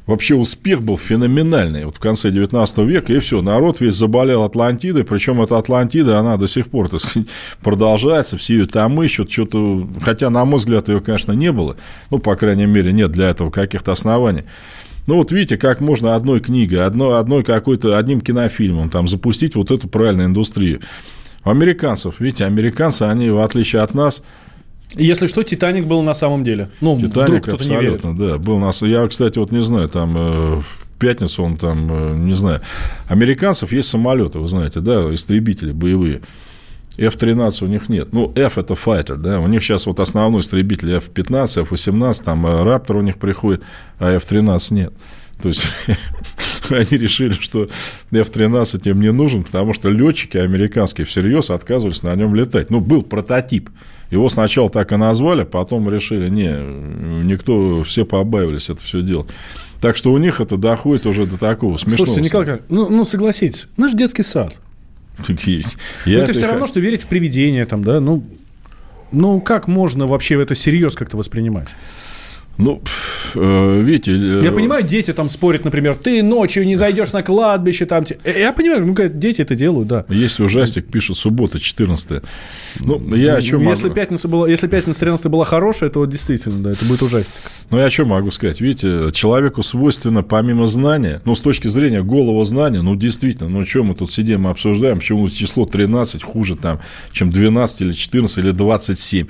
вообще 0.08 0.34
успех 0.34 0.82
был 0.82 0.96
феноменальный 0.96 1.84
вот 1.84 1.96
в 1.96 2.00
конце 2.00 2.30
19 2.30 2.78
века, 2.78 3.12
и 3.12 3.18
все, 3.20 3.42
народ 3.42 3.78
весь 3.80 3.94
заболел 3.94 4.42
Атлантидой, 4.42 5.04
причем 5.04 5.40
эта 5.42 5.58
Атлантида, 5.58 6.18
она 6.18 6.38
до 6.38 6.48
сих 6.48 6.70
пор, 6.70 6.88
так 6.88 7.00
сказать, 7.00 7.28
продолжается, 7.62 8.38
все 8.38 8.54
ее 8.54 8.66
там 8.66 9.00
ищут, 9.02 9.30
что-то, 9.30 9.86
хотя, 10.02 10.30
на 10.30 10.44
мой 10.46 10.58
взгляд, 10.58 10.88
ее, 10.88 11.00
конечно, 11.00 11.32
не 11.32 11.52
было, 11.52 11.76
ну, 12.10 12.18
по 12.18 12.34
крайней 12.36 12.66
мере, 12.66 12.90
нет 12.90 13.12
для 13.12 13.28
этого 13.28 13.50
каких-то 13.50 13.92
оснований. 13.92 14.44
Ну, 15.06 15.16
вот 15.16 15.30
видите, 15.30 15.58
как 15.58 15.80
можно 15.80 16.16
одной 16.16 16.40
книгой, 16.40 16.84
одной, 16.84 17.18
одной 17.18 17.44
какой-то, 17.44 17.96
одним 17.96 18.20
кинофильмом 18.22 18.90
там 18.90 19.06
запустить 19.08 19.54
вот 19.56 19.70
эту 19.70 19.88
правильную 19.88 20.28
индустрию. 20.28 20.80
У 21.44 21.50
американцев, 21.50 22.18
видите, 22.18 22.46
американцы, 22.46 23.02
они, 23.02 23.28
в 23.30 23.40
отличие 23.40 23.82
от 23.82 23.94
нас, 23.94 24.22
если 24.94 25.26
что, 25.26 25.42
Титаник 25.42 25.86
был 25.86 26.02
на 26.02 26.14
самом 26.14 26.44
деле. 26.44 26.70
Ну, 26.80 26.98
Титаник 26.98 27.42
вдруг 27.42 27.60
абсолютно, 27.60 28.08
не 28.08 28.16
верит. 28.16 28.18
да, 28.18 28.38
был 28.38 28.58
на. 28.58 28.70
Я, 28.86 29.06
кстати, 29.06 29.38
вот 29.38 29.52
не 29.52 29.62
знаю, 29.62 29.88
там 29.88 30.16
э, 30.16 30.56
в 30.56 30.98
пятницу 30.98 31.42
он 31.42 31.56
там, 31.56 31.88
э, 31.90 32.16
не 32.16 32.34
знаю, 32.34 32.60
американцев 33.08 33.72
есть 33.72 33.88
самолеты, 33.88 34.38
вы 34.38 34.48
знаете, 34.48 34.80
да, 34.80 35.14
истребители 35.14 35.72
боевые. 35.72 36.22
F-13 36.96 37.64
у 37.64 37.68
них 37.68 37.88
нет. 37.88 38.12
Ну, 38.12 38.32
F– 38.34 38.56
это 38.58 38.74
файтер, 38.74 39.16
да. 39.16 39.38
У 39.38 39.46
них 39.46 39.62
сейчас 39.62 39.86
вот 39.86 40.00
основной 40.00 40.40
истребитель 40.40 40.94
F-15, 40.94 41.62
F-18, 41.62 42.24
там 42.24 42.44
Раптор 42.64 42.96
у 42.96 43.02
них 43.02 43.18
приходит, 43.18 43.62
а 44.00 44.16
F-13 44.16 44.74
нет. 44.74 44.92
То 45.40 45.48
есть 45.48 45.62
они 46.70 46.98
решили, 46.98 47.32
что 47.32 47.68
F-13 48.10 48.90
им 48.90 49.00
не 49.00 49.12
нужен, 49.12 49.44
потому 49.44 49.74
что 49.74 49.90
летчики 49.90 50.36
американские 50.38 51.06
всерьез 51.06 51.50
отказывались 51.50 52.02
на 52.02 52.14
нем 52.16 52.34
летать. 52.34 52.70
Ну, 52.70 52.80
был 52.80 53.02
прототип. 53.02 53.70
Его 54.10 54.28
сначала 54.28 54.70
так 54.70 54.92
и 54.92 54.96
назвали, 54.96 55.44
потом 55.44 55.90
решили, 55.90 56.28
не, 56.28 56.48
никто, 57.24 57.82
все 57.82 58.06
побаивались 58.06 58.70
это 58.70 58.80
все 58.82 59.02
делать. 59.02 59.28
Так 59.80 59.96
что 59.96 60.12
у 60.12 60.18
них 60.18 60.40
это 60.40 60.56
доходит 60.56 61.06
уже 61.06 61.26
до 61.26 61.36
такого 61.36 61.76
смешного. 61.76 62.06
Слушайте, 62.06 62.22
Николай, 62.22 62.60
ну, 62.68 62.88
ну 62.88 63.04
согласитесь, 63.04 63.68
наш 63.76 63.92
детский 63.92 64.22
сад. 64.22 64.60
Такие, 65.26 65.64
ну, 66.06 66.12
это 66.12 66.32
все 66.32 66.46
равно, 66.46 66.66
что 66.66 66.80
верить 66.80 67.02
в 67.02 67.06
привидения, 67.06 67.66
там, 67.66 67.84
да, 67.84 68.00
ну, 68.00 68.24
ну, 69.12 69.40
как 69.40 69.68
можно 69.68 70.06
вообще 70.06 70.40
это 70.40 70.54
серьезно 70.54 70.98
как-то 70.98 71.16
воспринимать? 71.16 71.68
Ну, 72.58 72.82
э, 73.36 73.80
видите... 73.82 74.12
Э, 74.12 74.40
я 74.42 74.50
понимаю, 74.50 74.82
дети 74.82 75.12
там 75.12 75.28
спорят, 75.28 75.64
например, 75.64 75.94
ты 75.94 76.24
ночью 76.24 76.66
не 76.66 76.74
зайдешь 76.74 77.12
на 77.12 77.22
кладбище, 77.22 77.86
там... 77.86 78.04
Э, 78.24 78.40
я 78.40 78.52
понимаю, 78.52 78.84
ну, 78.84 78.94
дети 79.08 79.42
это 79.42 79.54
делают, 79.54 79.86
да. 79.86 80.04
Есть 80.08 80.40
ужастик, 80.40 80.88
пишет, 80.90 81.16
суббота, 81.16 81.60
14 81.60 82.20
Ну, 82.80 83.14
я 83.14 83.36
о 83.36 83.42
чем 83.42 83.62
если 83.62 83.84
могу... 83.84 83.94
Пятница 83.94 84.26
была, 84.26 84.48
если 84.48 84.66
пятница 84.66 84.98
13 84.98 85.26
была 85.26 85.44
хорошая, 85.44 85.88
то 85.88 86.04
действительно, 86.04 86.64
да, 86.64 86.72
это 86.72 86.84
будет 86.84 87.02
ужастик. 87.02 87.42
Ну, 87.70 87.78
я 87.78 87.84
о 87.84 87.90
чем 87.90 88.08
могу 88.08 88.32
сказать? 88.32 88.60
Видите, 88.60 89.12
человеку 89.12 89.62
свойственно, 89.62 90.24
помимо 90.24 90.66
знания, 90.66 91.22
ну, 91.24 91.36
с 91.36 91.40
точки 91.40 91.68
зрения 91.68 92.02
голого 92.02 92.44
знания, 92.44 92.82
ну, 92.82 92.96
действительно, 92.96 93.48
ну, 93.48 93.64
что 93.64 93.84
мы 93.84 93.94
тут 93.94 94.10
сидим 94.10 94.48
и 94.48 94.50
обсуждаем, 94.50 94.98
почему 94.98 95.28
число 95.28 95.64
13 95.64 96.24
хуже 96.24 96.56
там, 96.56 96.80
чем 97.12 97.30
12 97.30 97.82
или 97.82 97.92
14 97.92 98.38
или 98.38 98.50
27. 98.50 99.28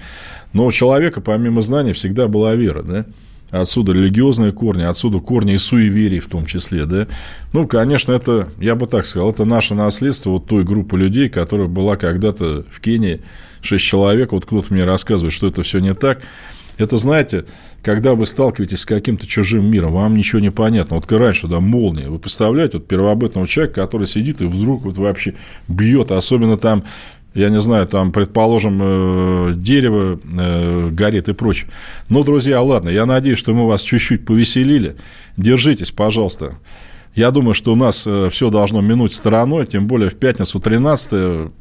Но 0.52 0.66
у 0.66 0.72
человека, 0.72 1.20
помимо 1.20 1.60
знаний, 1.60 1.92
всегда 1.92 2.28
была 2.28 2.54
вера, 2.54 2.82
да? 2.82 3.06
Отсюда 3.50 3.92
религиозные 3.92 4.52
корни, 4.52 4.82
отсюда 4.82 5.20
корни 5.20 5.54
и 5.54 5.58
суеверий 5.58 6.18
в 6.18 6.28
том 6.28 6.44
числе, 6.44 6.84
да. 6.84 7.06
Ну, 7.54 7.66
конечно, 7.66 8.12
это, 8.12 8.50
я 8.58 8.74
бы 8.74 8.86
так 8.86 9.06
сказал, 9.06 9.30
это 9.30 9.46
наше 9.46 9.74
наследство 9.74 10.30
вот 10.30 10.46
той 10.46 10.64
группы 10.64 10.98
людей, 10.98 11.30
которая 11.30 11.66
была 11.66 11.96
когда-то 11.96 12.66
в 12.70 12.80
Кении, 12.80 13.22
шесть 13.62 13.84
человек, 13.84 14.32
вот 14.32 14.44
кто-то 14.44 14.72
мне 14.72 14.84
рассказывает, 14.84 15.32
что 15.32 15.46
это 15.46 15.62
все 15.62 15.78
не 15.78 15.94
так. 15.94 16.20
Это, 16.76 16.96
знаете, 16.96 17.44
когда 17.82 18.14
вы 18.14 18.24
сталкиваетесь 18.24 18.80
с 18.80 18.86
каким-то 18.86 19.26
чужим 19.26 19.68
миром, 19.68 19.92
вам 19.92 20.16
ничего 20.16 20.40
не 20.40 20.50
понятно. 20.50 20.96
Вот 20.96 21.06
как 21.06 21.18
раньше, 21.18 21.48
да, 21.48 21.58
молния. 21.58 22.08
Вы 22.08 22.18
представляете, 22.18 22.78
вот 22.78 22.86
первобытного 22.86 23.48
человека, 23.48 23.82
который 23.82 24.06
сидит 24.06 24.40
и 24.40 24.44
вдруг 24.44 24.82
вот 24.82 24.96
вообще 24.96 25.34
бьет, 25.66 26.12
особенно 26.12 26.56
там 26.56 26.84
я 27.38 27.50
не 27.50 27.60
знаю, 27.60 27.86
там, 27.86 28.10
предположим, 28.10 28.80
э, 28.82 29.52
дерево 29.54 30.18
э, 30.24 30.88
горит 30.90 31.28
и 31.28 31.34
прочее. 31.34 31.70
Но, 32.08 32.24
друзья, 32.24 32.60
ладно, 32.60 32.88
я 32.88 33.06
надеюсь, 33.06 33.38
что 33.38 33.54
мы 33.54 33.68
вас 33.68 33.82
чуть-чуть 33.82 34.26
повеселили. 34.26 34.96
Держитесь, 35.36 35.92
пожалуйста. 35.92 36.58
Я 37.14 37.30
думаю, 37.30 37.54
что 37.54 37.72
у 37.72 37.76
нас 37.76 38.04
э, 38.08 38.28
все 38.30 38.50
должно 38.50 38.80
минуть 38.80 39.12
стороной, 39.12 39.66
тем 39.66 39.86
более 39.86 40.10
в 40.10 40.16
пятницу 40.16 40.58
13 40.58 41.52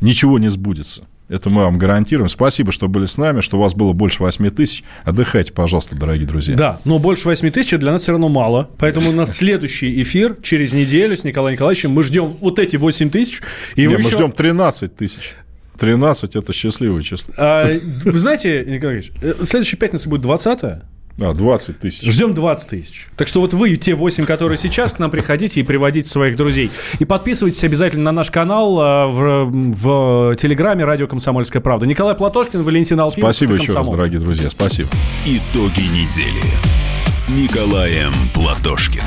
ничего 0.00 0.38
не 0.38 0.50
сбудется. 0.50 1.02
Это 1.28 1.48
мы 1.48 1.62
вам 1.62 1.78
гарантируем. 1.78 2.28
Спасибо, 2.28 2.72
что 2.72 2.88
были 2.88 3.06
с 3.06 3.16
нами, 3.16 3.40
что 3.40 3.56
у 3.56 3.60
вас 3.60 3.74
было 3.74 3.92
больше 3.92 4.22
8 4.22 4.50
тысяч. 4.50 4.84
Отдыхайте, 5.04 5.52
пожалуйста, 5.52 5.94
дорогие 5.94 6.26
друзья. 6.26 6.56
Да, 6.56 6.80
но 6.84 6.98
больше 6.98 7.24
8 7.26 7.50
тысяч 7.50 7.78
для 7.78 7.92
нас 7.92 8.02
все 8.02 8.12
равно 8.12 8.28
мало. 8.28 8.68
Поэтому 8.78 9.10
у 9.10 9.12
нас 9.12 9.36
следующий 9.36 10.02
эфир 10.02 10.36
через 10.42 10.72
неделю 10.72 11.16
с 11.16 11.24
Николаем 11.24 11.54
Николаевичем. 11.54 11.92
Мы 11.92 12.02
ждем 12.02 12.36
вот 12.40 12.58
эти 12.58 12.76
8 12.76 13.10
тысяч. 13.10 13.40
И 13.76 13.82
Не, 13.82 13.94
мы 13.94 14.00
еще... 14.00 14.16
ждем 14.16 14.32
13 14.32 14.94
тысяч. 14.94 15.34
13– 15.78 16.36
это 16.36 16.52
счастливое 16.52 17.02
число. 17.02 17.34
А, 17.36 17.64
вы 18.04 18.18
знаете, 18.18 18.64
Николай 18.66 18.96
Ильич, 18.96 19.12
э, 19.20 19.34
следующая 19.44 19.76
пятница 19.78 20.08
будет 20.08 20.22
20 20.22 20.60
а, 21.20 21.32
20 21.32 21.78
тысяч. 21.78 22.10
Ждем 22.10 22.34
20 22.34 22.70
тысяч. 22.70 23.08
Так 23.16 23.28
что 23.28 23.40
вот 23.40 23.52
вы, 23.54 23.76
те 23.76 23.94
8, 23.94 24.24
которые 24.24 24.58
сейчас, 24.58 24.92
к 24.92 24.98
нам 24.98 25.10
приходите 25.10 25.60
и 25.60 25.62
приводите 25.62 26.08
своих 26.08 26.36
друзей. 26.36 26.70
И 26.98 27.04
подписывайтесь 27.04 27.62
обязательно 27.64 28.04
на 28.04 28.12
наш 28.12 28.30
канал 28.30 28.78
а, 28.80 29.06
в, 29.06 29.50
в 29.50 30.36
Телеграме 30.36 30.84
«Радио 30.84 31.06
Комсомольская 31.06 31.60
правда». 31.60 31.86
Николай 31.86 32.14
Платошкин, 32.14 32.62
Валентин 32.62 33.00
Алфимов. 33.00 33.34
Спасибо 33.34 33.54
еще 33.54 33.72
раз, 33.72 33.88
дорогие 33.88 34.20
друзья. 34.20 34.50
Спасибо. 34.50 34.88
Итоги 35.26 35.82
недели 35.92 36.42
с 37.06 37.28
Николаем 37.28 38.12
Платошкиным. 38.34 39.02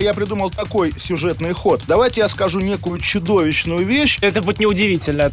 Я 0.00 0.14
придумал 0.14 0.50
такой 0.50 0.94
сюжетный 0.96 1.52
ход. 1.52 1.82
Давайте 1.88 2.20
я 2.20 2.28
скажу 2.28 2.60
некую 2.60 3.00
чудовищную 3.00 3.84
вещь. 3.84 4.18
Это 4.20 4.42
будет 4.42 4.60
неудивительно 4.60 5.32